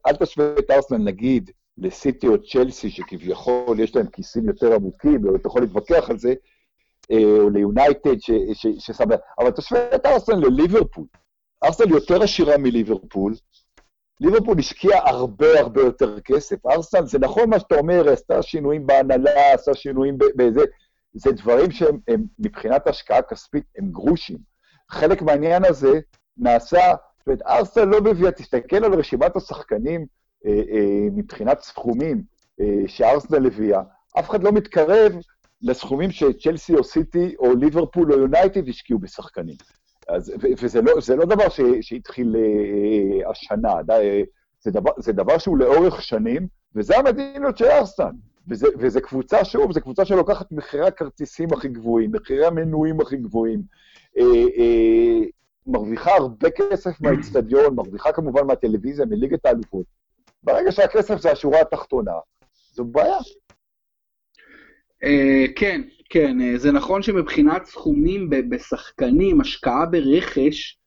אל 0.08 0.16
תשווה 0.16 0.54
את 0.60 0.72
ארסנל, 0.72 0.98
נגיד, 0.98 1.52
לסיטי 1.78 2.28
או 2.28 2.44
צ'לסי, 2.44 2.90
שכביכול 2.90 3.80
יש 3.80 3.96
להם 3.96 4.08
כיסים 4.08 4.48
יותר 4.48 4.76
עמוקים, 4.76 5.26
ואתה 5.26 5.48
יכול 5.48 5.62
להתווכח 5.62 6.10
על 6.10 6.18
זה, 6.18 6.34
אה, 7.12 7.24
או 7.40 7.50
ליונייטד 7.50 8.16
ששם... 8.54 9.04
אבל 9.40 9.52
תשווה 9.52 9.96
את 9.96 10.06
ארסנל 10.06 10.48
לליברפול. 10.48 11.06
ארסנל 11.64 11.92
יותר 11.92 12.24
עשירה 12.24 12.58
מליברפול, 12.58 13.34
ליברפול 14.22 14.60
השקיעה 14.60 15.10
הרבה 15.10 15.60
הרבה 15.60 15.82
יותר 15.82 16.20
כסף. 16.20 16.66
ארסנל, 16.66 17.06
זה 17.06 17.20
נכון 17.20 17.50
מה 17.50 17.60
שאתה 17.60 17.76
אומר, 17.76 18.10
עשתה 18.10 18.42
שינויים 18.42 18.88
בהנהלה, 18.88 19.54
עשתה 19.54 19.74
שינויים 19.74 20.18
בזה, 20.36 20.62
זה 21.14 21.32
דברים 21.32 21.72
שהם 21.72 22.00
הם, 22.08 22.24
מבחינת 22.40 22.88
השקעה 22.88 23.22
כספית 23.22 23.64
הם 23.78 23.92
גרושים. 23.92 24.38
חלק 24.90 25.22
מהעניין 25.22 25.66
הזה 25.66 26.00
נעשה, 26.42 26.94
זאת 27.20 27.28
אומרת, 27.28 27.42
ארסנל 27.42 27.86
לא 27.86 28.02
מביאה, 28.02 28.32
תסתכל 28.32 28.86
על 28.86 28.94
רשימת 28.94 29.36
השחקנים 29.36 30.06
אה, 30.46 30.52
אה, 30.52 31.08
מבחינת 31.12 31.60
סכומים 31.62 32.22
אה, 32.62 32.84
שארסנל 32.88 33.46
הביאה, 33.46 33.82
אף 34.20 34.30
אחד 34.30 34.44
לא 34.44 34.52
מתקרב 34.52 35.14
לסכומים 35.62 36.12
שצ'לסי 36.12 36.76
או 36.76 36.84
סיטי 36.84 37.36
או 37.40 37.56
ליברפול 37.56 38.14
או 38.14 38.20
יונייטד 38.20 38.70
השקיעו 38.70 39.00
בשחקנים. 39.00 39.56
אז, 40.08 40.34
וזה 40.62 40.82
לא, 40.82 40.94
לא 41.18 41.26
דבר 41.26 41.50
ש, 41.50 41.62
שהתחיל 41.82 42.36
אה, 42.36 43.30
השנה, 43.30 43.84
די, 43.84 44.24
זה, 44.62 44.72
דבר, 44.72 44.92
זה 44.98 45.14
דבר 45.14 45.38
שהוא 45.38 45.58
לאורך 45.58 46.02
שנים, 46.02 46.48
וזה 46.76 46.98
המדיניות 46.98 47.58
של 47.58 47.66
ארסנל. 47.66 48.12
וזה, 48.48 48.68
וזה 48.80 49.02
קבוצה, 49.02 49.46
שוב, 49.46 49.72
זו 49.72 49.82
קבוצה 49.82 50.06
שלוקחת 50.06 50.52
מחירי 50.52 50.88
הכרטיסים 50.88 51.54
הכי 51.54 51.68
גבוהים, 51.68 52.12
מחירי 52.12 52.46
המנויים 52.46 53.02
הכי 53.02 53.18
גבוהים, 53.18 53.62
אה, 54.18 54.24
אה, 54.58 55.26
מרוויחה 55.68 56.12
הרבה 56.12 56.50
כסף 56.50 57.02
מהאיצטדיון, 57.02 57.76
מרוויחה 57.76 58.12
כמובן 58.12 58.48
מהטלוויזיה, 58.48 59.06
מליגת 59.06 59.46
האלופות. 59.46 59.86
ברגע 60.44 60.72
שהכסף 60.72 61.22
זה 61.22 61.32
השורה 61.32 61.62
התחתונה, 61.62 62.12
זו 62.74 62.86
בעיה. 62.86 63.18
Uh, 65.04 65.52
כן, 65.56 65.82
כן, 66.10 66.38
uh, 66.40 66.58
זה 66.58 66.72
נכון 66.72 67.02
שמבחינת 67.02 67.66
סכומים 67.66 68.30
בשחקנים, 68.30 69.42
השקעה 69.42 69.86
ברכש, 69.86 70.80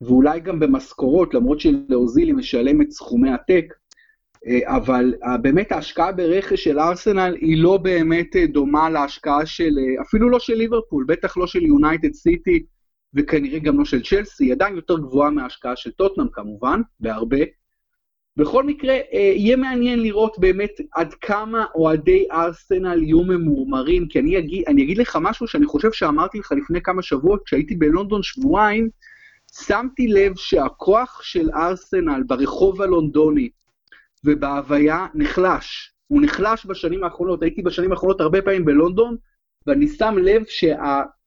ואולי 0.00 0.40
גם 0.40 0.60
במשכורות, 0.60 1.34
למרות 1.34 1.60
שלאוזיל 1.60 2.26
היא 2.28 2.34
משלמת 2.34 2.90
סכומי 2.90 3.30
עתק, 3.30 3.64
uh, 3.68 4.68
אבל 4.76 5.14
באמת 5.42 5.72
ההשקעה 5.72 6.12
ברכש 6.12 6.64
של 6.64 6.78
ארסנל 6.78 7.36
היא 7.40 7.62
לא 7.62 7.76
באמת 7.76 8.36
דומה 8.52 8.90
להשקעה 8.90 9.46
של, 9.46 9.78
אפילו 10.00 10.28
לא 10.28 10.38
של 10.38 10.54
ליברפול, 10.54 11.04
בטח 11.08 11.36
לא 11.36 11.46
של 11.46 11.62
יונייטד 11.62 12.12
סיטי, 12.12 12.64
וכנראה 13.14 13.58
גם 13.58 13.78
לא 13.78 13.84
של 13.84 14.02
צ'לסי, 14.02 14.44
היא 14.44 14.52
עדיין 14.52 14.76
יותר 14.76 14.98
גבוהה 14.98 15.30
מההשקעה 15.30 15.76
של 15.76 15.90
טוטנאם 15.90 16.28
כמובן, 16.28 16.80
בהרבה. 17.00 17.38
בכל 18.36 18.64
מקרה, 18.64 18.94
אה, 18.94 19.32
יהיה 19.36 19.56
מעניין 19.56 20.00
לראות 20.00 20.38
באמת 20.38 20.70
עד 20.92 21.14
כמה 21.14 21.64
אוהדי 21.74 22.26
ארסנל 22.32 23.02
יהיו 23.02 23.22
ממורמרים, 23.22 24.08
כי 24.08 24.18
אני 24.18 24.38
אגיד, 24.38 24.64
אני 24.68 24.82
אגיד 24.82 24.98
לך 24.98 25.18
משהו 25.20 25.46
שאני 25.46 25.66
חושב 25.66 25.92
שאמרתי 25.92 26.38
לך 26.38 26.52
לפני 26.52 26.82
כמה 26.82 27.02
שבועות, 27.02 27.42
כשהייתי 27.44 27.74
בלונדון 27.74 28.22
שבועיים, 28.22 28.88
שמתי 29.52 30.08
לב 30.08 30.36
שהכוח 30.36 31.22
של 31.22 31.50
ארסנל 31.50 32.22
ברחוב 32.26 32.82
הלונדוני 32.82 33.48
ובהוויה 34.24 35.06
נחלש. 35.14 35.92
הוא 36.06 36.22
נחלש 36.22 36.66
בשנים 36.66 37.04
האחרונות, 37.04 37.42
הייתי 37.42 37.62
בשנים 37.62 37.92
האחרונות 37.92 38.20
הרבה 38.20 38.42
פעמים 38.42 38.64
בלונדון, 38.64 39.16
ואני 39.66 39.88
שם 39.88 40.14
לב 40.18 40.42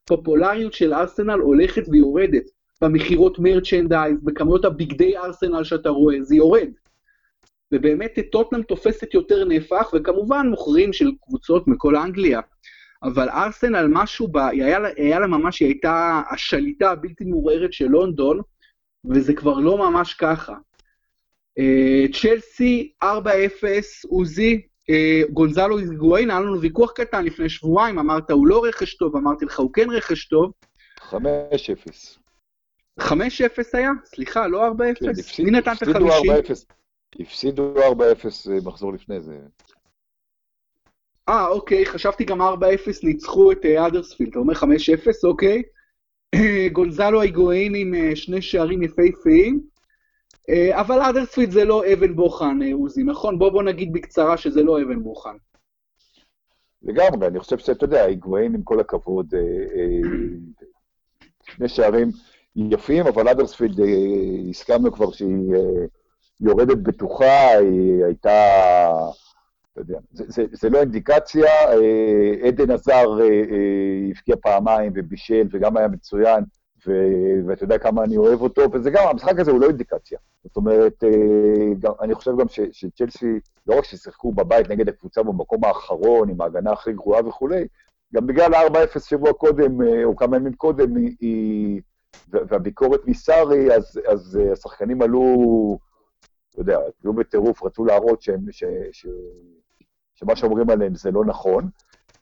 שהפופולריות 0.09 0.73
של 0.73 0.93
ארסנל 0.93 1.39
הולכת 1.39 1.83
ויורדת. 1.91 2.43
במכירות 2.81 3.39
מרצ'נדייז, 3.39 4.23
בכמויות 4.23 4.65
הבגדי 4.65 5.17
ארסנל 5.17 5.63
שאתה 5.63 5.89
רואה, 5.89 6.21
זה 6.21 6.35
יורד. 6.35 6.69
ובאמת 7.71 8.19
טוטנאם 8.31 8.63
תופסת 8.63 9.13
יותר 9.13 9.45
נפח, 9.45 9.91
וכמובן 9.93 10.47
מוכרים 10.49 10.93
של 10.93 11.11
קבוצות 11.21 11.67
מכל 11.67 11.95
אנגליה. 11.95 12.39
אבל 13.03 13.29
ארסנל 13.29 13.87
משהו 13.89 14.27
בה, 14.27 14.47
היה, 14.47 14.79
היה 14.97 15.19
לה 15.19 15.27
ממש, 15.27 15.59
היא 15.59 15.67
הייתה 15.67 16.21
השליטה 16.31 16.91
הבלתי 16.91 17.23
מעורערת 17.25 17.73
של 17.73 17.87
לונדון, 17.87 18.41
וזה 19.09 19.33
כבר 19.33 19.59
לא 19.59 19.77
ממש 19.77 20.13
ככה. 20.13 20.53
אה, 21.59 22.05
צ'לסי 22.13 22.91
4-0, 23.03 23.07
עוזי, 24.07 24.61
גונזלו 25.31 25.77
היגואין, 25.77 26.29
היה 26.29 26.39
לנו 26.39 26.61
ויכוח 26.61 26.91
קטן 26.91 27.25
לפני 27.25 27.49
שבועיים, 27.49 27.99
אמרת 27.99 28.31
הוא 28.31 28.47
לא 28.47 28.65
רכש 28.65 28.95
טוב, 28.95 29.15
אמרתי 29.15 29.45
לך 29.45 29.59
הוא 29.59 29.73
כן 29.73 29.89
רכש 29.89 30.25
טוב. 30.25 30.51
5-0. 30.99 31.13
5-0 32.99 33.03
היה? 33.73 33.91
סליחה, 34.05 34.47
לא 34.47 34.67
4-0? 34.67 34.71
כן, 35.35 35.43
מי 35.43 35.51
נתן 35.51 35.71
את 35.71 35.81
החמישי? 35.81 36.55
הפסידו 37.19 37.73
4-0 37.75 37.81
אה, 38.51 38.57
מחזור 38.65 38.93
לפני 38.93 39.21
זה. 39.21 39.39
אה, 41.29 41.47
אוקיי, 41.47 41.85
חשבתי 41.85 42.23
גם 42.23 42.41
4-0 42.41 42.45
ניצחו 43.03 43.51
את 43.51 43.65
אדרספילד, 43.65 44.29
אתה 44.29 44.39
אומר 44.39 44.53
5-0, 44.53 44.65
אוקיי. 45.23 45.61
גונזלו 46.73 47.21
היגואין 47.21 47.75
עם 47.75 47.95
אה, 47.95 48.15
שני 48.15 48.41
שערים 48.41 48.83
יפהפיים. 48.83 49.74
אה, 50.49 50.81
אבל 50.81 51.01
אדרספילד 51.01 51.51
זה 51.51 51.65
לא 51.65 51.83
אבן 51.93 52.15
בוחן, 52.15 52.59
עוזי, 52.73 53.03
נכון? 53.03 53.39
בוא 53.39 53.49
בוא 53.49 53.63
נגיד 53.63 53.93
בקצרה 53.93 54.37
שזה 54.37 54.63
לא 54.63 54.81
אבן 54.81 55.03
בוחן. 55.03 55.35
לגמרי, 56.83 57.27
אני 57.27 57.39
חושב 57.39 57.57
שאתה 57.57 57.83
יודע, 57.83 58.03
היגואין 58.03 58.55
עם 58.55 58.63
כל 58.63 58.79
הכבוד, 58.79 59.33
שני 61.43 61.69
שערים 61.69 62.09
יפים, 62.55 63.07
אבל 63.07 63.27
אדרספילד, 63.27 63.79
הסכמנו 64.49 64.91
כבר 64.91 65.11
שהיא 65.11 65.55
יורדת 66.41 66.77
בטוחה, 66.77 67.57
היא 67.57 68.05
הייתה, 68.05 68.41
אתה 69.73 69.81
יודע, 69.81 69.99
זה, 70.11 70.23
זה, 70.27 70.45
זה 70.51 70.69
לא 70.69 70.79
אינדיקציה, 70.79 71.45
אה, 71.45 72.47
עדן 72.47 72.71
עזר 72.71 73.21
אה, 73.21 73.25
אה, 73.25 74.09
הבקיע 74.09 74.35
פעמיים 74.41 74.91
ובישל 74.95 75.47
וגם 75.51 75.77
היה 75.77 75.87
מצוין, 75.87 76.43
ו, 76.87 76.91
ואתה 77.47 77.63
יודע 77.63 77.77
כמה 77.77 78.03
אני 78.03 78.17
אוהב 78.17 78.41
אותו, 78.41 78.61
וזה 78.71 78.89
גם, 78.89 79.07
המשחק 79.07 79.39
הזה 79.39 79.51
הוא 79.51 79.61
לא 79.61 79.67
אינדיקציה. 79.67 80.19
זאת 80.43 80.55
אומרת, 80.55 81.03
גם, 81.79 81.91
אני 82.01 82.15
חושב 82.15 82.31
גם 82.39 82.47
ש, 82.47 82.59
שצ'לסי, 82.71 83.39
לא 83.67 83.77
רק 83.77 83.83
ששיחקו 83.83 84.31
בבית 84.31 84.69
נגד 84.69 84.89
הקבוצה 84.89 85.23
במקום 85.23 85.65
האחרון, 85.65 86.29
עם 86.29 86.41
ההגנה 86.41 86.71
הכי 86.71 86.93
גרועה 86.93 87.27
וכולי, 87.27 87.67
גם 88.13 88.27
בגלל 88.27 88.53
ה-4-0 88.53 88.99
שבוע 88.99 89.33
קודם, 89.33 89.77
או 90.03 90.15
כמה 90.15 90.37
ימים 90.37 90.53
קודם, 90.53 90.95
היא, 90.95 91.81
והביקורת 92.31 93.01
מסארי, 93.05 93.75
אז, 93.75 93.99
אז 94.07 94.39
השחקנים 94.53 95.01
עלו 95.01 95.77
אתה 96.55 96.61
יודע, 96.61 96.79
היו 97.03 97.13
בטירוף, 97.13 97.63
רצו 97.63 97.85
להראות 97.85 98.21
שהם, 98.21 98.51
ש, 98.51 98.63
ש, 98.91 99.07
שמה 100.15 100.35
שאומרים 100.35 100.69
עליהם 100.69 100.95
זה 100.95 101.11
לא 101.11 101.25
נכון. 101.25 101.69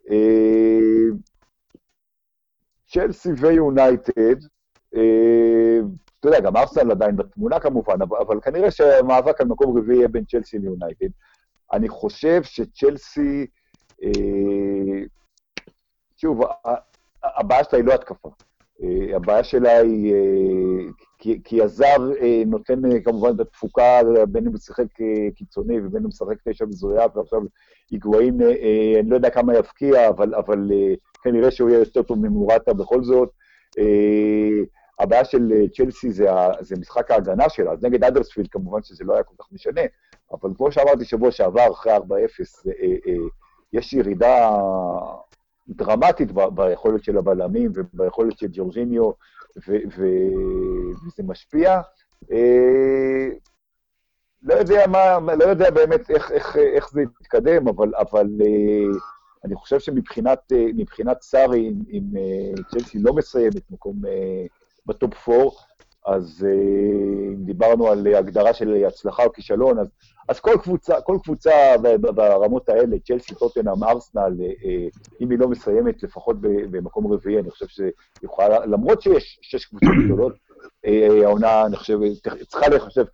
אה, 0.09 1.17
צ'לסי 2.87 3.29
ויונייטד, 3.37 4.17
אה, 4.17 4.33
אתה 4.93 6.27
יודע, 6.27 6.39
גם 6.39 6.57
ארסנל 6.57 6.91
עדיין 6.91 7.15
בתמונה 7.15 7.59
כמובן, 7.59 8.01
אבל, 8.01 8.39
כנראה 8.41 8.71
שהמאבק 8.71 9.41
על 9.41 9.47
מקום 9.47 9.77
רביעי 9.77 9.97
יהיה 9.97 10.07
בין 10.07 10.23
צ'לסי 10.25 10.59
ליונייטד. 10.59 11.07
אני 11.73 11.89
חושב 11.89 12.43
שצ'לסי, 12.43 13.45
אה, 14.03 15.01
שוב, 16.17 16.41
הבעיה 17.23 17.63
שלה 17.63 17.79
היא 17.79 17.85
לא 17.85 17.93
התקפה. 17.93 18.29
הבעיה 19.15 19.43
שלה 19.43 19.77
היא, 19.77 20.13
כי, 21.43 21.61
הזר 21.61 22.11
אה, 22.21 22.43
נותן 22.45 22.91
אה, 22.91 22.99
כמובן 22.99 23.35
את 23.35 23.39
התפוקה, 23.39 23.99
בין 24.27 24.47
אם 24.47 24.51
הוא 24.51 24.59
אה, 25.01 25.31
קיצוני 25.35 25.79
ובין 25.79 25.97
אם 25.97 26.03
הוא 26.03 26.09
משחק 26.09 26.35
תשע 26.47 26.65
מזויף, 26.65 27.17
ועכשיו 27.17 27.39
היגואין, 27.91 28.41
אה, 28.41 28.47
אה, 28.47 28.99
אני 28.99 29.09
לא 29.09 29.15
יודע 29.15 29.29
כמה 29.29 29.57
יפקיע, 29.57 30.09
אבל, 30.09 30.33
אה, 30.71 30.93
כנראה 31.23 31.51
שהוא 31.51 31.69
יהיה 31.69 31.79
יותר 31.79 32.03
טוב 32.03 32.19
ממורטה 32.19 32.73
בכל 32.73 33.03
זאת. 33.03 33.29
הבעיה 34.99 35.25
של 35.25 35.51
אה, 35.55 35.67
צ'לסי 35.75 36.11
זה, 36.11 36.27
זה 36.59 36.75
משחק 36.79 37.11
ההגנה 37.11 37.49
שלה, 37.49 37.71
אז 37.71 37.83
נגד 37.83 38.03
אדרספילד 38.03 38.47
כמובן 38.47 38.83
שזה 38.83 39.03
לא 39.03 39.13
היה 39.13 39.23
כל 39.23 39.33
כך 39.39 39.51
משנה, 39.51 39.81
אבל 40.31 40.49
כמו 40.57 40.71
שאמרתי 40.71 41.05
שבוע 41.05 41.31
שעבר, 41.31 41.71
אחרי 41.71 41.97
4-0, 41.97 41.99
אה, 41.99 42.73
אה, 43.07 43.13
יש 43.73 43.93
ירידה 43.93 44.57
דרמטית 45.69 46.31
ב, 46.31 46.41
ביכולת 46.55 47.03
של 47.03 47.17
הבלמים 47.17 47.71
וביכולת 47.75 48.37
של 48.37 48.47
ג'ורג'יניו 48.51 49.11
וזה 49.67 51.23
משפיע. 51.23 51.81
לא 54.43 54.53
יודע 54.53 54.87
מה, 54.87 55.33
לא 55.35 55.43
יודע 55.43 55.71
באמת 55.71 56.09
איך, 56.09 56.31
איך, 56.31 56.57
איך 56.57 56.91
זה 56.91 57.01
יתקדם, 57.01 57.67
אבל, 57.67 57.91
אבל 57.95 58.27
אני 59.45 59.55
חושב 59.55 59.79
שמבחינת 59.79 61.21
סארי, 61.21 61.73
אם 61.91 62.03
צ'לסי 62.71 62.99
לא 62.99 63.13
מסיימת 63.13 63.71
מקום 63.71 64.01
בטופ 64.85 65.29
4, 65.29 65.49
אז 66.05 66.47
אם 67.33 67.45
דיברנו 67.45 67.87
על 67.87 68.07
הגדרה 68.07 68.53
של 68.53 68.85
הצלחה 68.87 69.23
או 69.23 69.33
כישלון, 69.33 69.79
אז, 69.79 69.87
אז 70.29 70.39
כל 70.39 70.57
קבוצה, 70.63 71.01
כל 71.01 71.17
קבוצה 71.23 71.51
ברמות 72.01 72.69
האלה, 72.69 72.99
צ'לסי, 72.99 73.35
טוטנאם, 73.35 73.83
ארסנל, 73.83 74.33
אם 75.21 75.29
היא 75.29 75.39
לא 75.39 75.47
מסיימת 75.47 76.03
לפחות 76.03 76.35
במקום 76.41 77.13
רביעי, 77.13 77.39
אני 77.39 77.51
חושב 77.51 77.67
שהיא 77.67 77.91
יכולה, 78.23 78.65
למרות 78.65 79.01
שיש 79.01 79.39
שש 79.41 79.65
קבוצות 79.65 79.89
גדולות, 80.05 80.33
העונה, 81.23 81.65
אני 81.65 81.75
חושב, 81.75 81.97
צריכה 82.47 82.69
להיחשב 82.69 83.05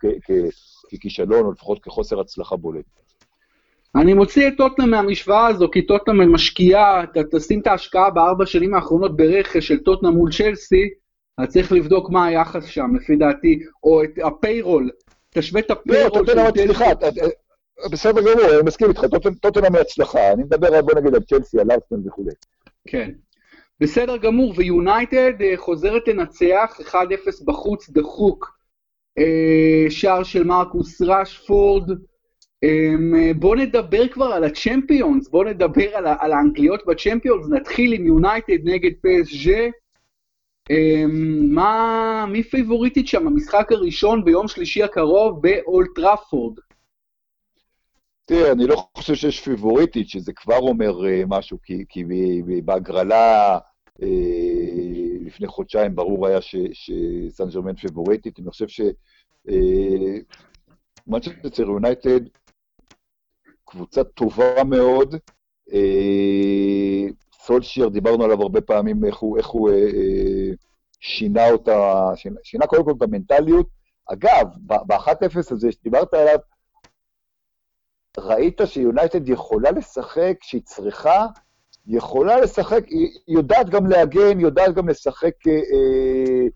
ככישלון, 0.90 1.44
או 1.44 1.52
לפחות 1.52 1.82
כחוסר 1.82 2.20
הצלחה 2.20 2.56
בולט. 2.56 2.84
אני 3.96 4.14
מוציא 4.14 4.48
את 4.48 4.52
טוטנאם 4.56 4.90
מהמשוואה 4.90 5.46
הזו, 5.46 5.70
כי 5.70 5.86
טוטנאם 5.86 6.32
משקיעה, 6.34 7.04
תשים 7.32 7.60
את 7.60 7.66
ההשקעה 7.66 8.10
בארבע 8.10 8.46
שנים 8.46 8.74
האחרונות 8.74 9.16
ברכש 9.16 9.68
של 9.68 9.78
טוטנאם 9.78 10.12
מול 10.12 10.32
צ'לסי, 10.32 10.88
אז 11.42 11.48
צריך 11.48 11.72
לבדוק 11.72 12.10
מה 12.10 12.26
היחס 12.26 12.64
שם, 12.64 12.96
לפי 12.96 13.16
דעתי, 13.16 13.58
או 13.84 14.04
את 14.04 14.10
ה 14.24 14.31
payroll, 14.31 14.90
תשווה 15.30 15.60
את 15.60 15.70
ה 15.70 15.77
payroll 15.77 16.26
של 16.26 16.34
צ'לסי. 16.34 16.66
סליחה, 16.66 16.84
בסדר 17.92 18.20
גמור, 18.20 18.50
אני 18.54 18.62
מסכים 18.64 18.88
איתך, 18.88 19.04
טוטנאם 19.40 19.72
מהצלחה, 19.72 20.32
אני 20.32 20.42
מדבר, 20.42 20.82
בוא 20.82 20.94
נגיד, 21.00 21.14
על 21.14 21.22
צ'לסי, 21.22 21.60
על 21.60 21.70
ארסנל 21.70 22.08
וכולי. 22.08 22.30
כן. 22.88 23.10
בסדר 23.80 24.16
גמור, 24.16 24.52
ויונייטד 24.56 25.32
חוזרת 25.56 26.08
לנצח 26.08 26.80
1-0 26.88 26.94
בחוץ 27.44 27.90
דחוק, 27.90 28.58
שער 29.88 30.22
של 30.22 30.44
מרקוס 30.44 31.02
ראשפורד, 31.02 31.90
בואו 33.36 33.54
נדבר 33.54 34.08
כבר 34.08 34.26
על 34.26 34.44
הצ'מפיונס, 34.44 35.28
בואו 35.28 35.44
נדבר 35.44 35.96
על, 35.96 36.06
על 36.20 36.32
האנגליות 36.32 36.86
בצ'מפיונס, 36.86 37.48
נתחיל 37.48 37.92
עם 37.92 38.06
יונייטד 38.06 38.58
נגד 38.64 38.90
פסז'ה. 39.02 39.68
מה, 41.50 42.26
מי 42.28 42.42
פייבוריטית 42.42 43.08
שם? 43.08 43.26
המשחק 43.26 43.72
הראשון 43.72 44.24
ביום 44.24 44.48
שלישי 44.48 44.82
הקרוב 44.82 45.42
באולד 45.42 45.87
טראפורד. 45.87 46.58
תראה, 48.24 48.52
אני 48.52 48.66
לא 48.66 48.84
חושב 48.96 49.14
שיש 49.14 49.40
פייבוריטית, 49.40 50.08
שזה 50.08 50.32
כבר 50.32 50.58
אומר 50.58 51.00
אה, 51.00 51.26
משהו, 51.28 51.58
כי, 51.62 51.84
כי 51.88 52.04
בהגרלה 52.64 53.58
אה, 54.00 54.04
לפני 55.26 55.46
חודשיים 55.46 55.94
ברור 55.94 56.26
היה 56.26 56.38
שסן 56.72 57.48
ג'רמן 57.54 57.76
פייבוריטית. 57.76 58.38
אני 58.38 58.50
חושב 58.50 58.68
ש... 58.68 58.80
מנצ'סטר 61.06 61.62
יונייטד 61.62 62.20
קבוצה 63.64 64.04
טובה 64.04 64.64
מאוד. 64.64 65.14
אה, 67.40 67.46
סולשייר, 67.46 67.88
דיברנו 67.88 68.24
עליו 68.24 68.42
הרבה 68.42 68.60
פעמים, 68.60 69.04
איך 69.04 69.16
הוא, 69.16 69.38
איך 69.38 69.46
הוא 69.46 69.70
אה, 69.70 69.74
אה, 69.74 70.54
שינה 71.00 71.50
אותה, 71.50 72.10
שינה, 72.14 72.40
שינה 72.42 72.66
קודם 72.66 72.84
כל 72.84 72.92
את 72.96 73.02
המנטליות. 73.02 73.66
אגב, 74.06 74.46
ב-1-0 74.66 75.38
הזה 75.50 75.72
שדיברת 75.72 76.14
עליו, 76.14 76.38
ראית 78.18 78.60
שיונייטד 78.64 79.28
יכולה 79.28 79.70
לשחק 79.70 80.36
כשהיא 80.40 80.62
צריכה, 80.64 81.26
יכולה 81.86 82.40
לשחק, 82.40 82.84
היא 82.86 83.08
יודעת 83.28 83.70
גם 83.70 83.86
להגן, 83.86 84.40
יודעת 84.40 84.74
גם 84.74 84.88
לשחק, 84.88 85.34
אה, 85.46 86.46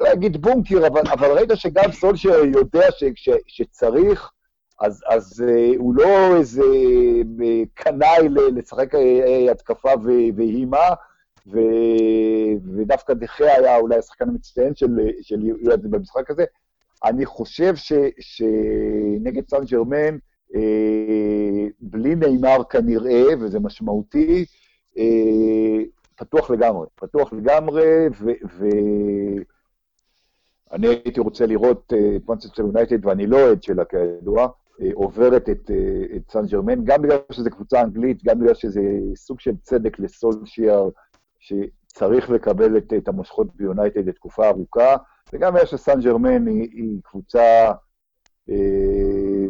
לא 0.00 0.12
אגיד 0.12 0.42
בונקר, 0.42 0.86
אבל, 0.86 1.02
אבל 1.12 1.30
ראית 1.30 1.50
שגם 1.54 1.92
סולשייר 1.92 2.44
יודע 2.54 2.86
ש, 2.90 3.28
שצריך, 3.46 4.30
אז, 4.80 5.02
אז 5.08 5.44
uh, 5.46 5.76
הוא 5.78 5.94
לא 5.94 6.36
איזה 6.36 6.62
uh, 6.62 7.42
קנאי 7.74 8.28
לשחק 8.54 8.92
התקפה 9.50 9.90
ואימה, 10.36 10.88
ו, 11.46 11.58
ודווקא 12.76 13.14
דחה 13.14 13.44
היה 13.44 13.76
אולי 13.76 13.96
השחקן 13.96 14.28
המצטיין 14.28 14.74
של, 14.74 15.10
של 15.20 15.42
יועד 15.42 15.86
במשחק 15.90 16.30
הזה. 16.30 16.44
אני 17.04 17.26
חושב 17.26 17.76
ש, 17.76 17.92
שנגד 18.20 19.48
סן 19.48 19.64
ג'רמן, 19.64 20.16
uh, 20.52 20.56
בלי 21.80 22.14
נאמר 22.14 22.64
כנראה, 22.70 23.24
וזה 23.40 23.60
משמעותי, 23.60 24.44
uh, 24.94 25.00
פתוח 26.16 26.50
לגמרי, 26.50 26.86
פתוח 26.94 27.32
לגמרי, 27.32 28.06
ו... 28.20 28.30
ו 28.58 28.66
אני 30.72 30.86
הייתי 30.86 31.20
רוצה 31.20 31.46
לראות 31.46 31.92
את 32.16 32.28
מנצ'סטר 32.28 32.62
יונייטד, 32.62 33.06
ואני 33.06 33.26
לא 33.26 33.36
אוהד 33.36 33.62
שלה 33.62 33.84
כידוע, 33.84 34.42
אה, 34.42 34.48
עוברת 34.92 35.48
את, 35.48 35.70
אה, 35.70 36.16
את 36.16 36.30
סן 36.30 36.46
ג'רמן, 36.46 36.84
גם 36.84 37.02
בגלל 37.02 37.18
שזו 37.32 37.50
קבוצה 37.50 37.80
אנגלית, 37.80 38.24
גם 38.24 38.38
בגלל 38.40 38.54
שזה 38.54 38.80
סוג 39.16 39.40
של 39.40 39.56
צדק 39.62 39.98
לסולשיאר, 39.98 40.88
שצריך 41.38 42.30
לקבל 42.30 42.76
את, 42.78 42.92
את 42.96 43.08
המושכות 43.08 43.56
ביונייטד 43.56 44.08
לתקופה 44.08 44.48
ארוכה, 44.48 44.96
וגם 45.32 45.54
בגלל 45.54 45.66
שסן 45.66 46.00
ג'רמן 46.00 46.46
היא, 46.46 46.68
היא 46.72 47.00
קבוצה, 47.04 47.72
אה, 48.50 49.46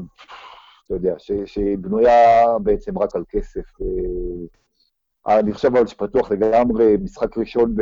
אתה 0.87 0.95
יודע, 0.95 1.15
ש, 1.19 1.33
שבנויה 1.45 2.59
בעצם 2.59 2.99
רק 2.99 3.17
על 3.17 3.25
כסף. 3.29 3.81
אה, 3.81 5.39
אני 5.39 5.53
חושב 5.53 5.77
אבל 5.77 5.87
שפתוח 5.87 6.31
לגמרי, 6.31 6.97
משחק 7.03 7.39
ראשון 7.39 7.75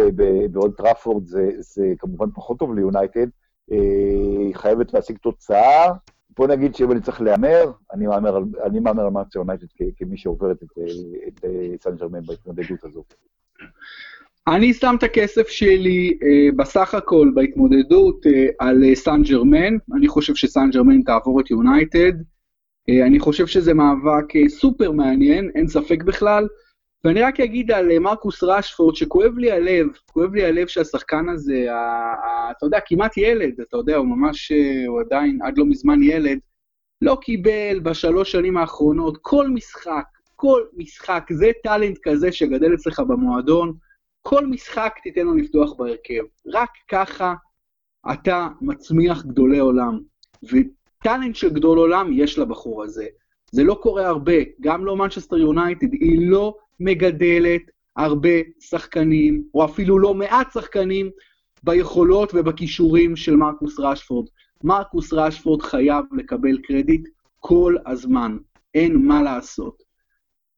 באולד 0.50 0.76
טראפורד 0.76 1.26
זה, 1.26 1.50
זה 1.58 1.92
כמובן 1.98 2.26
פחות 2.34 2.58
טוב 2.58 2.74
ליונייטד, 2.74 3.26
היא 3.68 4.54
חייבת 4.54 4.94
להשיג 4.94 5.18
תוצאה, 5.18 5.92
בוא 6.38 6.46
נגיד 6.48 6.74
שאם 6.74 6.92
אני 6.92 7.00
צריך 7.00 7.20
להמר, 7.20 7.72
אני 7.92 8.06
מהמר 8.06 8.36
על, 8.36 8.44
אני 8.64 8.80
מהמר 8.80 9.02
על 9.02 9.10
מאצ'ר 9.10 9.38
יונייטד 9.38 9.66
כמי 9.96 10.16
שעוברת 10.16 10.62
את, 10.62 10.78
את, 11.28 11.44
את 11.74 11.82
סן 11.82 11.96
ג'רמן 11.96 12.20
בהתמודדות 12.26 12.84
הזאת. 12.84 13.14
אני 14.46 14.72
שם 14.72 14.94
את 14.98 15.02
הכסף 15.02 15.48
שלי 15.48 16.18
אה, 16.22 16.48
בסך 16.56 16.94
הכל 16.94 17.30
בהתמודדות 17.34 18.26
אה, 18.26 18.46
על 18.58 18.84
אה, 18.84 18.94
סן 18.94 19.22
ג'רמן, 19.22 19.76
אני 19.96 20.08
חושב 20.08 20.34
שסן 20.34 20.70
ג'רמן 20.70 21.02
תעבור 21.02 21.40
את 21.40 21.50
יונייטד, 21.50 22.12
אה, 22.88 23.06
אני 23.06 23.20
חושב 23.20 23.46
שזה 23.46 23.74
מאבק 23.74 24.36
אה, 24.36 24.48
סופר 24.48 24.92
מעניין, 24.92 25.50
אין 25.54 25.68
ספק 25.68 26.02
בכלל, 26.02 26.48
ואני 27.04 27.22
רק 27.22 27.40
אגיד 27.40 27.70
על 27.70 27.90
אה, 27.90 27.98
מרקוס 27.98 28.42
רשפורד, 28.42 28.96
שכואב 28.96 29.38
לי 29.38 29.52
הלב, 29.52 29.86
כואב 30.12 30.34
לי 30.34 30.44
הלב 30.44 30.66
שהשחקן 30.66 31.28
הזה, 31.28 31.66
אתה 32.50 32.66
יודע, 32.66 32.78
כמעט 32.86 33.16
ילד, 33.16 33.60
אתה 33.60 33.76
יודע, 33.76 33.96
הוא 33.96 34.06
ממש, 34.06 34.52
אה, 34.52 34.86
הוא 34.86 35.00
עדיין 35.00 35.38
עד 35.42 35.58
לא 35.58 35.64
מזמן 35.66 36.02
ילד, 36.02 36.38
לא 37.02 37.18
קיבל 37.20 37.80
בשלוש 37.82 38.32
שנים 38.32 38.56
האחרונות 38.56 39.18
כל 39.22 39.48
משחק, 39.48 40.04
כל 40.36 40.62
משחק, 40.76 41.24
זה 41.32 41.50
טאלנט 41.62 41.98
כזה 42.02 42.32
שגדל 42.32 42.74
אצלך 42.74 43.00
במועדון, 43.00 43.72
כל 44.22 44.46
משחק 44.46 44.94
תיתן 45.02 45.26
לו 45.26 45.34
לפתוח 45.34 45.72
בהרכב. 45.72 46.22
רק 46.46 46.70
ככה 46.88 47.34
אתה 48.12 48.48
מצמיח 48.60 49.24
גדולי 49.26 49.58
עולם. 49.58 50.00
וטאלנט 50.42 51.36
של 51.36 51.50
גדול 51.50 51.78
עולם 51.78 52.10
יש 52.12 52.38
לבחור 52.38 52.82
הזה. 52.82 53.06
זה 53.52 53.64
לא 53.64 53.78
קורה 53.82 54.06
הרבה, 54.06 54.32
גם 54.60 54.84
לא 54.84 54.96
מנצ'סטר 54.96 55.38
יונייטד, 55.38 55.92
היא 55.92 56.30
לא 56.30 56.56
מגדלת 56.84 57.62
הרבה 57.96 58.28
שחקנים, 58.60 59.44
או 59.54 59.64
אפילו 59.64 59.98
לא 59.98 60.14
מעט 60.14 60.52
שחקנים, 60.52 61.10
ביכולות 61.62 62.30
ובכישורים 62.34 63.16
של 63.16 63.36
מרקוס 63.36 63.78
רשפורד. 63.78 64.26
מרקוס 64.64 65.12
רשפורד 65.12 65.62
חייב 65.62 66.04
לקבל 66.12 66.58
קרדיט 66.58 67.08
כל 67.38 67.76
הזמן, 67.86 68.36
אין 68.74 69.06
מה 69.06 69.22
לעשות. 69.22 69.82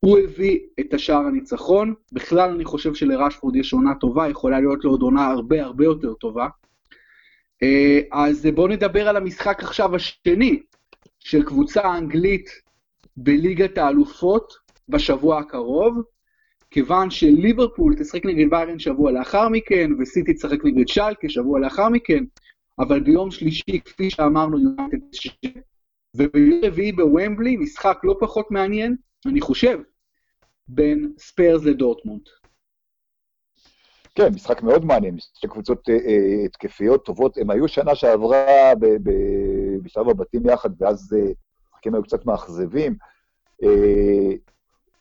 הוא 0.00 0.18
הביא 0.18 0.58
את 0.80 0.94
השער 0.94 1.26
הניצחון, 1.26 1.94
בכלל 2.12 2.50
אני 2.50 2.64
חושב 2.64 2.94
שלרשפורד 2.94 3.56
יש 3.56 3.72
עונה 3.72 3.94
טובה, 3.94 4.28
יכולה 4.28 4.60
להיות 4.60 4.84
לו 4.84 4.90
עוד 4.90 5.02
עונה 5.02 5.26
הרבה 5.26 5.62
הרבה 5.62 5.84
יותר 5.84 6.14
טובה. 6.14 6.48
אה, 7.62 8.00
אז 8.12 8.48
בואו 8.54 8.68
נדבר 8.68 9.08
על 9.08 9.16
המשחק 9.16 9.62
עכשיו 9.62 9.96
השני 9.96 10.62
של 11.18 11.42
קבוצה 11.42 11.96
אנגלית 11.98 12.48
בליגת 13.16 13.78
האלופות 13.78 14.52
בשבוע 14.88 15.38
הקרוב, 15.38 16.02
כיוון 16.74 17.10
שליברפול 17.10 17.94
תשחק 17.98 18.24
נגד 18.24 18.50
ביירן 18.50 18.78
שבוע 18.78 19.12
לאחר 19.12 19.48
מכן, 19.48 19.90
וסיטי 19.98 20.34
תשחק 20.34 20.64
נגד 20.64 20.88
שאלקה 20.88 21.28
שבוע 21.28 21.60
לאחר 21.60 21.88
מכן, 21.88 22.24
אבל 22.78 23.00
ביום 23.00 23.30
שלישי, 23.30 23.80
כפי 23.84 24.10
שאמרנו, 24.10 24.58
יונייטד 24.58 24.98
וביום 26.16 26.60
רביעי 26.64 26.92
בוומבלי, 26.92 27.56
משחק 27.56 27.98
לא 28.04 28.16
פחות 28.20 28.50
מעניין, 28.50 28.96
אני 29.26 29.40
חושב, 29.40 29.78
בין 30.68 31.12
ספרס 31.18 31.64
לדורטמונד. 31.64 32.22
כן, 34.14 34.34
משחק 34.34 34.62
מאוד 34.62 34.84
מעניין, 34.84 35.18
שתי 35.18 35.48
קבוצות 35.48 35.88
אה, 35.88 35.94
אה, 35.94 36.44
התקפיות 36.44 37.04
טובות, 37.04 37.38
הם 37.38 37.50
היו 37.50 37.68
שנה 37.68 37.94
שעברה 37.94 38.72
בשלב 39.82 40.08
הבתים 40.08 40.46
יחד, 40.46 40.70
ואז 40.82 41.16
אה, 41.16 41.32
המשחקים 41.72 41.94
היו 41.94 42.02
קצת 42.02 42.26
מאכזבים. 42.26 42.96
אה, 43.62 44.30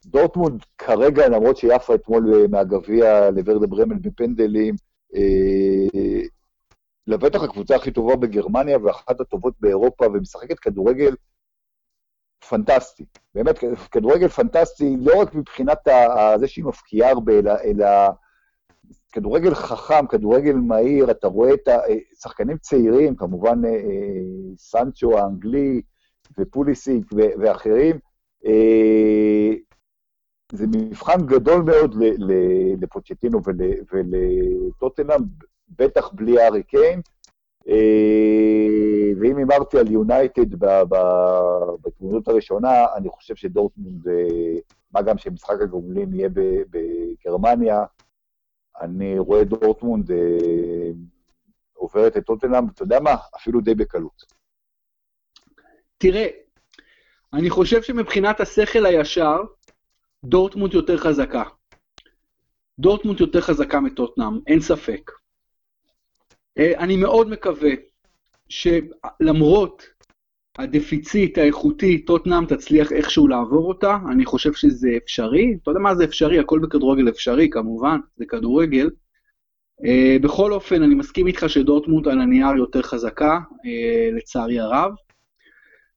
דורטמונד 0.05 0.63
כרגע, 0.77 1.27
למרות 1.27 1.57
שהיא 1.57 1.73
עפה 1.73 1.95
אתמול 1.95 2.33
אה, 2.33 2.47
מהגביע 2.47 3.31
לוורדה 3.31 3.67
ברמן 3.67 4.01
בפנדלים, 4.01 4.75
אה, 5.15 6.21
לבטח 7.07 7.43
הקבוצה 7.43 7.75
הכי 7.75 7.91
טובה 7.91 8.15
בגרמניה 8.15 8.77
ואחת 8.83 9.19
הטובות 9.19 9.53
באירופה, 9.59 10.05
ומשחקת 10.05 10.59
כדורגל 10.59 11.15
פנטסטי. 12.49 13.05
באמת, 13.35 13.59
כדורגל 13.91 14.27
פנטסטי, 14.27 14.95
לא 14.99 15.21
רק 15.21 15.35
מבחינת 15.35 15.87
זה 16.39 16.47
שהיא 16.47 16.65
מפקיעה 16.65 17.09
הרבה, 17.09 17.33
אלא, 17.39 17.53
אלא 17.63 17.85
כדורגל 19.11 19.53
חכם, 19.53 20.07
כדורגל 20.07 20.53
מהיר, 20.53 21.11
אתה 21.11 21.27
רואה 21.27 21.53
את 21.53 21.69
השחקנים 22.17 22.57
צעירים, 22.57 23.15
כמובן 23.15 23.61
סנצ'ו 24.57 25.17
האנגלי 25.19 25.81
ופוליסיק 26.37 27.05
ואחרים, 27.13 27.99
זה 30.53 30.65
מבחן 30.67 31.25
גדול 31.25 31.61
מאוד 31.61 31.95
לפוצ'טינו 32.81 33.41
ולטוטנאם, 33.91 35.19
בטח 35.69 36.09
בלי 36.13 36.41
הארי 36.41 36.63
קיין. 36.63 37.01
אה, 37.67 39.11
ואם 39.19 39.37
הימרתי 39.37 39.77
על 39.77 39.91
יונייטד 39.91 40.55
בהתמודדות 41.81 42.27
הראשונה, 42.27 42.85
אני 42.95 43.09
חושב 43.09 43.35
שדורטמונד, 43.35 44.07
אה, 44.07 44.59
מה 44.91 45.01
גם 45.01 45.17
שמשחק 45.17 45.61
הגומלין 45.61 46.13
יהיה 46.13 46.29
בגרמניה, 46.69 47.83
אני 48.81 49.19
רואה 49.19 49.43
דורטמונד 49.43 50.11
אה, 50.11 50.91
עוברת 51.73 52.17
את 52.17 52.25
טוטנאם, 52.25 52.67
אתה 52.67 52.83
יודע 52.83 52.99
מה? 52.99 53.15
אפילו 53.35 53.61
די 53.61 53.75
בקלות. 53.75 54.23
תראה, 55.97 56.27
אני 57.33 57.49
חושב 57.49 57.81
שמבחינת 57.81 58.39
השכל 58.39 58.85
הישר, 58.85 59.37
דורטמונד 60.23 60.73
יותר 60.73 60.97
חזקה. 60.97 61.43
דורטמונד 62.79 63.19
יותר 63.19 63.41
חזקה 63.41 63.79
מטוטנאם, 63.79 64.39
אין 64.47 64.59
ספק. 64.59 65.11
אה, 66.57 66.73
אני 66.77 66.95
מאוד 66.95 67.29
מקווה 67.29 67.71
שלמרות 68.49 69.83
הדפיציט 70.57 71.37
האיכותי, 71.37 72.05
טוטנאם 72.05 72.45
תצליח 72.45 72.91
איכשהו 72.91 73.27
לעבור 73.27 73.67
אותה, 73.67 73.97
אני 74.11 74.25
חושב 74.25 74.53
שזה 74.53 74.89
אפשרי. 75.03 75.57
אתה 75.63 75.71
יודע 75.71 75.79
מה 75.79 75.95
זה 75.95 76.03
אפשרי? 76.03 76.39
הכל 76.39 76.59
בכדורגל 76.59 77.09
אפשרי, 77.09 77.49
כמובן, 77.49 77.99
זה 78.15 78.25
כדורגל. 78.25 78.89
Uh, 79.81 80.21
בכל 80.21 80.53
אופן, 80.53 80.83
אני 80.83 80.95
מסכים 80.95 81.27
איתך 81.27 81.45
שדורטמונד 81.47 82.07
על 82.07 82.21
הנייר 82.21 82.55
יותר 82.57 82.81
חזקה, 82.81 83.39
uh, 83.49 84.15
לצערי 84.17 84.59
הרב. 84.59 84.91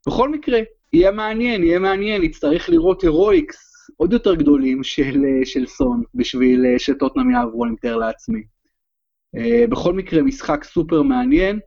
בכל 0.06 0.28
מקרה, 0.28 0.60
יהיה 0.92 1.10
מעניין, 1.10 1.64
יהיה 1.64 1.78
מעניין, 1.78 2.22
נצטרך 2.22 2.68
לראות 2.68 3.02
הירואיקס 3.02 3.75
עוד 3.96 4.12
יותר 4.12 4.34
גדולים 4.34 4.84
של, 4.84 5.24
של 5.44 5.66
סון, 5.66 6.02
בשביל 6.14 6.64
שטוטנאם 6.78 7.30
יעברו, 7.30 7.64
אני 7.64 7.72
מתאר 7.72 7.96
לעצמי. 7.96 8.42
Uh, 9.36 9.70
בכל 9.70 9.92
מקרה, 9.92 10.22
משחק 10.22 10.64
סופר 10.64 11.02
מעניין. 11.02 11.60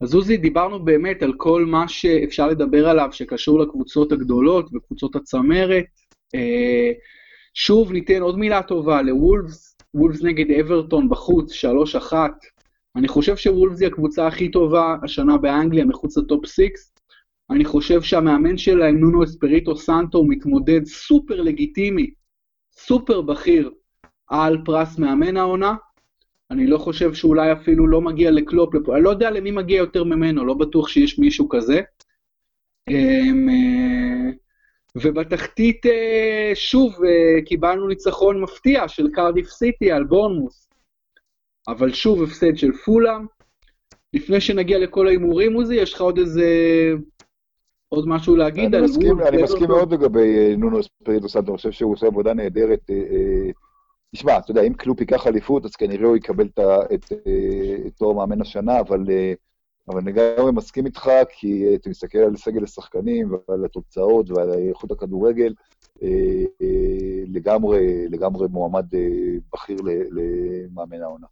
אז 0.00 0.14
עוזי, 0.14 0.36
דיברנו 0.36 0.84
באמת 0.84 1.22
על 1.22 1.32
כל 1.36 1.64
מה 1.64 1.88
שאפשר 1.88 2.48
לדבר 2.48 2.88
עליו 2.88 3.08
שקשור 3.12 3.60
לקבוצות 3.60 4.12
הגדולות 4.12 4.70
וקבוצות 4.74 5.16
הצמרת. 5.16 5.84
שוב, 7.54 7.92
ניתן 7.92 8.22
עוד 8.22 8.38
מילה 8.38 8.62
טובה 8.62 9.02
לוולפס, 9.02 9.76
וולפס 9.94 10.22
נגד 10.22 10.50
אברטון 10.50 11.08
בחוץ, 11.08 11.52
3-1. 12.12 12.12
אני 12.96 13.08
חושב 13.08 13.36
שוולפס 13.36 13.80
היא 13.80 13.88
הקבוצה 13.88 14.26
הכי 14.26 14.50
טובה 14.50 14.96
השנה 15.02 15.36
באנגליה, 15.36 15.84
מחוץ 15.84 16.18
ל 16.18 16.25
top 16.25 16.46
6. 16.46 16.60
אני 17.50 17.64
חושב 17.64 18.02
שהמאמן 18.02 18.58
שלהם, 18.58 18.98
נונו 18.98 19.24
אספריטו 19.24 19.76
סנטו, 19.76 20.24
מתמודד 20.24 20.84
סופר 20.84 21.40
לגיטימי, 21.40 22.10
סופר 22.72 23.20
בכיר, 23.20 23.70
על 24.28 24.58
פרס 24.64 24.98
מאמן 24.98 25.36
העונה. 25.36 25.74
אני 26.50 26.66
לא 26.66 26.78
חושב 26.78 27.14
שאולי 27.14 27.52
אפילו 27.52 27.86
לא 27.86 28.00
מגיע 28.00 28.30
לקלופ, 28.30 28.74
לפ... 28.74 28.88
אני 28.90 29.02
לא 29.02 29.10
יודע 29.10 29.30
למי 29.30 29.50
מגיע 29.50 29.78
יותר 29.78 30.04
ממנו, 30.04 30.44
לא 30.44 30.54
בטוח 30.54 30.88
שיש 30.88 31.18
מישהו 31.18 31.48
כזה. 31.48 31.80
אמ, 32.90 33.48
אה, 33.48 34.30
ובתחתית, 34.96 35.86
אה, 35.86 36.52
שוב, 36.54 37.04
אה, 37.04 37.42
קיבלנו 37.42 37.88
ניצחון 37.88 38.40
מפתיע 38.40 38.88
של 38.88 39.08
קרדיף 39.12 39.48
סיטי 39.48 39.92
על 39.92 40.04
בורנמוס. 40.04 40.68
אבל 41.68 41.92
שוב, 41.92 42.22
הפסד 42.22 42.56
של 42.56 42.72
פולאם. 42.72 43.26
לפני 44.14 44.40
שנגיע 44.40 44.78
לכל 44.78 45.06
ההימורים, 45.06 45.54
עוזי, 45.54 45.74
יש 45.74 45.94
לך 45.94 46.00
עוד 46.00 46.18
איזה... 46.18 46.44
עוד 47.88 48.08
משהו 48.08 48.36
להגיד 48.36 48.74
על 48.74 48.84
וולף? 48.84 49.26
אני 49.26 49.42
מסכים 49.42 49.68
מאוד 49.68 49.92
לגבי 49.94 50.56
נונו 50.56 50.80
אספריטו 50.80 51.28
סנטו, 51.28 51.50
אני 51.50 51.56
חושב 51.56 51.70
שהוא 51.70 51.92
עושה 51.92 52.06
עבודה 52.06 52.34
נהדרת. 52.34 52.90
תשמע, 54.14 54.38
אתה 54.38 54.50
יודע, 54.50 54.62
אם 54.62 54.74
קלופ 54.74 55.00
ייקח 55.00 55.26
אליפות, 55.26 55.64
אז 55.64 55.76
כנראה 55.76 56.08
הוא 56.08 56.16
יקבל 56.16 56.48
את, 56.94 57.12
תואר 57.98 58.12
מאמן 58.12 58.40
השנה, 58.40 58.80
אבל, 58.80 59.04
אבל 59.88 60.00
אני 60.00 60.12
גם 60.12 60.54
מסכים 60.54 60.86
איתך, 60.86 61.10
כי 61.28 61.74
אתה 61.74 61.90
מסתכל 61.90 62.18
על 62.18 62.36
סגל 62.36 62.64
השחקנים 62.64 63.32
ועל 63.48 63.64
התוצאות 63.64 64.30
ועל 64.30 64.50
איכות 64.52 64.90
הכדורגל, 64.90 65.54
לגמרי, 67.26 68.08
לגמרי 68.08 68.48
מועמד 68.50 68.86
בכיר 69.52 69.78
למאמן 70.10 71.02
העונה. 71.02 71.26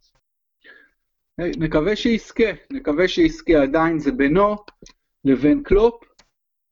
נקווה 1.39 1.95
שיזכה, 1.95 2.43
נקווה 2.71 3.07
שיזכה, 3.07 3.61
עדיין 3.61 3.99
זה 3.99 4.11
בינו 4.11 4.55
לבין 5.25 5.63
קלופ. 5.63 6.06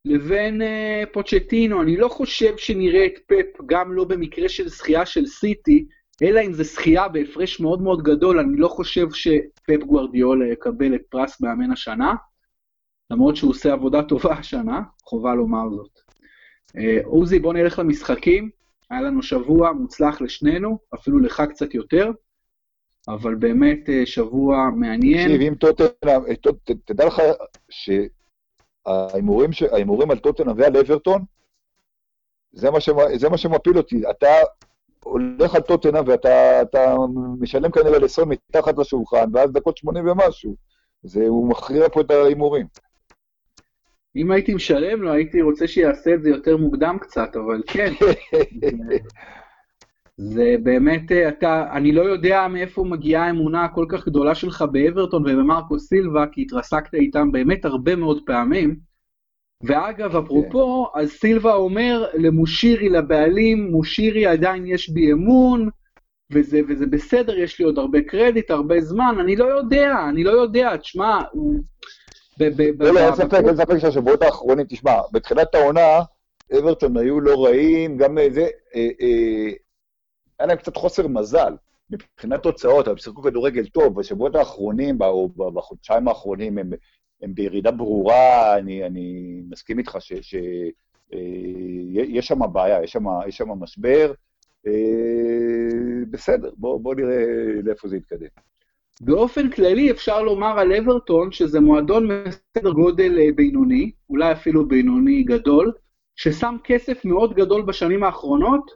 לבין 0.06 0.62
uh, 0.62 0.66
פוצ'טינו, 1.12 1.82
אני 1.82 1.98
לא 1.98 2.08
חושב 2.08 2.58
שנראה 2.58 3.06
את 3.06 3.20
פפ, 3.28 3.62
גם 3.66 3.94
לא 3.94 4.04
במקרה 4.04 4.50
של 4.50 4.68
זכייה 4.68 5.06
של 5.06 5.26
סיטי, 5.26 5.86
אלא 6.24 6.42
אם 6.46 6.54
זה 6.54 6.64
זכייה 6.64 7.08
בהפרש 7.08 7.60
מאוד 7.60 7.82
מאוד 7.82 8.04
גדול, 8.04 8.40
אני 8.40 8.58
לא 8.58 8.68
חושב 8.68 9.08
שפפ 9.14 9.84
גוורדיאולה 9.86 10.48
יקבל 10.48 10.96
את 10.96 11.02
פרס 11.10 11.42
מאמן 11.42 11.72
השנה, 11.72 12.14
למרות 13.12 13.36
שהוא 13.36 13.50
עושה 13.50 13.74
עבודה 13.74 14.04
טובה 14.04 14.34
השנה, 14.34 14.82
חובה 15.04 15.36
לומר 15.36 15.70
זאת. 15.70 16.00
Uh, 16.68 17.06
עוזי, 17.06 17.40
בוא 17.40 17.54
נלך 17.54 17.80
למשחקים, 17.80 18.50
היה 18.90 19.02
לנו 19.02 19.24
שבוע 19.24 19.72
מוצלח 19.72 20.22
לשנינו, 20.22 20.78
אפילו 20.96 21.20
לך 21.20 21.44
קצת 21.50 21.74
יותר, 21.74 22.12
אבל 23.08 23.36
באמת 23.36 23.90
uh, 23.90 24.06
שבוע 24.06 24.70
מעניין. 24.76 25.28
תקשיב, 25.28 25.42
אם 25.42 25.56
טוטנאם, 25.56 26.22
תדע 26.86 27.06
לך. 27.06 27.22
ההימורים, 28.86 29.52
ש... 29.52 29.64
ההימורים 29.64 30.12
על 30.12 30.20
טוטנאם 30.20 30.54
ועל 30.58 30.78
אברטון, 30.78 31.24
זה 32.52 32.72
מה, 32.72 32.80
שמ... 32.80 32.96
זה 33.16 33.30
מה 33.30 33.38
שמפיל 33.38 33.78
אותי. 33.78 34.10
אתה 34.10 34.28
הולך 35.04 35.56
על 35.56 35.62
טוטנאם 35.62 36.04
ואתה 36.08 36.62
משלם 37.40 37.72
כנראה 37.72 38.00
ל-20 38.00 38.26
מתחת 38.26 38.78
לשולחן, 38.78 39.26
ואז 39.34 39.52
דקות 39.52 39.78
80 39.78 40.08
ומשהו. 40.08 40.56
זה, 41.04 41.28
הוא 41.28 41.50
מכריע 41.50 41.90
פה 41.90 42.02
את 42.02 42.12
ההימורים. 42.12 42.66
אם 44.16 44.32
הייתי 44.32 44.54
משלם 44.54 45.02
לו, 45.02 45.12
הייתי 45.12 45.42
רוצה 45.42 45.68
שיעשה 45.68 46.14
את 46.14 46.24
זה 46.24 46.30
יותר 46.30 46.58
מוקדם 46.58 46.98
קצת, 47.02 47.36
אבל 47.36 47.64
כן. 47.68 47.94
זה 50.18 50.56
באמת, 50.64 51.12
אתה, 51.12 51.68
אני 51.72 51.92
לא 51.92 52.02
יודע 52.02 52.48
מאיפה 52.48 52.84
מגיעה 52.84 53.28
האמונה 53.28 53.64
הכל 53.64 53.86
כך 53.90 54.08
גדולה 54.08 54.36
שלך 54.36 54.66
באברטון 54.72 55.22
ובמרקו 55.22 55.80
סילבה, 55.80 56.26
כי 56.32 56.42
התרסקת 56.42 56.94
איתם 56.94 57.32
באמת 57.32 57.66
הרבה 57.66 57.96
מאוד 57.96 58.22
פעמים. 58.26 58.76
ואגב, 59.64 60.16
אפרופו, 60.16 60.88
כן. 60.94 61.00
אז 61.00 61.10
סילבה 61.10 61.54
אומר 61.54 62.06
למושירי, 62.14 62.90
לבעלים, 62.90 63.72
מושירי 63.72 64.26
עדיין 64.26 64.66
יש 64.68 64.90
בי 64.90 65.12
אמון, 65.12 65.70
וזה, 66.32 66.62
וזה 66.68 66.86
בסדר, 66.86 67.40
יש 67.40 67.60
לי 67.60 67.66
עוד 67.66 67.78
הרבה 67.78 68.02
קרדיט, 68.02 68.52
הרבה 68.52 68.82
זמן, 68.82 69.16
אני 69.20 69.36
לא 69.36 69.46
יודע, 69.46 69.96
אני 70.10 70.24
לא 70.24 70.32
יודע, 70.32 70.78
תשמע, 70.78 71.22
הוא... 71.32 71.56
לא, 72.80 72.94
לא, 72.94 73.00
אין 73.00 73.16
ספק, 73.16 73.42
אין 73.48 73.56
ספק 73.56 73.78
שהשבועות 73.78 74.22
האחרונים, 74.22 74.66
תשמע, 74.70 74.92
בתחילת 75.12 75.56
העונה, 75.56 76.02
אברטון 76.60 76.98
היו 76.98 77.20
לא 77.22 77.46
רעים, 77.46 77.98
גם 77.98 78.18
זה, 78.32 78.48
אה, 78.76 78.90
אה, 79.02 79.52
היה 80.40 80.48
להם 80.48 80.58
קצת 80.58 80.78
חוסר 80.78 81.08
מזל. 81.08 81.54
מבחינת 81.90 82.44
תוצאות, 82.44 82.88
הם 82.88 82.98
שיחקו 82.98 83.22
כדורגל 83.22 83.68
טוב, 83.68 84.00
בשבועות 84.00 84.36
האחרונים, 84.36 85.02
או 85.02 85.30
בחודשיים 85.30 86.08
האחרונים, 86.08 86.58
הם, 86.58 86.70
הם 87.22 87.36
בירידה 87.36 87.72
ברורה, 87.72 88.58
אני, 88.58 88.86
אני 88.86 89.40
מסכים 89.50 89.80
איתך 89.80 89.98
שיש 90.00 90.36
אה, 91.14 92.22
שם 92.22 92.40
בעיה, 92.54 92.84
יש 92.84 92.92
שם 93.38 93.50
משבר. 93.50 94.14
אה, 94.68 94.72
בסדר, 96.12 96.52
בוא, 96.58 96.80
בוא 96.80 96.96
נראה 96.96 97.24
לאיפה 97.64 97.88
זה 97.88 97.98
יתקדם. 97.98 98.28
באופן 99.02 99.50
כללי 99.50 99.92
אפשר 99.92 100.22
לומר 100.22 100.60
על 100.60 100.74
אברטון 100.74 101.32
שזה 101.32 101.60
מועדון 101.60 102.08
מסדר 102.28 102.72
גודל 102.72 103.20
אה, 103.20 103.32
בינוני, 103.36 103.92
אולי 104.10 104.32
אפילו 104.32 104.68
בינוני 104.68 105.24
גדול, 105.24 105.72
ששם 106.16 106.56
כסף 106.64 107.06
מאוד 107.06 107.34
גדול 107.34 107.62
בשנים 107.62 108.04
האחרונות, 108.04 108.72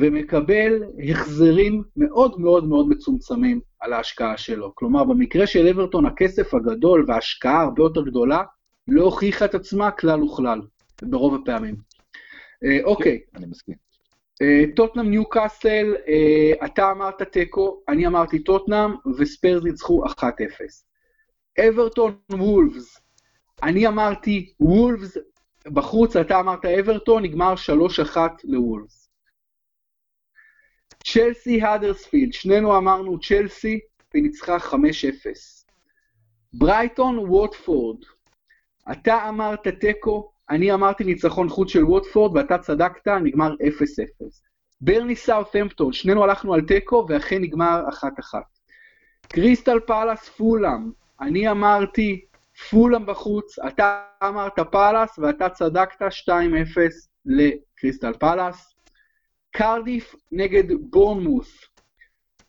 ומקבל 0.00 0.82
החזרים 1.10 1.82
מאוד 1.96 2.40
מאוד 2.40 2.68
מאוד 2.68 2.88
מצומצמים 2.88 3.60
על 3.80 3.92
ההשקעה 3.92 4.36
שלו. 4.36 4.72
כלומר, 4.74 5.04
במקרה 5.04 5.46
של 5.46 5.66
אברטון 5.66 6.06
הכסף 6.06 6.54
הגדול 6.54 7.04
וההשקעה 7.08 7.62
הרבה 7.62 7.82
יותר 7.82 8.02
גדולה 8.02 8.42
לא 8.88 9.02
הוכיחה 9.02 9.44
את 9.44 9.54
עצמה 9.54 9.90
כלל 9.90 10.22
וכלל, 10.22 10.60
ברוב 11.02 11.34
הפעמים. 11.34 11.74
אה, 12.64 12.78
אוקיי. 12.84 13.20
אני 13.34 13.46
מסכים. 13.46 13.74
אה, 14.42 14.64
טוטנאם 14.76 15.10
ניו 15.10 15.28
קאסל, 15.28 15.94
אה, 16.08 16.66
אתה 16.66 16.90
אמרת 16.90 17.22
תיקו, 17.22 17.82
אני 17.88 18.06
אמרתי 18.06 18.38
טוטנאם, 18.38 18.90
וספיירס 19.18 19.64
ניצחו 19.64 20.04
1-0. 20.06 20.84
אברטון 21.68 22.14
וולפס, 22.32 23.00
אני 23.62 23.86
אמרתי 23.86 24.52
וולפס 24.60 25.16
בחוץ, 25.66 26.16
אתה 26.16 26.40
אמרת 26.40 26.64
אברטון, 26.64 27.22
נגמר 27.22 27.54
3-1 27.56 28.18
לוולפס. 28.44 29.07
צ'לסי 31.12 31.62
האדרספילד, 31.62 32.32
שנינו 32.32 32.76
אמרנו 32.76 33.20
צ'לסי, 33.20 33.80
והיא 34.14 34.22
ניצחה 34.22 34.56
5-0. 34.56 34.74
ברייטון 36.52 37.18
ווטפורד, 37.18 37.96
אתה 38.92 39.28
אמרת 39.28 39.68
תיקו, 39.68 40.30
אני 40.50 40.74
אמרתי 40.74 41.04
ניצחון 41.04 41.48
חוץ 41.48 41.70
של 41.70 41.84
ווטפורד, 41.84 42.36
ואתה 42.36 42.58
צדקת, 42.58 43.08
נגמר 43.08 43.54
0-0. 43.54 43.54
ברנלי 44.80 45.16
סאות'מפטון, 45.16 45.92
שנינו 45.92 46.24
הלכנו 46.24 46.54
על 46.54 46.60
תיקו, 46.60 47.06
ואכן 47.08 47.42
נגמר 47.42 47.82
1-1. 48.32 48.34
קריסטל 49.22 49.80
פאלאס 49.80 50.28
פולאם, 50.28 50.90
אני 51.20 51.50
אמרתי 51.50 52.24
פולאם 52.70 53.06
בחוץ, 53.06 53.58
אתה 53.58 54.02
אמרת 54.24 54.58
פאלאס, 54.72 55.18
ואתה 55.18 55.48
צדקת 55.48 56.02
2-0 56.02 56.30
לקריסטל 57.26 58.12
פאלאס. 58.12 58.74
קרדיף 59.50 60.14
נגד 60.32 60.64
בורנמות', 60.80 61.64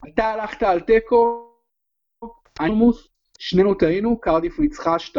אתה 0.07 0.25
הלכת 0.25 0.63
על 0.63 0.79
תיקו, 0.79 1.51
בורנמות', 2.59 3.07
שנינו 3.39 3.73
טעינו, 3.73 4.19
קרדיף 4.19 4.59
ניצחה 4.59 4.95
2-0. 4.95 5.17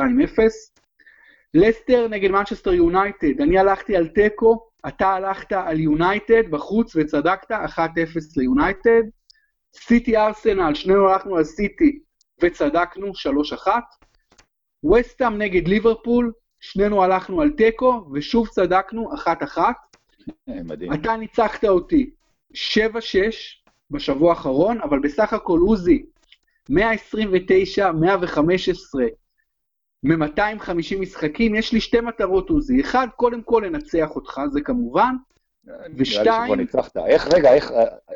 לסטר 1.55 2.09
נגד 2.09 2.31
מנצ'סטר 2.31 2.73
יונייטד, 2.73 3.41
אני 3.41 3.59
הלכתי 3.59 3.97
על 3.97 4.09
תיקו, 4.09 4.71
אתה 4.89 5.09
הלכת 5.09 5.53
על 5.53 5.81
יונייטד 5.81 6.51
בחוץ 6.51 6.97
וצדקת, 6.97 7.53
1-0 7.53 7.79
ליונייטד. 8.37 9.03
סיטי 9.77 10.17
ארסנל, 10.17 10.75
שנינו 10.75 11.09
הלכנו 11.09 11.37
על 11.37 11.45
סיטי 11.45 11.99
וצדקנו, 12.43 13.13
3-1. 13.67 13.69
וסטאם 14.93 15.39
נגד 15.39 15.69
ליברפול, 15.69 16.33
שנינו 16.61 17.03
הלכנו 17.03 17.41
על 17.41 17.51
תיקו 17.51 18.11
ושוב 18.13 18.49
צדקנו, 18.49 19.11
1-1. 19.15 19.59
מדהים. 20.49 20.93
אתה 20.93 21.17
ניצחת 21.17 21.65
אותי 21.65 22.11
7-6 22.55 22.57
בשבוע 23.91 24.31
האחרון, 24.31 24.81
אבל 24.81 24.99
בסך 24.99 25.33
הכל 25.33 25.59
עוזי, 25.59 26.05
129, 26.69 27.93
115 27.93 29.05
מ-250 30.03 30.73
משחקים, 31.01 31.55
יש 31.55 31.73
לי 31.73 31.81
שתי 31.81 32.01
מטרות 32.01 32.51
עוזי. 32.51 32.81
אחד, 32.81 33.07
קודם 33.17 33.43
כל 33.43 33.63
לנצח 33.67 34.09
אותך, 34.17 34.41
זה 34.53 34.61
כמובן, 34.61 35.15
נראה 35.65 35.89
לי 35.89 35.95
ושתיים- 35.97 36.43
שכבר 36.45 36.55
ניצחת. 36.55 36.97
איך, 36.97 37.29
רגע, 37.35 37.55
איך, 37.55 37.73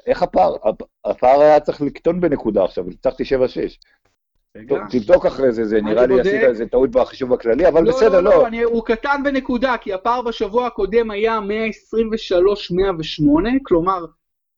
איך 0.07 0.23
הפער? 0.23 0.55
הפ- 0.69 0.83
הפער 1.05 1.41
היה 1.41 1.61
צריך 1.61 1.81
לקטון 1.83 2.21
בנקודה 2.21 2.65
עכשיו, 2.65 2.85
ניצחתי 2.85 3.25
7-6. 3.25 3.79
תבדוק 4.91 5.27
אחרי 5.27 5.53
זה, 5.53 5.65
זה 5.65 5.81
נראה 5.81 6.07
לי. 6.07 6.21
עשית 6.21 6.43
איזה 6.43 6.67
טעות 6.67 6.91
בחישוב 6.91 7.33
הכללי, 7.33 7.69
אבל 7.69 7.83
לא, 7.85 7.91
בסדר, 7.91 8.21
לא, 8.21 8.31
לא. 8.31 8.49
לא, 8.51 8.63
הוא 8.65 8.85
קטן 8.85 9.21
בנקודה, 9.25 9.77
כי 9.81 9.93
הפער 9.93 10.23
בשבוע 10.23 10.67
הקודם 10.67 11.11
היה 11.11 11.39
123-108, 11.39 11.43
כלומר 13.63 14.05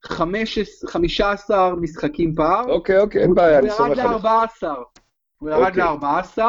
15, 0.05 0.89
15 0.89 1.75
משחקים 1.75 2.35
פער. 2.35 2.69
אוקיי, 2.69 2.99
אוקיי, 2.99 3.21
אין 3.21 3.33
בעיה, 3.33 3.59
אני 3.59 3.67
הוא 3.67 3.77
סומך 3.77 3.97
ירד 3.97 3.99
עליך. 3.99 4.63
ל-14. 4.63 4.67
הוא 5.37 5.49
ירד 5.49 5.79
אוקיי. 5.79 5.83
ל-14. 5.83 6.43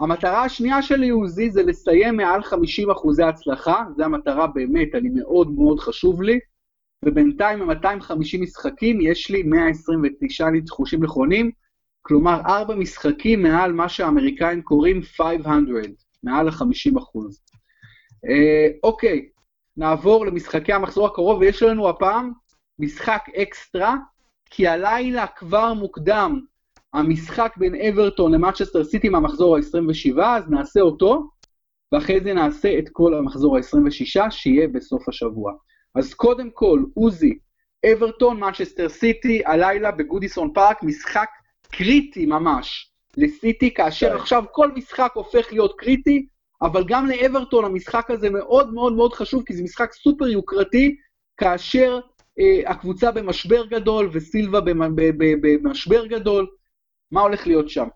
המטרה 0.00 0.44
השנייה 0.44 0.82
שלי, 0.82 1.08
עוזי, 1.08 1.50
זה 1.50 1.62
לסיים 1.62 2.16
מעל 2.16 2.42
50 2.42 2.90
אחוזי 2.90 3.22
הצלחה. 3.22 3.84
זו 3.96 4.04
המטרה 4.04 4.46
באמת, 4.46 4.94
אני 4.94 5.08
מאוד 5.08 5.50
מאוד 5.50 5.80
חשוב 5.80 6.22
לי. 6.22 6.38
ובינתיים 7.04 7.66
ב-250 7.66 8.38
משחקים 8.40 9.00
יש 9.00 9.30
לי 9.30 9.42
129 9.42 10.50
ניצחושים 10.50 11.04
נכונים, 11.04 11.50
כלומר 12.06 12.40
4 12.46 12.74
משחקים 12.74 13.42
מעל 13.42 13.72
מה 13.72 13.88
שהאמריקאים 13.88 14.62
קוראים 14.62 15.02
500, 15.02 15.84
מעל 16.22 16.48
ה-50 16.48 16.98
אחוז. 16.98 17.42
אה, 18.28 18.68
אוקיי, 18.82 19.28
נעבור 19.76 20.26
למשחקי 20.26 20.72
המחזור 20.72 21.06
הקרוב, 21.06 21.40
ויש 21.40 21.62
לנו 21.62 21.88
הפעם 21.88 22.32
משחק 22.78 23.22
אקסטרה, 23.36 23.96
כי 24.50 24.68
הלילה 24.68 25.26
כבר 25.26 25.74
מוקדם 25.74 26.40
המשחק 26.92 27.54
בין 27.56 27.74
אברטון 27.74 28.34
למנצ'סטר 28.34 28.84
סיטי 28.84 29.08
מהמחזור 29.08 29.56
ה-27, 29.56 30.22
אז 30.22 30.50
נעשה 30.50 30.80
אותו, 30.80 31.30
ואחרי 31.92 32.20
זה 32.20 32.34
נעשה 32.34 32.78
את 32.78 32.88
כל 32.92 33.14
המחזור 33.14 33.56
ה-26, 33.56 34.30
שיהיה 34.30 34.68
בסוף 34.68 35.08
השבוע. 35.08 35.52
אז 35.94 36.14
קודם 36.14 36.50
כל, 36.50 36.82
עוזי, 36.94 37.38
אברטון, 37.92 38.40
מנצ'סטר 38.40 38.88
סיטי, 38.88 39.42
הלילה 39.46 39.90
בגודיסון 39.90 40.52
פארק, 40.54 40.82
משחק 40.82 41.28
קריטי 41.70 42.26
ממש 42.26 42.92
לסיטי, 43.16 43.74
כאשר 43.74 44.10
כן. 44.10 44.16
עכשיו 44.16 44.44
כל 44.52 44.72
משחק 44.72 45.12
הופך 45.14 45.52
להיות 45.52 45.74
קריטי, 45.78 46.26
אבל 46.62 46.84
גם 46.88 47.06
לאברטון 47.06 47.64
המשחק 47.64 48.10
הזה 48.10 48.30
מאוד 48.30 48.74
מאוד 48.74 48.92
מאוד 48.92 49.12
חשוב, 49.12 49.42
כי 49.46 49.54
זה 49.56 49.62
משחק 49.62 49.92
סופר 49.92 50.28
יוקרתי, 50.28 50.96
כאשר 51.36 52.00
אה, 52.38 52.70
הקבוצה 52.70 53.10
במשבר 53.10 53.66
גדול 53.66 54.10
וסילבה 54.12 54.60
במשבר 55.40 56.06
גדול. 56.06 56.46
מה 57.10 57.20
הולך 57.20 57.46
להיות 57.46 57.68
שם? 57.68 57.88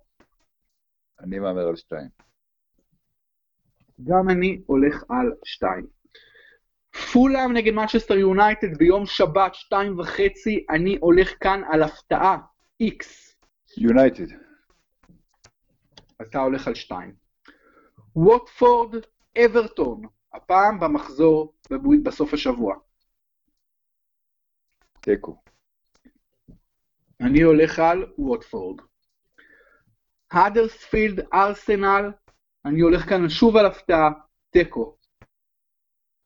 אני 1.20 1.38
מהמר 1.38 1.68
על 1.68 1.76
שתיים. 1.76 2.08
גם 4.04 4.30
אני 4.30 4.60
הולך 4.66 5.04
על 5.08 5.32
2. 5.44 5.86
פולאם 7.12 7.52
נגד 7.52 7.72
מנצ'סטר 7.72 8.16
יונייטד 8.16 8.78
ביום 8.78 9.06
שבת, 9.06 9.54
שתיים 9.54 9.98
וחצי, 9.98 10.64
אני 10.70 10.96
הולך 11.00 11.34
כאן 11.40 11.62
על 11.72 11.82
הפתעה, 11.82 12.36
X. 12.82 13.29
יונייטד. 13.76 14.34
אתה 16.22 16.38
הולך 16.38 16.66
על 16.66 16.74
2. 16.74 17.14
ווטפורד, 18.16 18.94
אברטון, 19.44 20.02
הפעם 20.32 20.80
במחזור 20.80 21.54
בסוף 22.02 22.34
השבוע. 22.34 22.76
תיקו. 25.00 25.42
אני 27.20 27.42
הולך 27.42 27.78
על 27.78 28.12
ווטפורד. 28.18 28.80
האדרספילד, 30.30 31.20
ארסנל, 31.32 32.10
אני 32.64 32.80
הולך 32.80 33.08
כאן 33.08 33.28
שוב 33.28 33.56
על 33.56 33.66
הפתעה, 33.66 34.10
תיקו. 34.50 34.96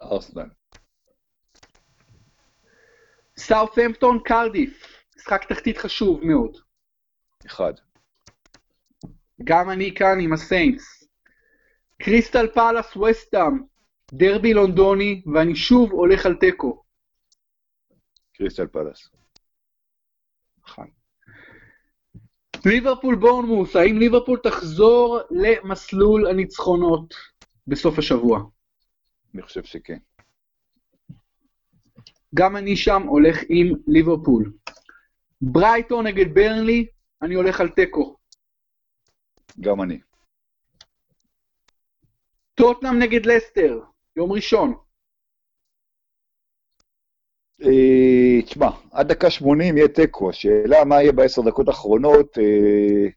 ארסנל. 0.02 0.48
סאות'המפטון, 3.36 4.18
קרדיף, 4.24 5.04
משחק 5.16 5.44
תחתית 5.48 5.78
חשוב 5.78 6.20
מאוד. 6.24 6.63
אחד. 7.46 7.72
גם 9.44 9.70
אני 9.70 9.94
כאן 9.94 10.20
עם 10.20 10.32
הסיינטס. 10.32 11.04
קריסטל 12.02 12.46
פאלאס 12.54 12.96
וסטאם, 12.96 13.60
דרבי 14.12 14.54
לונדוני, 14.54 15.22
ואני 15.34 15.56
שוב 15.56 15.92
הולך 15.92 16.26
על 16.26 16.34
תיקו. 16.34 16.82
קריסטל 18.34 18.66
פאלאס. 18.66 19.08
נכון. 20.62 20.86
ליברפול 22.66 23.14
בורנמוס, 23.14 23.76
האם 23.76 23.98
ליברפול 23.98 24.38
תחזור 24.42 25.20
למסלול 25.30 26.26
הניצחונות 26.26 27.14
בסוף 27.66 27.98
השבוע? 27.98 28.40
אני 29.34 29.42
חושב 29.42 29.64
שכן. 29.64 29.98
גם 32.34 32.56
אני 32.56 32.76
שם 32.76 33.02
הולך 33.02 33.38
עם 33.48 33.72
ליברפול. 33.86 34.52
ברייטון 35.40 36.06
נגד 36.06 36.34
ברנלי, 36.34 36.86
אני 37.24 37.34
הולך 37.34 37.60
על 37.60 37.68
תיקו. 37.68 38.16
גם 39.60 39.82
אני. 39.82 40.00
טוטנאם 42.54 42.98
נגד 42.98 43.26
לסטר, 43.26 43.80
יום 44.16 44.32
ראשון. 44.32 44.74
אה, 47.62 48.42
תשמע, 48.42 48.70
עד 48.92 49.08
דקה 49.08 49.30
80 49.30 49.76
יהיה 49.76 49.88
תיקו. 49.88 50.30
השאלה 50.30 50.84
מה 50.84 51.02
יהיה 51.02 51.12
בעשר 51.12 51.42
דקות 51.42 51.68
האחרונות, 51.68 52.38
אה, 52.38 53.08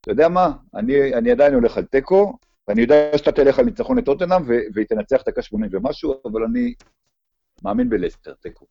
אתה 0.00 0.10
יודע 0.10 0.28
מה? 0.28 0.52
אני, 0.74 1.14
אני 1.14 1.30
עדיין 1.30 1.54
הולך 1.54 1.78
על 1.78 1.84
תיקו, 1.84 2.38
ואני 2.68 2.80
יודע 2.82 3.18
שאתה 3.18 3.32
תלך 3.32 3.58
על 3.58 3.64
ניצחון 3.64 3.98
לטוטנאם, 3.98 4.42
והיא 4.74 4.86
תנצח 4.86 5.22
דקה 5.26 5.42
80 5.42 5.70
ומשהו, 5.74 6.14
אבל 6.24 6.44
אני 6.44 6.74
מאמין 7.62 7.88
בלסטר, 7.88 8.34
תיקו. 8.34 8.66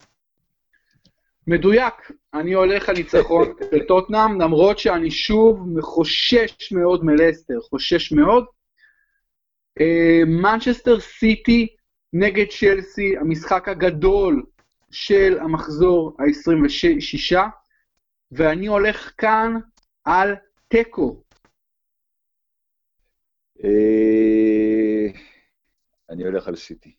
מדויק, 1.47 2.11
אני 2.33 2.53
הולך 2.53 2.89
על 2.89 2.95
ניצחון 2.95 3.47
של 3.71 3.87
טוטנאם, 3.87 4.41
למרות 4.41 4.79
שאני 4.79 5.11
שוב 5.11 5.81
חושש 5.81 6.71
מאוד 6.71 7.05
מלסטר, 7.05 7.59
חושש 7.69 8.11
מאוד. 8.11 8.45
אה, 9.79 10.21
מנצ'סטר 10.25 10.99
סיטי 10.99 11.67
נגד 12.13 12.45
צ'לסי, 12.59 13.17
המשחק 13.17 13.67
הגדול 13.67 14.43
של 14.91 15.39
המחזור 15.41 16.17
ה-26, 16.19 17.37
ואני 18.31 18.67
הולך 18.67 19.11
כאן 19.17 19.53
על 20.03 20.35
תיקו. 20.67 21.23
אה, 23.63 25.07
אני 26.09 26.23
הולך 26.23 26.47
על 26.47 26.55
סיטי. 26.55 26.95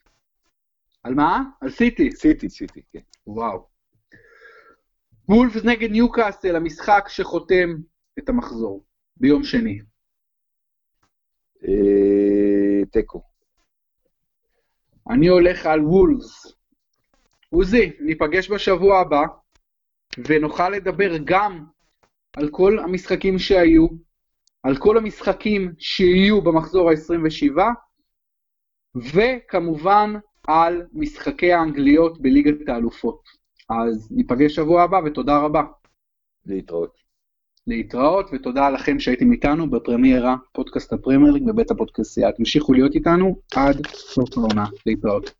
על 1.02 1.14
מה? 1.14 1.42
על 1.60 1.70
סיטי. 1.70 2.12
סיטי, 2.12 2.48
סיטי, 2.48 2.82
כן. 2.92 3.00
וואו. 3.26 3.77
וולפס 5.28 5.64
נגד 5.64 5.90
ניוקאסל, 5.90 6.56
המשחק 6.56 7.04
שחותם 7.08 7.74
את 8.18 8.28
המחזור, 8.28 8.84
ביום 9.16 9.44
שני. 9.44 9.80
אה, 11.68 12.84
תיקו. 12.92 13.22
אני 15.10 15.28
הולך 15.28 15.66
על 15.66 15.80
וולפס. 15.80 16.52
עוזי, 17.50 17.92
ניפגש 18.00 18.50
בשבוע 18.50 19.00
הבא. 19.00 19.22
ונוכל 20.18 20.68
לדבר 20.68 21.16
גם 21.24 21.64
על 22.36 22.48
כל 22.50 22.78
המשחקים 22.78 23.38
שהיו, 23.38 23.86
על 24.62 24.76
כל 24.78 24.98
המשחקים 24.98 25.72
שיהיו 25.78 26.42
במחזור 26.42 26.90
ה-27, 26.90 27.58
וכמובן 28.96 30.14
על 30.48 30.86
משחקי 30.92 31.52
האנגליות 31.52 32.22
בליגת 32.22 32.68
האלופות. 32.68 33.37
אז 33.68 34.08
ניפגש 34.10 34.54
שבוע 34.54 34.82
הבא 34.82 35.00
ותודה 35.06 35.38
רבה. 35.38 35.62
להתראות. 36.46 36.98
להתראות, 37.66 38.30
ותודה 38.32 38.70
לכם 38.70 39.00
שהייתם 39.00 39.32
איתנו 39.32 39.70
בפרמיירה, 39.70 40.36
פודקאסט 40.52 40.92
הפרמייר 40.92 41.32
ליג 41.32 41.46
בבית 41.46 41.70
הפודקאסייה. 41.70 42.32
תמשיכו 42.32 42.72
להיות 42.72 42.94
איתנו 42.94 43.36
עד 43.54 43.86
סוף 43.86 44.38
העונה. 44.38 44.66
להתראות. 44.86 45.30